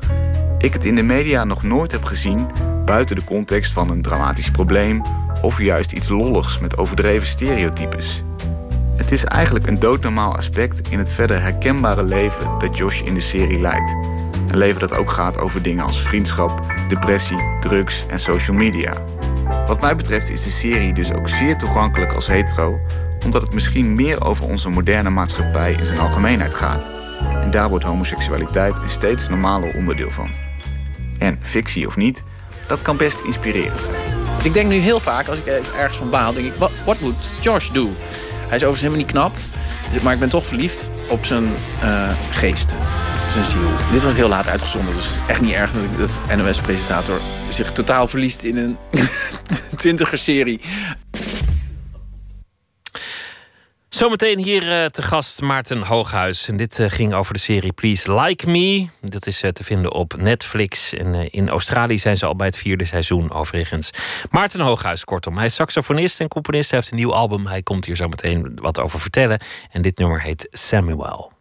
[0.59, 2.47] ik het in de media nog nooit heb gezien
[2.85, 5.03] buiten de context van een dramatisch probleem
[5.43, 8.23] of juist iets lolligs met overdreven stereotypes.
[8.97, 13.21] Het is eigenlijk een doodnormaal aspect in het verder herkenbare leven dat Josh in de
[13.21, 13.97] serie leidt.
[14.49, 18.93] Een leven dat ook gaat over dingen als vriendschap, depressie, drugs en social media.
[19.67, 22.81] Wat mij betreft is de serie dus ook zeer toegankelijk als hetero,
[23.25, 26.87] omdat het misschien meer over onze moderne maatschappij in zijn algemeenheid gaat.
[27.43, 30.31] En daar wordt homoseksualiteit een steeds normaler onderdeel van.
[31.19, 32.23] En fictie of niet,
[32.67, 33.97] dat kan best inspirerend zijn.
[34.43, 36.53] Ik denk nu heel vaak, als ik ergens van baal, denk ik,
[36.85, 37.97] wat moet Josh doen?
[38.49, 39.33] Hij is overigens helemaal niet knap,
[40.03, 41.45] maar ik ben toch verliefd op zijn
[41.81, 42.77] eh, geest,
[43.33, 43.71] zijn ziel.
[43.93, 48.43] Dit wordt heel laat uitgezonden, dus echt niet erg dat dat NOS-presentator zich totaal verliest
[48.43, 48.77] in een
[49.77, 50.61] twintiger serie.
[53.89, 56.49] Zometeen hier eh, te gast Maarten Hooghuis.
[56.49, 58.89] En dit eh, ging over de serie Please Like Me.
[59.01, 60.95] Dat is eh, te vinden op Netflix.
[60.95, 63.91] En in Australië zijn ze al bij het vierde seizoen overigens.
[64.31, 65.37] Maarten Hooghuis, kortom.
[65.37, 66.71] Hij is saxofonist en componist.
[66.71, 67.47] Hij heeft een nieuw album.
[67.47, 69.41] Hij komt hier zo meteen wat over vertellen.
[69.71, 71.38] En dit nummer heet Samuel.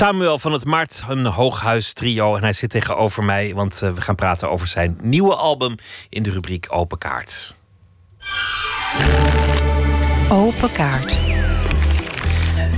[0.00, 2.36] Samuel van het Mart, een hooghuis trio.
[2.36, 5.74] En hij zit tegenover mij, want eh, we gaan praten over zijn nieuwe album
[6.08, 7.54] in de rubriek Open Kaart.
[10.28, 11.20] Open kaart.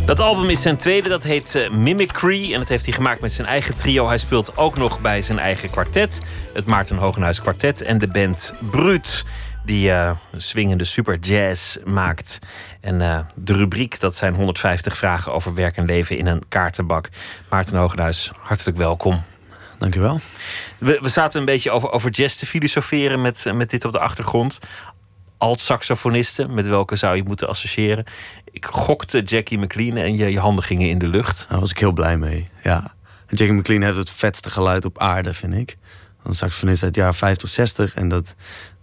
[0.07, 2.53] Dat album is zijn tweede, dat heet eh, Mimicry.
[2.53, 4.07] En dat heeft hij gemaakt met zijn eigen trio.
[4.09, 6.21] Hij speelt ook nog bij zijn eigen kwartet.
[6.53, 9.25] Het Maarten Hogenhuis Kwartet en de band Bruut.
[9.65, 12.39] Die eh, swingende super jazz maakt.
[12.81, 17.09] En eh, de rubriek, dat zijn 150 vragen over werk en leven in een kaartenbak.
[17.51, 19.23] Maarten Hogenhuis, hartelijk welkom.
[19.79, 20.21] Dankjewel.
[20.79, 23.99] We, we zaten een beetje over, over jazz te filosoferen met, met dit op de
[23.99, 24.59] achtergrond.
[25.39, 28.05] Alt-saxofonisten, met welke zou je moeten associëren?
[28.51, 31.47] Ik gokte Jackie McLean en je, je handen gingen in de lucht.
[31.49, 32.95] Daar was ik heel blij mee, ja.
[33.27, 35.77] En Jackie McLean heeft het vetste geluid op aarde, vind ik.
[36.23, 37.95] Een saxofonist uit het jaar 50, 60.
[37.95, 38.35] En dat,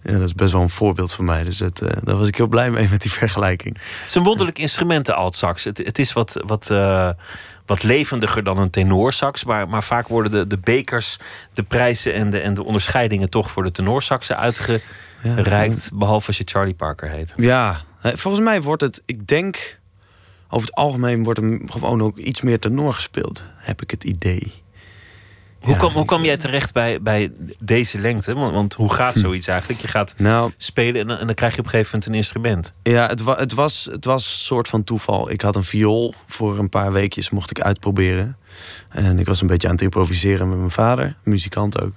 [0.03, 1.43] ja, dat is best wel een voorbeeld voor mij.
[1.43, 3.77] Dus het, eh, daar was ik heel blij mee met die vergelijking.
[3.77, 5.63] Het is een wonderlijk instrument, de alt-sax.
[5.63, 7.09] Het, het is wat, wat, eh,
[7.65, 9.43] wat levendiger dan een tenorsax.
[9.43, 11.17] Maar, maar vaak worden de, de bekers,
[11.53, 13.29] de prijzen en de, en de onderscheidingen...
[13.29, 15.91] toch voor de tenorsaxen uitgereikt.
[15.93, 17.33] behalve als je Charlie Parker heet.
[17.35, 19.79] Ja, eh, volgens mij wordt het, ik denk,
[20.49, 23.43] over het algemeen wordt er gewoon ook iets meer tenor gespeeld.
[23.55, 24.58] Heb ik het idee.
[25.59, 28.33] Hoe, kwam, hoe kwam jij terecht bij, bij deze lengte?
[28.33, 29.81] Want, want hoe gaat zoiets eigenlijk?
[29.81, 32.17] Je gaat Nou, spelen en dan, en dan krijg je op een gegeven moment een
[32.17, 32.73] instrument.
[32.83, 35.31] Ja, het, wa het, was, het was een soort van toeval.
[35.31, 38.37] Ik had een viool voor een paar weekjes, mocht ik uitproberen.
[38.89, 41.93] En ik was een beetje aan het improviseren met mijn vader, muzikant ook.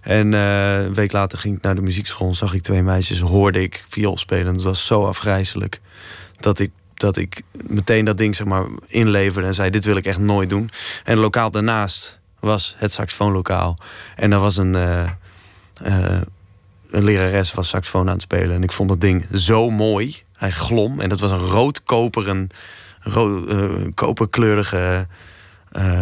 [0.00, 3.62] En eh, een week later ging ik naar de muziekschool, zag ik twee meisjes, hoorde
[3.62, 4.52] ik viool spelen.
[4.52, 5.80] Het was zo afgrijzelijk
[6.36, 10.06] dat ik, dat ik meteen dat ding zeg maar inleverde en zei: Dit wil ik
[10.06, 10.70] echt nooit doen.
[11.04, 13.78] En lokaal daarnaast was het saxofoonlokaal.
[14.16, 14.74] En daar was een.
[14.74, 15.02] eh,
[15.82, 16.20] eh,
[16.90, 18.56] een lerares was saxofoon aan het spelen.
[18.56, 20.22] En ik vond dat ding zo mooi.
[20.32, 21.00] Hij glom.
[21.00, 22.48] En dat was een rood-koperen,
[23.00, 25.06] rood, eh, koperkleurige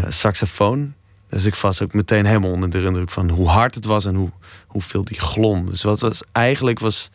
[0.09, 0.95] saxofoon.
[1.29, 4.15] Dus ik was ook meteen helemaal onder de indruk van hoe hard het was en
[4.15, 4.31] hoe,
[4.67, 5.71] hoeveel die glom.
[5.71, 7.11] Dus wat was eigenlijk was,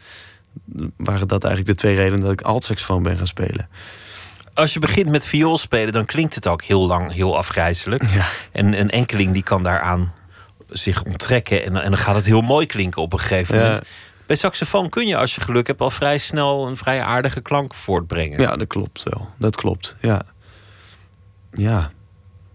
[0.97, 3.68] waren dat eigenlijk de twee redenen dat ik alt-saxofoon ben gaan spelen.
[4.56, 8.03] Als je begint met viool spelen, dan klinkt het ook heel lang heel afgrijzelijk.
[8.52, 10.14] En een enkeling die kan daaraan
[10.69, 11.64] zich onttrekken.
[11.65, 13.61] En, en dan gaat het heel mooi klinken op een gegeven Ja.
[13.61, 13.82] moment.
[14.26, 17.73] Bij saxofoon kun je, als je geluk hebt, al vrij snel een vrij aardige klank
[17.73, 18.41] voortbrengen.
[18.41, 19.30] Ja, dat klopt wel.
[19.38, 20.22] Dat klopt, ja.
[21.52, 21.91] Ja.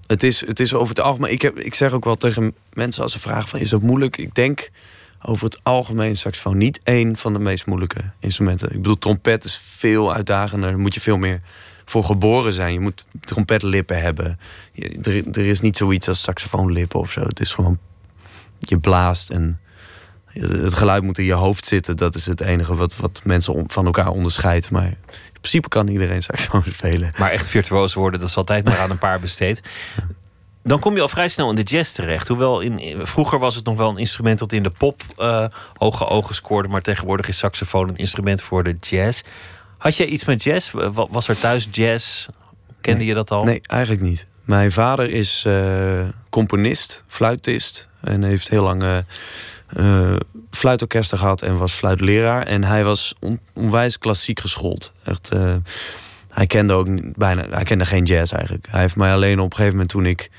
[0.06, 1.32] Het is, het is over het algemeen...
[1.32, 3.60] Ik, heb, ik zeg ook wel tegen mensen als ze vragen van...
[3.60, 4.16] is dat moeilijk?
[4.16, 4.70] Ik denk
[5.22, 8.68] over het algemeen saxofoon niet één van de meest moeilijke instrumenten.
[8.70, 10.70] Ik bedoel, trompet is veel uitdagender.
[10.70, 11.40] Daar moet je veel meer
[11.91, 12.73] voor geboren zijn.
[12.73, 14.39] Je moet trompetlippen hebben.
[14.73, 17.21] Je- er, er is niet zoiets als saxofoonlippen of zo.
[17.21, 17.79] Het is gewoon...
[18.59, 19.61] Je blaast en...
[20.33, 21.97] Het geluid moet in je hoofd zitten.
[21.97, 24.71] Dat is het enige wat, wat mensen van elkaar onderscheidt.
[24.71, 24.97] Maar in
[25.41, 27.12] principe kan iedereen saxofoon spelen.
[27.19, 29.62] Maar echt virtuoos worden, dat is altijd maar aan een paar besteed.
[30.62, 32.29] Dan kom je al vrij snel in de jazz terecht.
[32.29, 35.45] Hoewel in, in- vroeger was het nog wel een instrument dat in de pop eh,
[35.75, 36.69] hoge ogen scoorde.
[36.69, 39.23] Maar tegenwoordig is saxofoon een instrument voor de jazz.
[39.81, 40.70] Had jij iets met jazz?
[40.70, 42.28] Wa- Was er thuis jazz?
[42.81, 43.44] Kende je dat al?
[43.44, 44.27] Nee, eigenlijk niet.
[44.44, 47.89] Mijn vader is eh, componist, fluitist.
[48.01, 50.16] En heeft heel lang eh,
[50.51, 52.43] fluitorkesten gehad en was fluitleraar.
[52.43, 54.93] En hij was on- onwijs klassiek geschoold.
[55.05, 55.31] Echt,
[56.28, 58.66] hij kende ook bijna, hij kende geen jazz eigenlijk.
[58.70, 60.31] Hij heeft mij alleen op een gegeven moment toen ik,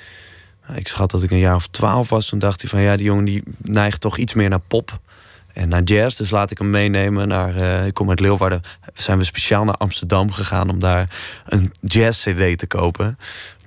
[0.75, 3.05] ik schat dat ik een jaar of twaalf was, toen dacht hij van ja, die
[3.05, 4.99] jongen die neigt toch iets meer naar pop
[5.53, 6.17] en naar jazz.
[6.17, 8.61] Dus laat ik hem meenemen naar, eh, ik kom uit Leeuwarden,
[8.93, 11.15] zijn we speciaal naar Amsterdam gegaan om daar
[11.45, 13.17] een jazz CD te kopen.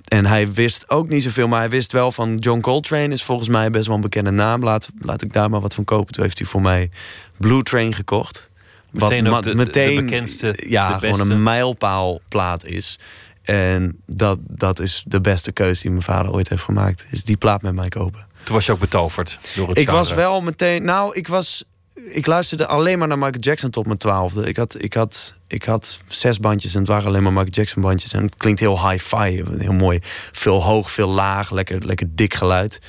[0.05, 3.49] En hij wist ook niet zoveel, maar hij wist wel van John Coltrane is volgens
[3.49, 4.63] mij best wel een bekende naam.
[4.63, 6.13] Laat, laat ik daar maar wat van kopen.
[6.13, 6.89] Toen heeft hij voor mij
[7.37, 8.49] Blue Train gekocht.
[8.91, 9.55] Meteen ook de- de-
[9.95, 12.99] de bekendste, ja, de gewoon een mijlpaalplaat is.
[13.43, 17.05] En dat, dat is de beste keuze die mijn vader ooit heeft gemaakt.
[17.11, 18.25] Is die plaat met mij kopen.
[18.43, 20.83] Toen was je ook betoverd door het Ik was wel meteen.
[20.83, 21.63] Nou, ik was.
[22.07, 24.47] Ik luisterde alleen maar naar Michael Jackson tot mijn twaalfde.
[24.47, 27.81] Ik had, ik, had, ik had zes bandjes en het waren alleen maar Michael Jackson
[27.81, 28.13] bandjes.
[28.13, 29.99] En het klinkt heel hi-fi, heel mooi.
[30.31, 32.79] Veel hoog, veel laag, lekker, lekker dik geluid.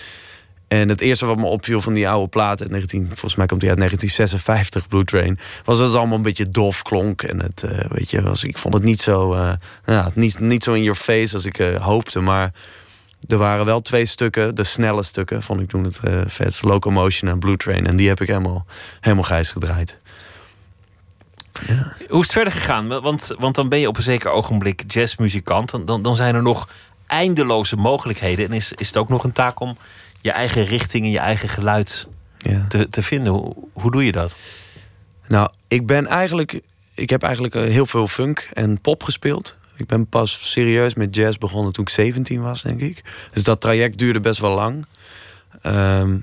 [0.68, 3.60] En het eerste wat me opviel van die oude plaat uit 19, volgens mij komt
[3.60, 7.22] die uit 1956, Blue Train, was dat het allemaal een beetje dof klonk.
[7.22, 9.52] En het, eh, weet je, was, ik vond het niet zo, eh,
[9.86, 12.20] ja, niet, niet zo in your face als ik eh, hoopte.
[12.20, 12.52] Maar
[13.28, 16.62] er waren wel twee stukken, de snelle stukken, vond ik toen het vetst.
[16.62, 17.86] Locomotion en Blue Train.
[17.86, 18.66] En die heb ik helemaal,
[19.00, 19.98] helemaal grijs gedraaid.
[22.08, 22.88] Hoe is het verder gegaan?
[23.00, 25.70] Want, want dan ben je op een zeker ogenblik jazzmuzikant.
[25.70, 26.68] Dan- Dan, dan zijn er nog
[27.06, 28.46] eindeloze mogelijkheden.
[28.46, 29.76] En is, is het ook nog een taak om
[30.20, 32.64] je eigen richting en je eigen geluid Ja.
[32.68, 33.32] te, te vinden.
[33.32, 34.36] Hoe, hoe doe je dat?
[35.28, 36.60] Nou, ik ben eigenlijk.
[36.94, 39.56] Ik heb eigenlijk eh, heel veel funk en pop gespeeld.
[39.76, 43.04] Ik ben pas serieus met jazz begonnen toen ik 17 was, denk ik.
[43.32, 44.86] Dus dat traject duurde best wel lang.
[45.62, 46.18] Ehm,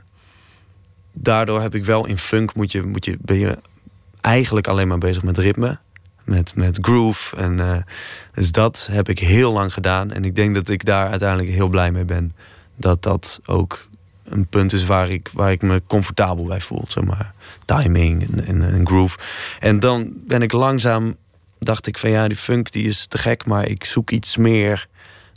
[1.14, 3.58] daardoor heb ik wel in funk moet je, moet je, ben je
[4.22, 5.80] eigenlijk alleen maar bezig met ritme.
[6.24, 7.36] Met, met groove.
[7.36, 7.78] En, eh,
[8.34, 10.12] dus dat heb ik heel lang gedaan.
[10.12, 12.36] En ik denk dat ik daar uiteindelijk heel blij mee ben.
[12.76, 13.88] Dat dat ook
[14.24, 16.84] een punt is waar ik, waar ik me comfortabel bij voel.
[16.88, 17.34] Zeg maar.
[17.66, 19.18] Timing en, en, en groove.
[19.60, 21.16] En dan ben ik langzaam,
[21.64, 24.88] dacht ik van ja, die funk die is te gek, maar ik zoek iets meer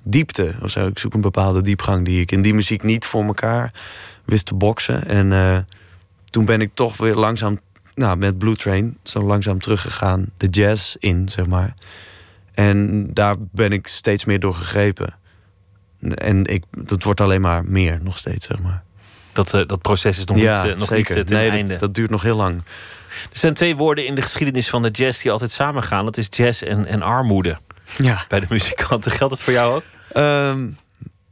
[0.05, 0.55] diepte.
[0.63, 0.87] Of zo.
[0.87, 3.73] Ik zoek een bepaalde diepgang die ik in die muziek niet voor elkaar
[4.25, 5.07] wist te boksen.
[5.07, 5.59] En eh,
[6.31, 7.61] toen ben ik toch weer langzaam,
[7.95, 11.75] nou, met Blue Train, zo langzaam teruggegaan, de jazz in, zeg maar.
[12.55, 15.15] En daar ben ik steeds meer door gegrepen.
[16.15, 18.83] En ik, dat wordt alleen maar meer, nog steeds, zeg maar.
[19.33, 21.17] Dat, eh, dat proces is nog ja, niet, eh, nog zeker.
[21.17, 21.69] niet ten nee, einde.
[21.69, 22.63] Dat, dat duurt nog heel lang.
[23.33, 26.05] Er zijn twee woorden in de geschiedenis van de jazz die altijd samengaan.
[26.05, 27.59] Dat is jazz en, en armoede.
[27.99, 28.25] Ja.
[28.29, 29.13] Bij de muzikanten.
[29.13, 29.83] Geldt dat voor jou ook?
[30.13, 30.69] Ehm,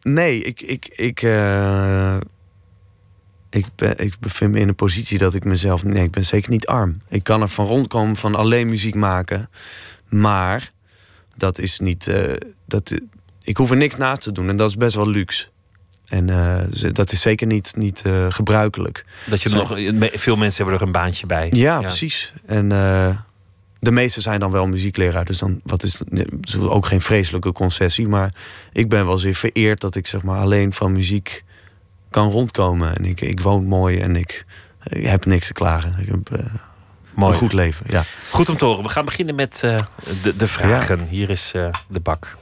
[0.03, 2.17] nee, ik, ik, ik, eh,
[3.51, 5.85] ik, ben, ik bevind me in een positie dat ik mezelf.
[5.85, 6.95] Nee, ik ben zeker niet arm.
[7.09, 9.51] Ik kan er van rondkomen van alleen muziek maken.
[10.09, 10.71] Maar
[11.37, 12.07] dat is niet.
[12.09, 12.33] eh,
[12.67, 12.95] dat,
[13.43, 15.47] ik hoef er niks naast te doen en dat is best wel luxe.
[16.09, 19.05] En eh, dat is zeker niet, niet eh, gebruikelijk.
[19.27, 19.69] Dat je er nog,
[20.13, 21.49] veel mensen hebben er een baantje bij.
[21.53, 22.33] Ja, precies.
[22.47, 23.17] En eh,
[23.79, 25.25] de meeste zijn dan wel muziekleraar.
[25.25, 26.01] Dus dan wat is
[26.59, 28.09] ook geen vreselijke concessie.
[28.09, 28.35] Maar
[28.73, 31.45] ik ben wel zeer vereerd dat ik zeg maar alleen van muziek
[32.11, 32.97] kan rondkomen.
[32.97, 34.45] En ik, ik woon mooi en ik,
[34.85, 35.95] ik heb niks te klagen.
[35.99, 36.47] Ik heb eh,
[37.15, 37.33] Mooi.
[37.33, 37.87] een goed leven.
[37.89, 38.05] Ja.
[38.31, 38.83] Goed om te horen.
[38.83, 39.77] We gaan beginnen met eh,
[40.23, 41.07] de, de vragen.
[41.09, 42.37] Hier is eh, de bak.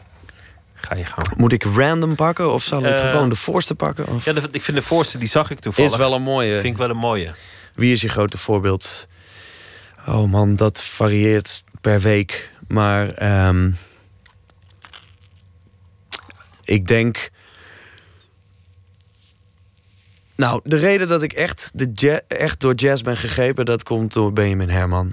[0.83, 1.37] Ga je gang.
[1.37, 4.07] Moet ik random pakken of zal ik Eh, gewoon de voorste pakken?
[4.09, 4.25] Of?
[4.25, 5.91] Ja, de- ik vind de voorste, die zag ik toevallig.
[5.91, 6.53] Is wel een mooie.
[6.55, 7.29] Vind ik wel een mooie.
[7.75, 9.07] Wie is je grote voorbeeld?
[10.07, 12.51] Oh man, dat varieert per week.
[12.69, 13.71] Maar ehm,
[16.65, 17.31] ik denk.
[20.37, 24.33] Nou, de reden dat ik echt, de echt door jazz ben gegrepen, dat komt door
[24.33, 25.13] Benjamin Herman.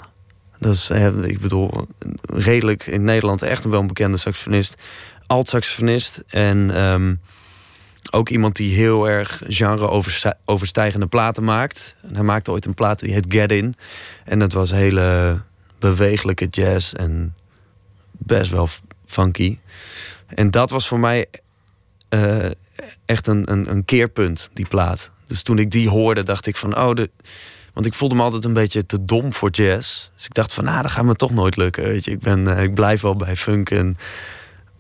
[0.60, 1.88] Dat is, eh, ik bedoel,
[2.22, 4.76] redelijk in Nederland echt een wel een bekende saxofonist.
[5.30, 6.23] Alt-saxofonist.
[6.27, 7.15] En ehm,
[8.11, 11.95] ook iemand die heel erg genre-overstijgende platen maakt.
[12.01, 13.76] En hij maakte ooit een plaat die heet Get In.
[14.26, 15.41] En dat was hele
[15.80, 17.35] bewegelijke jazz en
[18.11, 18.68] best wel
[19.06, 19.57] funky.
[20.27, 21.26] En dat was voor mij
[22.10, 22.45] eh,
[23.06, 25.11] echt een, een, een keerpunt, die plaat.
[25.27, 26.77] Dus toen ik die hoorde, dacht ik van...
[26.77, 27.10] oh, de,
[27.73, 30.10] want ik voelde me altijd een beetje te dom voor jazz.
[30.15, 31.84] Dus ik dacht van, nou, dat gaat me toch nooit lukken.
[31.84, 32.11] Weet je.
[32.11, 33.97] Ik, ben, eh, ik blijf wel bij funk en...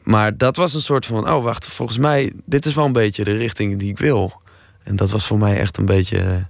[0.09, 3.23] Maar dat was een soort van, oh wacht, volgens mij, dit is wel een beetje
[3.23, 4.41] de richting die ik wil.
[4.83, 6.45] En dat was voor mij echt een beetje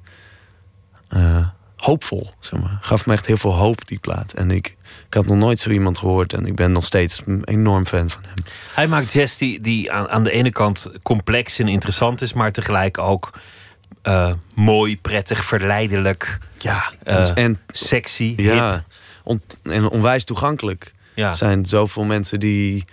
[1.10, 2.77] eh, hoopvol, zeg maar.
[2.81, 4.34] Gaf me echt heel veel hoop, die plaat.
[4.34, 4.68] En ik,
[5.07, 8.10] ik had nog nooit zo iemand gehoord en ik ben nog steeds een enorm fan
[8.10, 8.44] van hem.
[8.73, 12.52] Hij maakt jazz die, die aan, aan de ene kant complex en interessant is, maar
[12.52, 13.31] tegelijk ook
[14.02, 16.38] eh, mooi, prettig, verleidelijk.
[16.57, 18.34] Ja, eh, en sexy.
[18.38, 18.84] Ja, hip.
[19.23, 20.94] on- en onwijs toegankelijk.
[21.15, 21.30] Ja.
[21.30, 22.86] Er zijn zoveel mensen die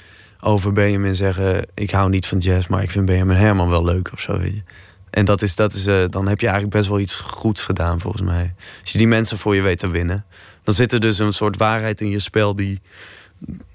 [0.47, 1.67] over Benjamin zeggen...
[1.75, 4.39] ik hou niet van jazz, maar ik vind Benjamin Herman wel leuk of zo.
[4.39, 4.63] Weet je.
[5.11, 8.01] En dat is, dat is, eh, dan heb je eigenlijk best wel iets goeds gedaan,
[8.01, 8.55] volgens mij.
[8.81, 10.25] Als je die mensen voor je weet te winnen...
[10.63, 12.57] dan zit er dus een soort waarheid in je spel...
[12.57, 12.81] die,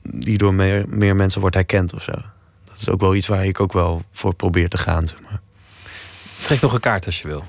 [0.01, 2.11] die door meer, meer mensen wordt herkend of zo.
[2.65, 5.41] Dat is ook wel iets waar ik ook wel voor probeer te gaan, zeg maar.
[6.43, 7.43] Trek nog een kaart als je wil.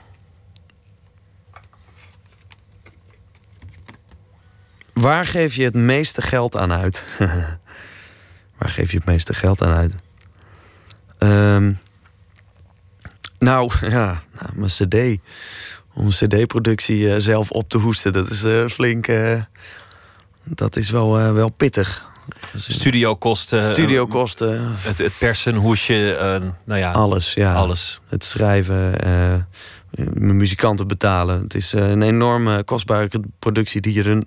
[4.93, 7.05] Waar geef je het meeste geld aan uit?
[8.63, 9.95] Waar geef je het meeste geld aan uit?
[11.19, 11.73] Ehm,
[13.39, 15.21] nou, ja, nou, mijn cd.
[15.95, 19.07] Om een cd-productie eh, zelf op te hoesten, dat is eh, flink...
[19.07, 19.43] eh,
[20.45, 22.11] dat is wel, wel pittig.
[22.55, 23.63] Studiokosten.
[23.63, 24.75] Studiokosten.
[24.79, 26.17] Het, het persen, hoesje,
[26.65, 26.93] nou ja.
[26.93, 27.55] Alles, ja.
[27.55, 28.01] Alles.
[28.09, 28.91] Het schrijven,
[30.13, 31.41] mijn muzikanten betalen.
[31.41, 34.23] Het is een enorme kostbare productie die je er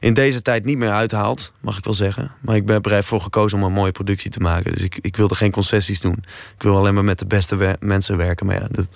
[0.00, 2.30] in deze tijd niet meer uithaalt, mag ik wel zeggen.
[2.40, 4.72] Maar ik ben er voor gekozen om een mooie productie te maken.
[4.72, 6.24] Dus ik, ik wilde geen concessies doen.
[6.56, 8.46] Ik wil alleen maar met de beste wer- mensen werken.
[8.46, 8.88] Maar ja, dat,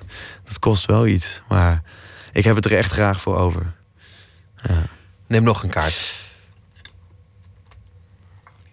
[0.44, 1.42] dat kost wel iets.
[1.48, 1.82] Maar
[2.32, 3.72] ik heb het er echt graag voor over.
[4.68, 4.82] Ja.
[5.26, 6.20] Neem nog een kaart.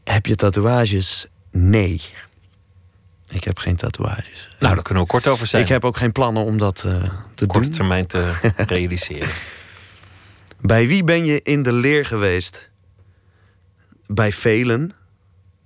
[0.04, 1.28] Heb je tatoeages?
[1.52, 2.02] Nee.
[3.30, 4.50] Ik heb geen tatoeages.
[4.60, 5.64] Nou, daar kunnen we kort over zijn.
[5.64, 7.04] Ik heb ook geen plannen om dat eh,
[7.36, 7.72] te Korte doen.
[7.72, 8.32] termijn te
[8.68, 9.30] realiseren.
[10.62, 12.70] Bij wie ben je in de leer geweest?
[14.08, 14.92] Bij velen.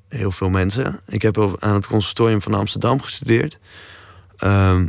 [0.10, 1.00] Heel veel mensen.
[1.08, 3.60] Ik heb aan het conservatorium van Amsterdam gestudeerd.
[4.38, 4.88] Ehm,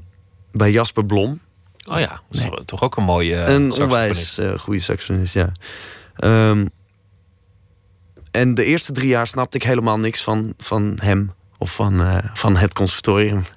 [0.52, 1.40] bij Jasper Blom.
[1.88, 2.20] Oh ja,
[2.64, 3.36] toch ook een mooie.
[3.36, 5.52] eh, een onwijs eh, goede saxofonist, ja.
[6.16, 6.66] Ehm,
[8.30, 12.18] en de eerste drie jaar snapte ik helemaal niks van, van hem of van, eh,
[12.34, 13.42] van het conservatorium.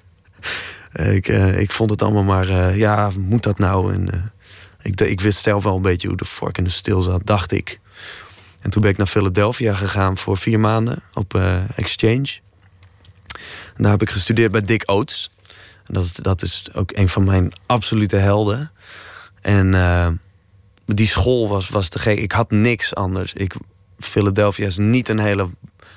[0.92, 3.92] Ik, ik vond het allemaal maar, ja, moet dat nou?
[3.94, 4.32] En,
[4.82, 7.52] ik, ik wist zelf wel een beetje hoe de vork in de stil zat, dacht
[7.52, 7.80] ik.
[8.60, 12.38] En toen ben ik naar Philadelphia gegaan voor vier maanden op eh, exchange.
[13.74, 15.30] En daar heb ik gestudeerd bij Dick Oates.
[15.86, 18.70] En dat, is, dat is ook een van mijn absolute helden.
[19.40, 20.08] En eh,
[20.86, 22.18] die school was, was te gek.
[22.18, 23.32] Ik had niks anders.
[23.32, 23.54] Ik,
[23.98, 25.48] Philadelphia is niet een hele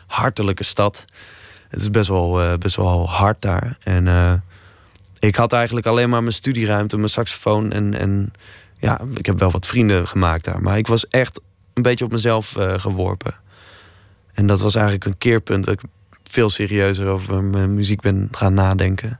[0.07, 1.05] hartelijke stad.
[1.69, 3.77] Het is best wel, eh, best wel hard daar.
[3.83, 4.07] En
[5.19, 7.71] ik had eigenlijk alleen maar mijn studieruimte, mijn saxofoon.
[7.71, 8.31] En, en
[8.81, 10.61] ja, ik heb wel wat vrienden gemaakt daar.
[10.61, 11.41] Maar ik was echt
[11.73, 13.33] een beetje op mezelf eh, geworpen.
[14.33, 15.81] En dat was eigenlijk een keerpunt dat ik
[16.23, 19.19] veel serieuzer over mijn muziek ben gaan nadenken.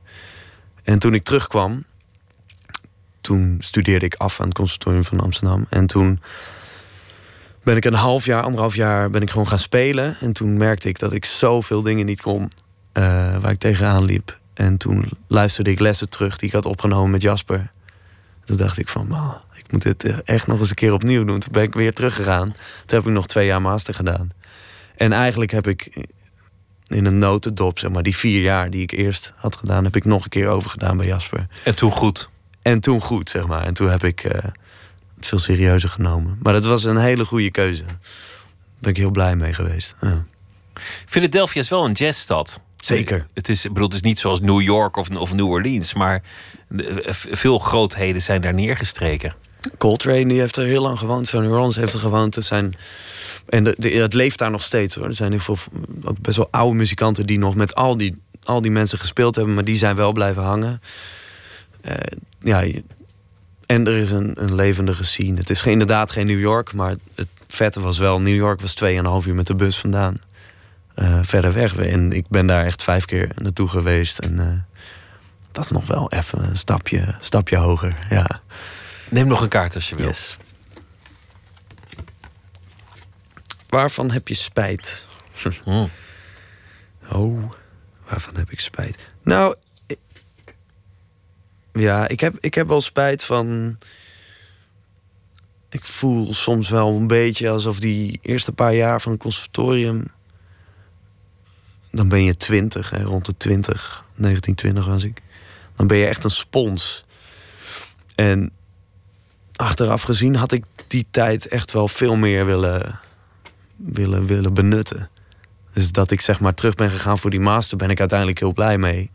[0.82, 1.84] En toen ik terugkwam,
[3.20, 5.66] toen studeerde ik af aan het conservatorium van Amsterdam.
[5.68, 6.20] En toen
[7.62, 10.16] ben ik een half jaar, anderhalf jaar ben ik gewoon gaan spelen.
[10.20, 12.50] En toen merkte ik dat ik zoveel dingen niet kon
[12.92, 13.02] eh,
[13.40, 14.38] waar ik tegenaan liep.
[14.54, 17.70] En toen luisterde ik lessen terug die ik had opgenomen met Jasper.
[18.44, 21.40] Toen dacht ik van, man, ik moet dit echt nog eens een keer opnieuw doen.
[21.40, 22.54] Toen ben ik weer teruggegaan.
[22.86, 24.30] Toen heb ik nog twee jaar master gedaan.
[24.96, 26.06] En eigenlijk heb ik
[26.86, 30.04] in een notendop, zeg maar, die vier jaar die ik eerst had gedaan, heb ik
[30.04, 31.46] nog een keer overgedaan bij Jasper.
[31.64, 32.30] En toen goed.
[32.62, 33.64] En toen goed, zeg maar.
[33.64, 34.42] En toen heb ik eh,
[35.16, 36.38] het veel serieuzer genomen.
[36.42, 37.84] Maar dat was een hele goede keuze.
[37.84, 37.96] Daar
[38.78, 39.94] ben ik heel blij mee geweest.
[40.00, 40.24] Ja.
[41.06, 42.60] Philadelphia is wel een jazzstad.
[42.84, 43.26] Zeker.
[43.34, 46.22] Het is, bedoel, het is niet zoals New York of, of New Orleans, maar
[46.68, 49.34] de- v- veel grootheden zijn daar neergestreken.
[49.78, 51.28] Coltrane die heeft er heel lang gewoond.
[51.28, 52.36] Sonny Rollins heeft er gewoond.
[52.36, 52.76] Er zijn,
[53.48, 55.06] en de, de- het leeft daar nog steeds hoor.
[55.06, 55.56] Er zijn heel veel
[56.04, 59.54] ook best wel oude muzikanten die nog met al die, al die mensen gespeeld hebben,
[59.54, 60.80] maar die zijn wel blijven hangen.
[61.80, 61.94] Eh,
[62.40, 62.64] ja,
[63.66, 65.38] en er is een, een levendige scene.
[65.38, 68.20] Het is geen, inderdaad geen New York, maar het vette was wel.
[68.20, 68.74] New York was
[69.22, 70.14] 2,5 uur met de bus vandaan.
[70.94, 71.76] Eh, verder weg.
[71.76, 74.18] En ik ben daar echt vijf keer naartoe geweest.
[74.18, 74.78] En eh,
[75.52, 78.06] dat is nog wel even een stapje, stapje hoger.
[78.10, 78.40] Ja.
[79.10, 80.06] Neem nog een kaart als je wil.
[80.08, 80.36] Yes.
[83.68, 85.06] Waarvan heb je spijt?
[87.12, 87.50] Oh,
[88.08, 88.98] waarvan heb ik spijt?
[89.22, 89.54] Nou,
[89.86, 89.98] ik-
[91.72, 93.78] ja, ik heb, ik heb wel spijt van.
[95.70, 100.04] Ik voel soms wel een beetje alsof die eerste paar jaar van het conservatorium.
[101.92, 105.20] Dan ben je twintig, hè, rond de 20, 1920 was ik.
[105.76, 107.04] Dan ben je echt een spons.
[108.14, 108.50] En
[109.56, 112.98] achteraf gezien had ik die tijd echt wel veel meer willen,
[113.76, 115.10] willen, willen benutten.
[115.72, 118.52] Dus dat ik zeg maar terug ben gegaan voor die master, ben ik uiteindelijk heel
[118.52, 119.10] blij mee.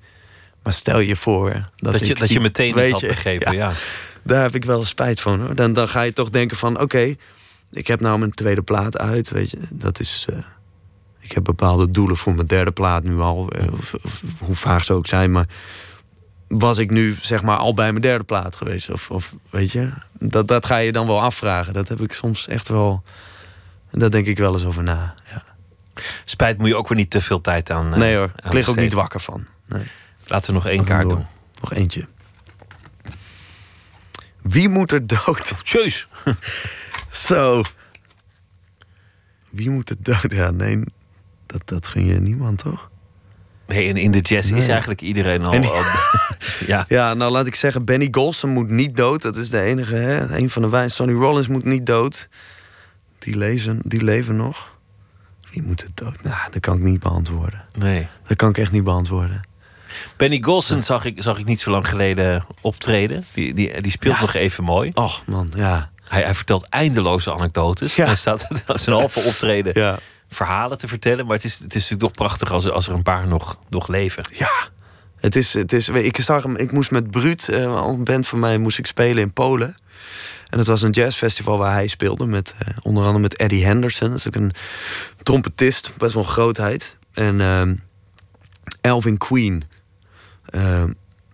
[0.64, 3.72] Maar stel je voor dat, Dat je- dat je meteen weet had begrepen, ja.
[4.24, 5.42] Daar heb ik wel spijt van.
[5.42, 5.56] Hoor.
[5.56, 7.16] Dan, dan ga je toch denken van, oké,
[7.72, 9.58] ik heb nou mijn tweede plaat uit, weet je.
[9.70, 10.38] Dat is, eh,
[11.28, 14.86] ik heb bepaalde doelen voor mijn derde plaat nu al, eh, of, of hoe vaag
[14.86, 15.48] ze ook zijn, maar
[16.48, 18.90] was ik nu zeg maar al bij mijn derde plaat geweest?
[18.90, 19.90] Of, of weet je,
[20.20, 21.74] dat, dat ga je dan wel afvragen.
[21.74, 23.04] Dat heb ik soms echt wel,
[23.92, 25.14] daar denk ik wel eens over na.
[25.32, 25.44] Ja.
[26.26, 27.94] Spijt moet je ook weer niet te veel tijd aan.
[27.94, 29.46] eh, nee hoor, aan ik lig ook niet wakker van.
[29.66, 29.84] Nee.
[30.26, 31.26] Laten we nog één kaart doen.
[31.62, 32.08] Nog eentje.
[34.42, 35.54] Wie moet er dood?
[35.64, 36.08] Tjeus.
[37.28, 37.62] Zo.
[39.50, 40.32] Wie moet er dood?
[40.34, 40.84] Ja, nee,
[41.48, 42.90] dat, dat gun je niemand, toch?
[43.68, 45.54] Nee, en in de jazz is eigenlijk iedereen al.
[45.54, 45.62] Al-
[46.68, 46.86] ja.
[46.88, 49.22] Ja, nou laat ik zeggen, Benny Golson moet niet dood.
[49.22, 50.38] Dat is de enige, hè?
[50.38, 50.90] Een van de wijn.
[50.92, 52.30] Sonny Rollins moet niet dood.
[53.20, 54.76] Die leven, die leven nog.
[55.52, 56.24] Wie moet er dood?
[56.24, 57.64] Nou, dat kan ik niet beantwoorden.
[57.78, 58.08] Nee.
[58.28, 59.42] Dat kan ik echt niet beantwoorden.
[60.18, 63.26] Benny Golson zag ik, zag ik niet zo lang geleden optreden.
[63.34, 64.22] Die, die, die speelt Ja.
[64.22, 64.90] nog even mooi.
[64.94, 65.90] Och man, ja.
[66.04, 67.96] Hij, hij vertelt eindeloze anekdotes.
[67.96, 68.06] Ja.
[68.06, 68.48] Hij staat
[68.84, 70.00] zijn halve optreden Ja.
[70.30, 71.26] Verhalen te vertellen.
[71.26, 73.88] Maar het is, het is natuurlijk toch prachtig als, als er een paar nog, nog
[73.88, 74.24] leven.
[74.32, 74.52] Ja.
[75.18, 78.40] Het is, het is, ik zag hem, ik moest met Bruut, eh, een band van
[78.40, 79.78] mij, moest ik spelen in Polen.
[80.50, 84.10] En het was een jazzfestival waar hij speelde, met, eh, onder andere met Eddie Henderson.
[84.10, 84.52] Dat is ook een
[85.24, 86.96] trompetist, best wel een grootheid.
[87.14, 87.40] En
[88.82, 89.64] Elvin Queen.
[90.46, 90.92] Ehm,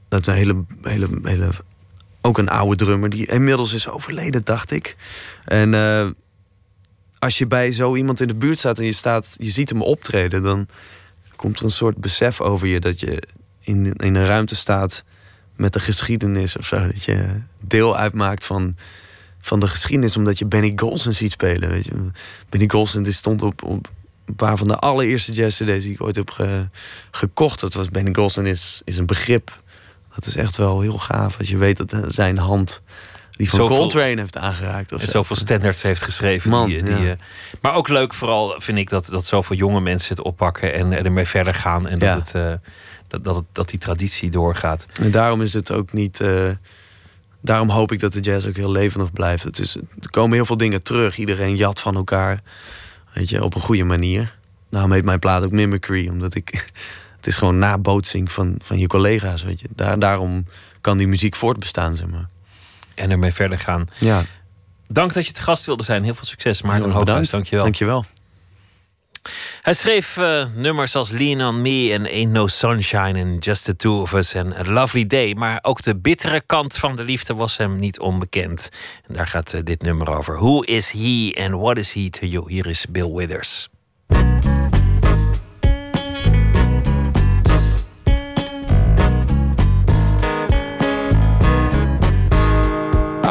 [0.09, 1.49] dat is een hele, hele, hele,
[2.21, 4.95] ook een oude drummer die inmiddels is overleden, dacht ik.
[5.45, 6.07] En eh,
[7.23, 9.81] als je bij zo iemand in de buurt staat en je, staat, je ziet hem
[9.81, 10.67] optreden, dan
[11.35, 13.23] komt er een soort besef over je dat je
[13.59, 15.03] in, in een ruimte staat
[15.55, 16.87] met de geschiedenis of zo.
[16.87, 18.75] Dat je deel uitmaakt van,
[19.41, 21.69] van de geschiedenis, omdat je Benny Golson ziet spelen.
[21.69, 21.91] Weet je.
[22.49, 23.89] Benny Golson stond op, op
[24.25, 26.69] een paar van de allereerste jazz-cd's die ik ooit heb ge-
[27.11, 27.59] gekocht.
[27.59, 29.61] Dat was Benny Golson is, is een begrip.
[30.15, 32.81] Dat is echt wel heel gaaf als je weet dat zijn hand
[33.37, 34.91] die van Zoveel- Coltrane heeft aangeraakt.
[34.91, 35.11] Of En zo.
[35.11, 36.49] zoveel standards heeft geschreven.
[36.49, 37.11] Man, die, die, ja.
[37.11, 37.17] eh,
[37.61, 41.25] maar ook leuk vooral vind ik dat, dat zoveel jonge mensen het oppakken en ermee
[41.25, 41.87] verder gaan.
[41.87, 42.15] En dat, Ja.
[42.15, 42.69] het, eh,
[43.07, 44.85] dat, dat, dat die traditie doorgaat.
[45.01, 46.19] En daarom is het ook niet.
[46.21, 46.49] eh,
[47.41, 49.43] daarom hoop ik dat de jazz ook heel levendig blijft.
[49.43, 51.17] Het is, er komen heel veel dingen terug.
[51.17, 52.41] Iedereen jat van elkaar.
[53.13, 54.35] Weet je, op een goede manier.
[54.69, 56.07] Daarom heet mijn plaat ook Mimicry.
[56.07, 56.49] Omdat ik.
[57.17, 59.43] Het is gewoon nabootsing van, van je collega's.
[59.43, 59.67] Weet je.
[59.75, 60.45] Daar, daarom
[60.81, 62.25] kan die muziek voortbestaan, zeg maar.
[62.95, 63.87] En ermee verder gaan.
[63.97, 64.23] Ja.
[64.87, 66.03] Dank dat je te gast wilde zijn.
[66.03, 67.25] Heel veel succes, Maarten Heel erg Hooghuis.
[67.25, 67.51] bedankt.
[67.51, 67.63] Dankjewel.
[67.63, 68.05] Dankjewel.
[69.61, 73.75] Hij schreef eh, nummers als Lean on Me en Ain't No Sunshine en Just the
[73.75, 75.33] Two of Us en A Lovely Day.
[75.33, 78.69] Maar ook de bittere kant van de liefde was hem niet onbekend.
[79.07, 80.35] En daar gaat eh, dit nummer over.
[80.35, 82.43] Who is he and what is he to you?
[82.47, 83.69] Hier is Bill Withers.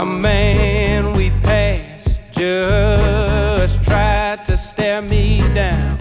[0.03, 5.97] A man we passed just tried to stare me down.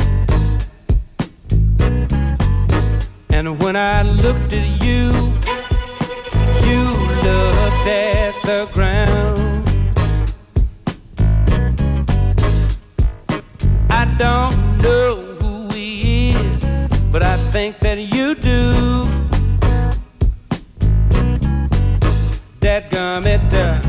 [3.29, 5.11] And when I looked at you,
[6.65, 6.81] you
[7.27, 9.69] looked at the ground.
[13.91, 16.65] I don't know who he is,
[17.11, 19.10] but I think that you do.
[22.61, 23.81] That gummit, uh,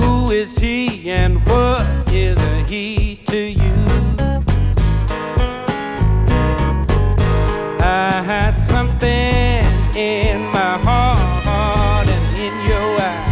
[0.00, 3.74] who is he and what is a he to you?
[7.78, 9.62] I had something
[9.94, 13.26] in my heart and in your eye.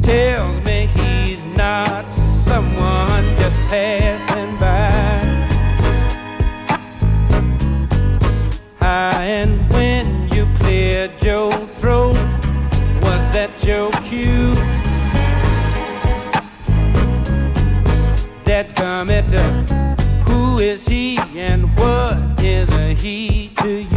[0.00, 2.04] Tells me he's not
[2.46, 4.31] someone just passing
[11.24, 12.16] your throat,
[13.02, 14.54] was that your cue?
[18.44, 19.04] That uh,
[20.24, 23.91] who is he and what is a he to you?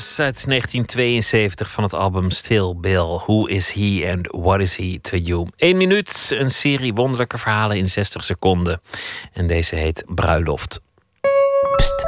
[0.00, 3.18] Withers uit 1972 van het album Still Bill.
[3.26, 5.48] Who is he and what is he to you?
[5.56, 8.80] Eén minuut, een serie wonderlijke verhalen in 60 seconden.
[9.32, 10.82] En deze heet Bruiloft.
[11.76, 12.04] Pst,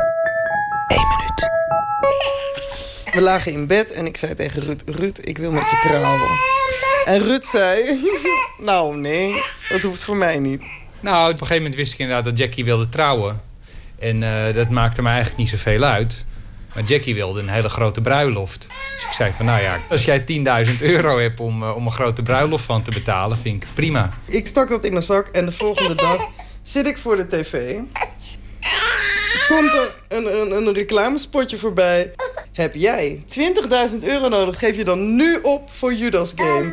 [0.86, 1.50] één minuut.
[3.14, 4.82] We lagen in bed en ik zei tegen Ruud...
[4.86, 6.28] Ruud, ik wil met je trouwen.
[7.04, 8.00] En Ruud zei...
[8.70, 10.62] nou, nee, dat hoeft voor mij niet.
[11.00, 13.40] Nou, op een gegeven moment wist ik inderdaad dat Jackie wilde trouwen.
[13.98, 16.24] En eh, dat maakte me eigenlijk niet zoveel uit.
[16.74, 18.68] Maar Jackie wilde een hele grote bruiloft.
[18.94, 20.24] Dus ik zei van, nou ja, als jij
[20.68, 24.10] 10.000 euro hebt om, eh, om een grote bruiloft van te betalen, vind ik prima.
[24.24, 26.28] Ik stak dat in mijn zak en de volgende dag
[26.62, 27.78] zit ik voor de tv.
[29.48, 32.14] Komt er een, een, een reclamespotje voorbij.
[32.52, 36.72] Heb jij 20.000 euro nodig, geef je dan nu op voor Judas Game.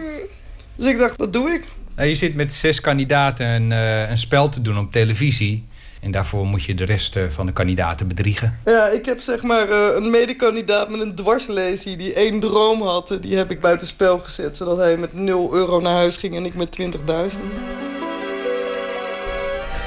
[0.76, 1.64] Dus ik dacht, dat doe ik.
[1.96, 5.68] Nou, je zit met zes kandidaten een, eh, een spel te doen op televisie.
[6.00, 8.60] En daarvoor moet je de rest eh, van de kandidaten bedriegen.
[8.66, 13.12] Ja, ik heb zeg maar eh, een medekandidaat met een dwarslesie die één droom had.
[13.12, 16.36] eh, Die heb ik buiten spel gezet, zodat hij met 0 euro naar huis ging
[16.36, 17.40] en ik met 20.000.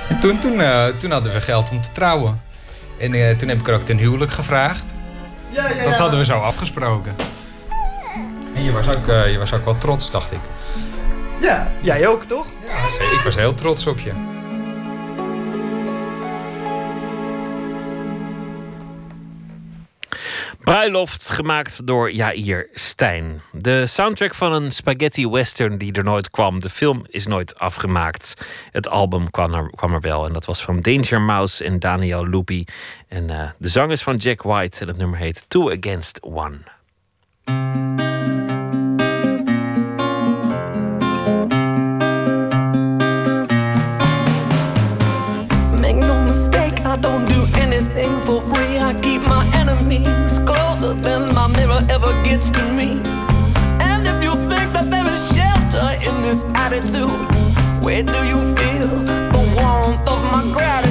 [0.08, 2.42] En toen, toen, eh, toen hadden we geld om te trouwen.
[2.98, 4.94] En eh, toen heb ik er ook ten huwelijk gevraagd.
[5.50, 5.98] Ja, ja, Dat ja.
[5.98, 7.14] hadden we zo afgesproken.
[8.54, 10.38] En je was ook, eh, je was ook wel trots, dacht ik.
[11.40, 12.46] Ja, jij ook toch?
[13.16, 14.12] Ik was heel trots op je.
[20.64, 23.40] Bruiloft gemaakt door Jair Stijn.
[23.52, 26.60] De soundtrack van een spaghetti western die er nooit kwam.
[26.60, 28.34] De film is nooit afgemaakt.
[28.70, 32.28] Het album kwam er, kwam er wel en dat was van Danger Mouse en Daniel
[32.28, 32.64] Lupi.
[33.08, 36.58] En eh, de zang is van Jack White en het nummer heet Two Against One.
[52.50, 53.00] To me.
[53.80, 57.10] And if you think that there is shelter in this attitude,
[57.84, 58.88] where do you feel
[59.36, 60.81] the warmth of my gratitude?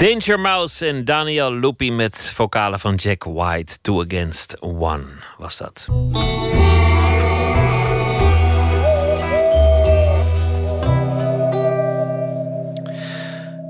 [0.00, 3.80] Danger Mouse en Daniel Lupi met vocalen van Jack White.
[3.80, 5.04] Two Against One
[5.38, 5.88] was dat.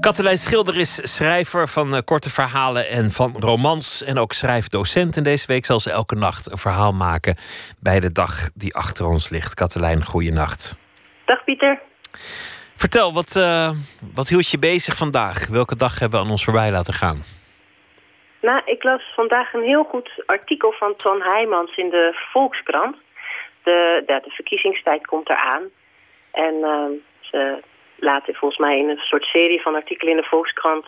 [0.01, 4.03] Katelijn Schilder is schrijver van eh, korte verhalen en van romans.
[4.03, 5.17] En ook schrijfdocent.
[5.17, 7.37] En deze week zal ze elke nacht een verhaal maken
[7.79, 9.55] bij de dag die achter ons ligt.
[9.55, 10.77] Katelijn, goeienacht.
[11.25, 11.81] Dag Pieter.
[12.85, 13.71] Vertel, wat, eh,
[14.15, 15.49] wat hield je bezig vandaag?
[15.49, 17.19] Welke dag hebben we aan ons voorbij laten gaan?
[18.41, 22.97] Nou, ik las vandaag een heel goed artikel van Twan Heijmans in de Volkskrant.
[23.63, 25.63] De, de, verkiezingstijd komt eraan.
[26.31, 27.63] En ehm, ze
[27.97, 30.87] laten volgens mij in een soort serie van artikelen in de Volkskrant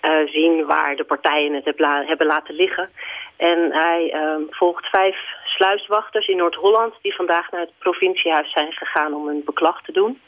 [0.00, 1.64] eh, zien waar de partijen het
[2.06, 2.90] hebben laten liggen.
[3.36, 9.14] En hij ehm, volgt vijf sluiswachters in Noord-Holland die vandaag naar het provinciehuis zijn gegaan
[9.14, 10.20] om een beklag te doen.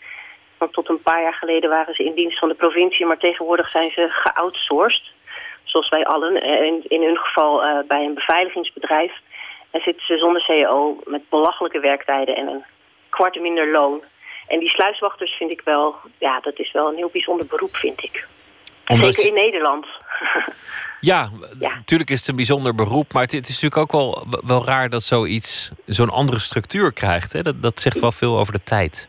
[0.60, 3.68] Want tot een paar jaar geleden waren ze in dienst van de provincie, maar tegenwoordig
[3.70, 5.02] zijn ze geoutsourced.
[5.64, 9.12] Zoals wij allen, eh, in, in hun geval eh, bij een beveiligingsbedrijf.
[9.70, 12.64] En zitten ze zonder CEO met belachelijke werktijden en een
[13.08, 14.02] kwart minder loon.
[14.46, 18.02] En die sluiswachters vind ik wel, ja, dat is wel een heel bijzonder beroep, vind
[18.02, 18.26] ik.
[18.86, 19.86] Omdat Zeker je- in Nederland.
[21.00, 21.28] Ja,
[21.58, 23.12] natuurlijk is het een bijzonder beroep.
[23.12, 27.32] Maar het, het is natuurlijk ook wel, wel raar dat zoiets zo'n andere structuur krijgt.
[27.32, 27.42] Hè?
[27.42, 29.08] Dat, dat zegt wel veel over de tijd.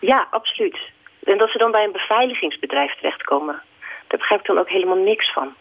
[0.00, 0.78] Ja, absoluut.
[1.24, 3.62] En dat ze dan bij een beveiligingsbedrijf terechtkomen.
[4.08, 5.54] Daar begrijp ik dan ook helemaal niks van.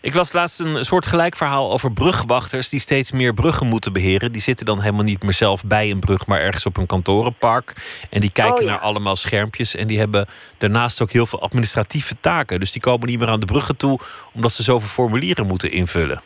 [0.00, 4.32] Ik las laatst een soort gelijk verhaal over brugwachters die steeds meer bruggen moeten beheren.
[4.32, 7.72] Die zitten dan helemaal niet meer zelf bij een brug, maar ergens op een kantorenpark.
[8.10, 8.66] En die kijken Oh, ja.
[8.68, 9.74] naar allemaal schermpjes.
[9.74, 10.26] En die hebben
[10.58, 12.60] daarnaast ook heel veel administratieve taken.
[12.60, 13.98] Dus die komen niet meer aan de bruggen toe,
[14.34, 16.20] omdat ze zoveel formulieren moeten invullen.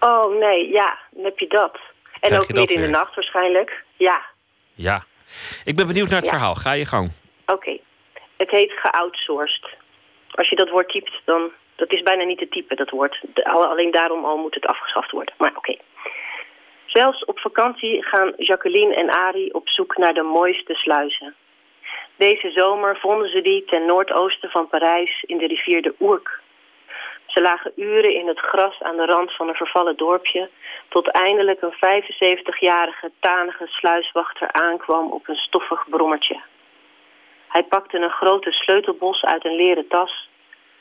[0.00, 1.78] Oh nee, ja, dan heb je dat.
[2.20, 3.84] En krijg ook midden in de nacht waarschijnlijk.
[3.96, 4.22] Ja,
[4.74, 5.04] Ja.
[5.64, 6.36] Ik ben benieuwd naar het Ja.
[6.36, 6.54] verhaal.
[6.54, 7.10] Ga je gang.
[7.46, 7.78] oké.
[8.36, 9.66] Het heet geoutsourced.
[10.30, 11.50] Als je dat woord typt, dan...
[11.76, 13.20] Dat is bijna niet te typen, dat woord.
[13.42, 15.34] Alleen daarom al moet het afgeschaft worden.
[15.38, 15.76] Maar oké.
[16.86, 21.34] Zelfs op vakantie gaan Jacqueline en Arie op zoek naar de mooiste sluizen.
[22.16, 26.40] Deze zomer vonden ze die ten noordoosten van Parijs in de rivier de Ourcq.
[27.26, 30.50] Ze lagen uren in het gras aan de rand van een vervallen dorpje...
[30.88, 36.40] tot eindelijk een 75-jarige tanige sluiswachter aankwam op een stoffig brommertje.
[37.48, 40.28] Hij pakte een grote sleutelbos uit een leren tas...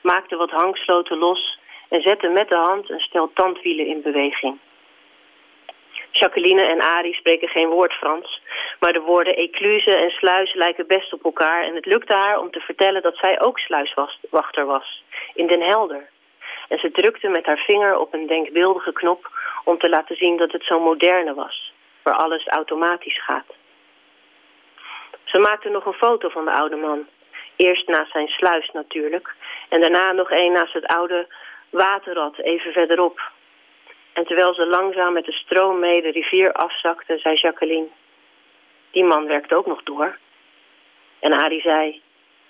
[0.01, 1.59] maakte wat hangsloten los...
[1.89, 4.59] en zette met de hand een stel tandwielen in beweging.
[6.11, 8.41] Jacqueline en Arie spreken geen woord Frans...
[8.79, 11.63] maar de woorden ecluse en sluis lijken best op elkaar...
[11.63, 15.03] en het lukte haar om te vertellen dat zij ook sluiswachter was...
[15.33, 16.09] in Den Helder.
[16.67, 19.29] En ze drukte met haar vinger op een denkbeeldige knop...
[19.63, 21.73] om te laten zien dat het zo moderne was...
[22.01, 23.53] waar alles automatisch gaat.
[25.23, 27.07] Ze maakte nog een foto van de oude man.
[27.55, 29.35] Eerst naast zijn sluis natuurlijk...
[29.69, 31.27] en daarna nog een naast het oude
[31.69, 33.33] waterrad even verderop...
[34.13, 37.87] En terwijl ze langzaam met de stroom mee de rivier afzakte, zei Jacqueline...
[38.91, 40.17] Die man werkt ook nog door.
[41.19, 42.01] En Arie zei...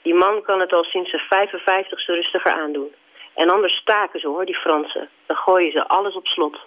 [0.01, 2.93] Die man kan het al sinds zijn 55ste rustiger aandoen.
[3.35, 5.09] En anders staken ze hoor, die Fransen.
[5.25, 6.57] Dan gooien ze alles op slot.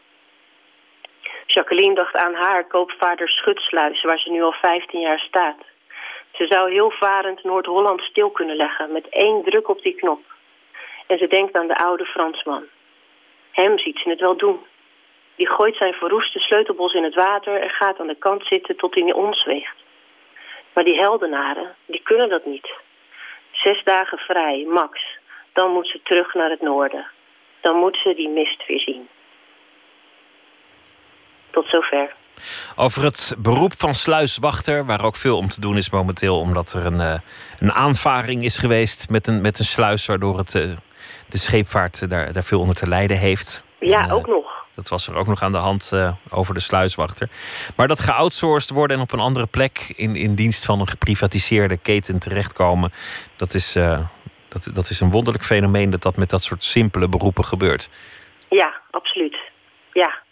[1.47, 5.57] Jacqueline dacht aan haar koopvader Schutsluis, waar ze nu al 15 jaar staat.
[6.33, 10.21] Ze zou heel varend Noord-Holland stil kunnen leggen met één druk op die knop.
[11.07, 12.65] En ze denkt aan de oude Fransman.
[13.51, 14.61] Hem ziet ze het wel doen.
[15.37, 18.95] Die gooit zijn verroeste sleutelbos in het water en gaat aan de kant zitten tot
[18.95, 19.77] hij onzweegt.
[20.73, 22.69] Maar die heldenaren, die kunnen dat niet.
[23.51, 25.08] Zes dagen vrij, max.
[25.59, 27.07] Dan moet ze terug naar het noorden.
[27.61, 29.09] Dan moet ze die mist weer zien.
[31.51, 32.15] Tot zover.
[32.77, 36.87] Over het beroep van sluiswachter, waar ook veel om te doen is momenteel, omdat er
[36.87, 37.21] een, eh,
[37.59, 40.63] een aanvaring is geweest met een, met een sluis, waardoor het, eh,
[41.29, 43.65] de scheepvaart daar, daar veel onder te lijden heeft.
[43.79, 44.67] Ja, En, eh, ook nog.
[44.75, 45.93] Dat was er ook nog aan de hand
[46.31, 47.29] over de sluiswachter.
[47.77, 51.77] Maar dat geoutsourced worden en op een andere plek in, in dienst van een geprivatiseerde
[51.77, 52.91] keten terechtkomen,
[53.37, 53.77] dat is,
[54.49, 57.89] dat, dat is een wonderlijk fenomeen dat dat met dat soort simpele beroepen gebeurt.
[58.49, 59.37] Ja, absoluut.
[59.93, 60.23] Ja,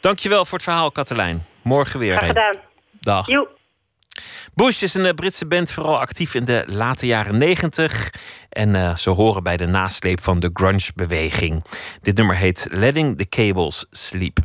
[0.00, 1.46] Dankjewel voor het verhaal, Katelijn.
[1.62, 2.16] Morgen weer.
[2.16, 2.54] graag gedaan.
[3.00, 3.26] Dag.
[3.26, 3.48] Joe.
[4.54, 8.10] Bush is een eh, Britse band, vooral actief in de late jaren 90.
[8.48, 11.64] En eh, ze horen bij de nasleep van de grunge-beweging.
[12.00, 14.38] Dit nummer heet Letting the Cables Sleep.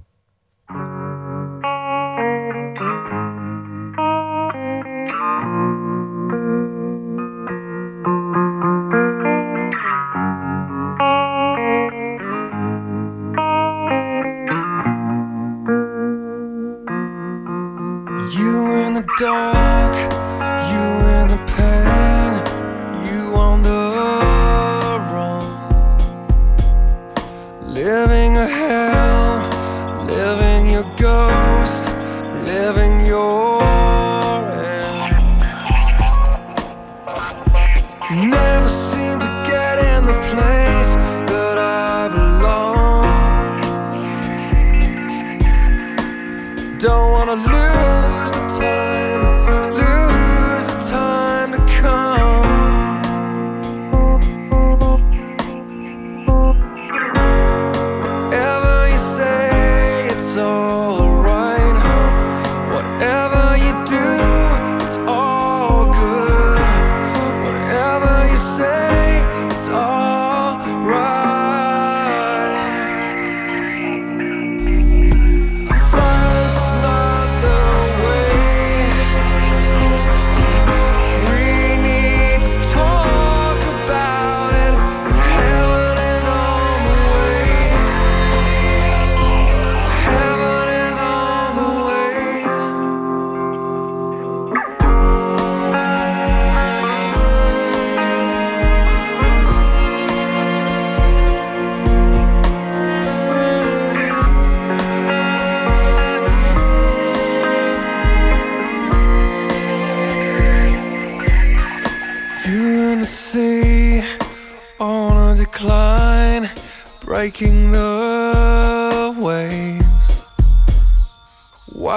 [19.18, 19.75] You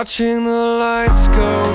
[0.09, 1.68] watching the lights go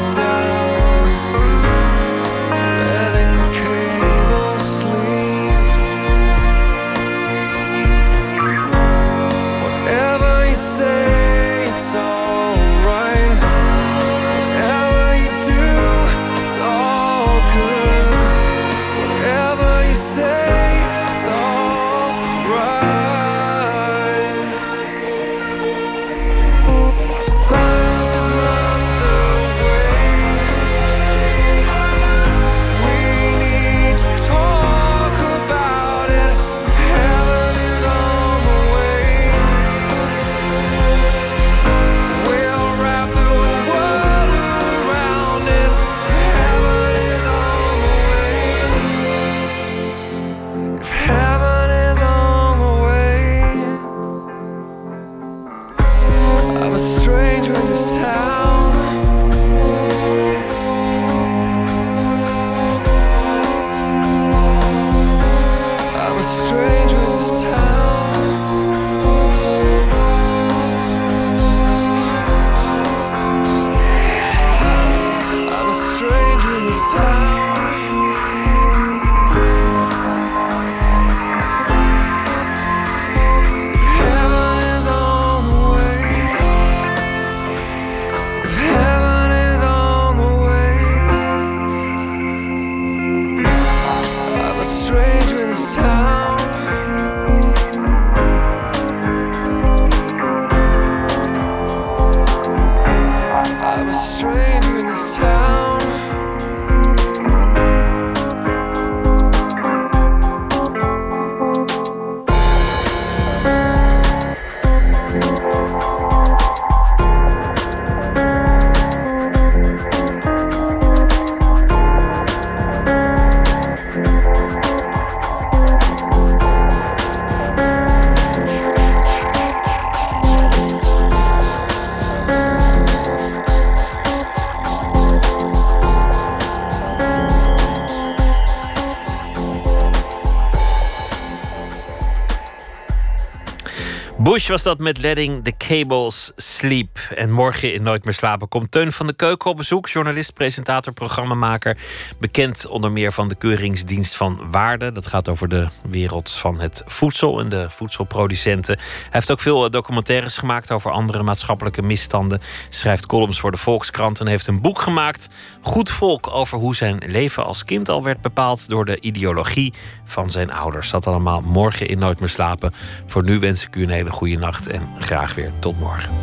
[144.34, 146.98] Bush was dat met Letting the Cables Sleep.
[147.16, 149.88] En morgen in Nooit meer slapen komt Teun van de Keuken op bezoek.
[149.88, 151.78] Journalist, presentator, programmamaker.
[152.20, 154.92] Bekend onder meer van de Keuringsdienst van Waarde.
[154.92, 158.78] Dat gaat over de wereld van het voedsel en de voedselproducenten.
[158.78, 162.42] Hij heeft ook veel eh, documentaires gemaakt over andere maatschappelijke misstanden.
[162.70, 165.30] Schrijft columns voor de Volkskrant en heeft een boek gemaakt.
[165.62, 169.74] Goed volk over hoe zijn leven als kind al werd bepaald door de ideologie
[170.06, 170.90] van zijn ouders.
[170.90, 172.74] Dat allemaal morgen in Nooit meer slapen.
[173.06, 176.23] Voor nu wens ik u een hele goede nacht en graag weer tot morgen.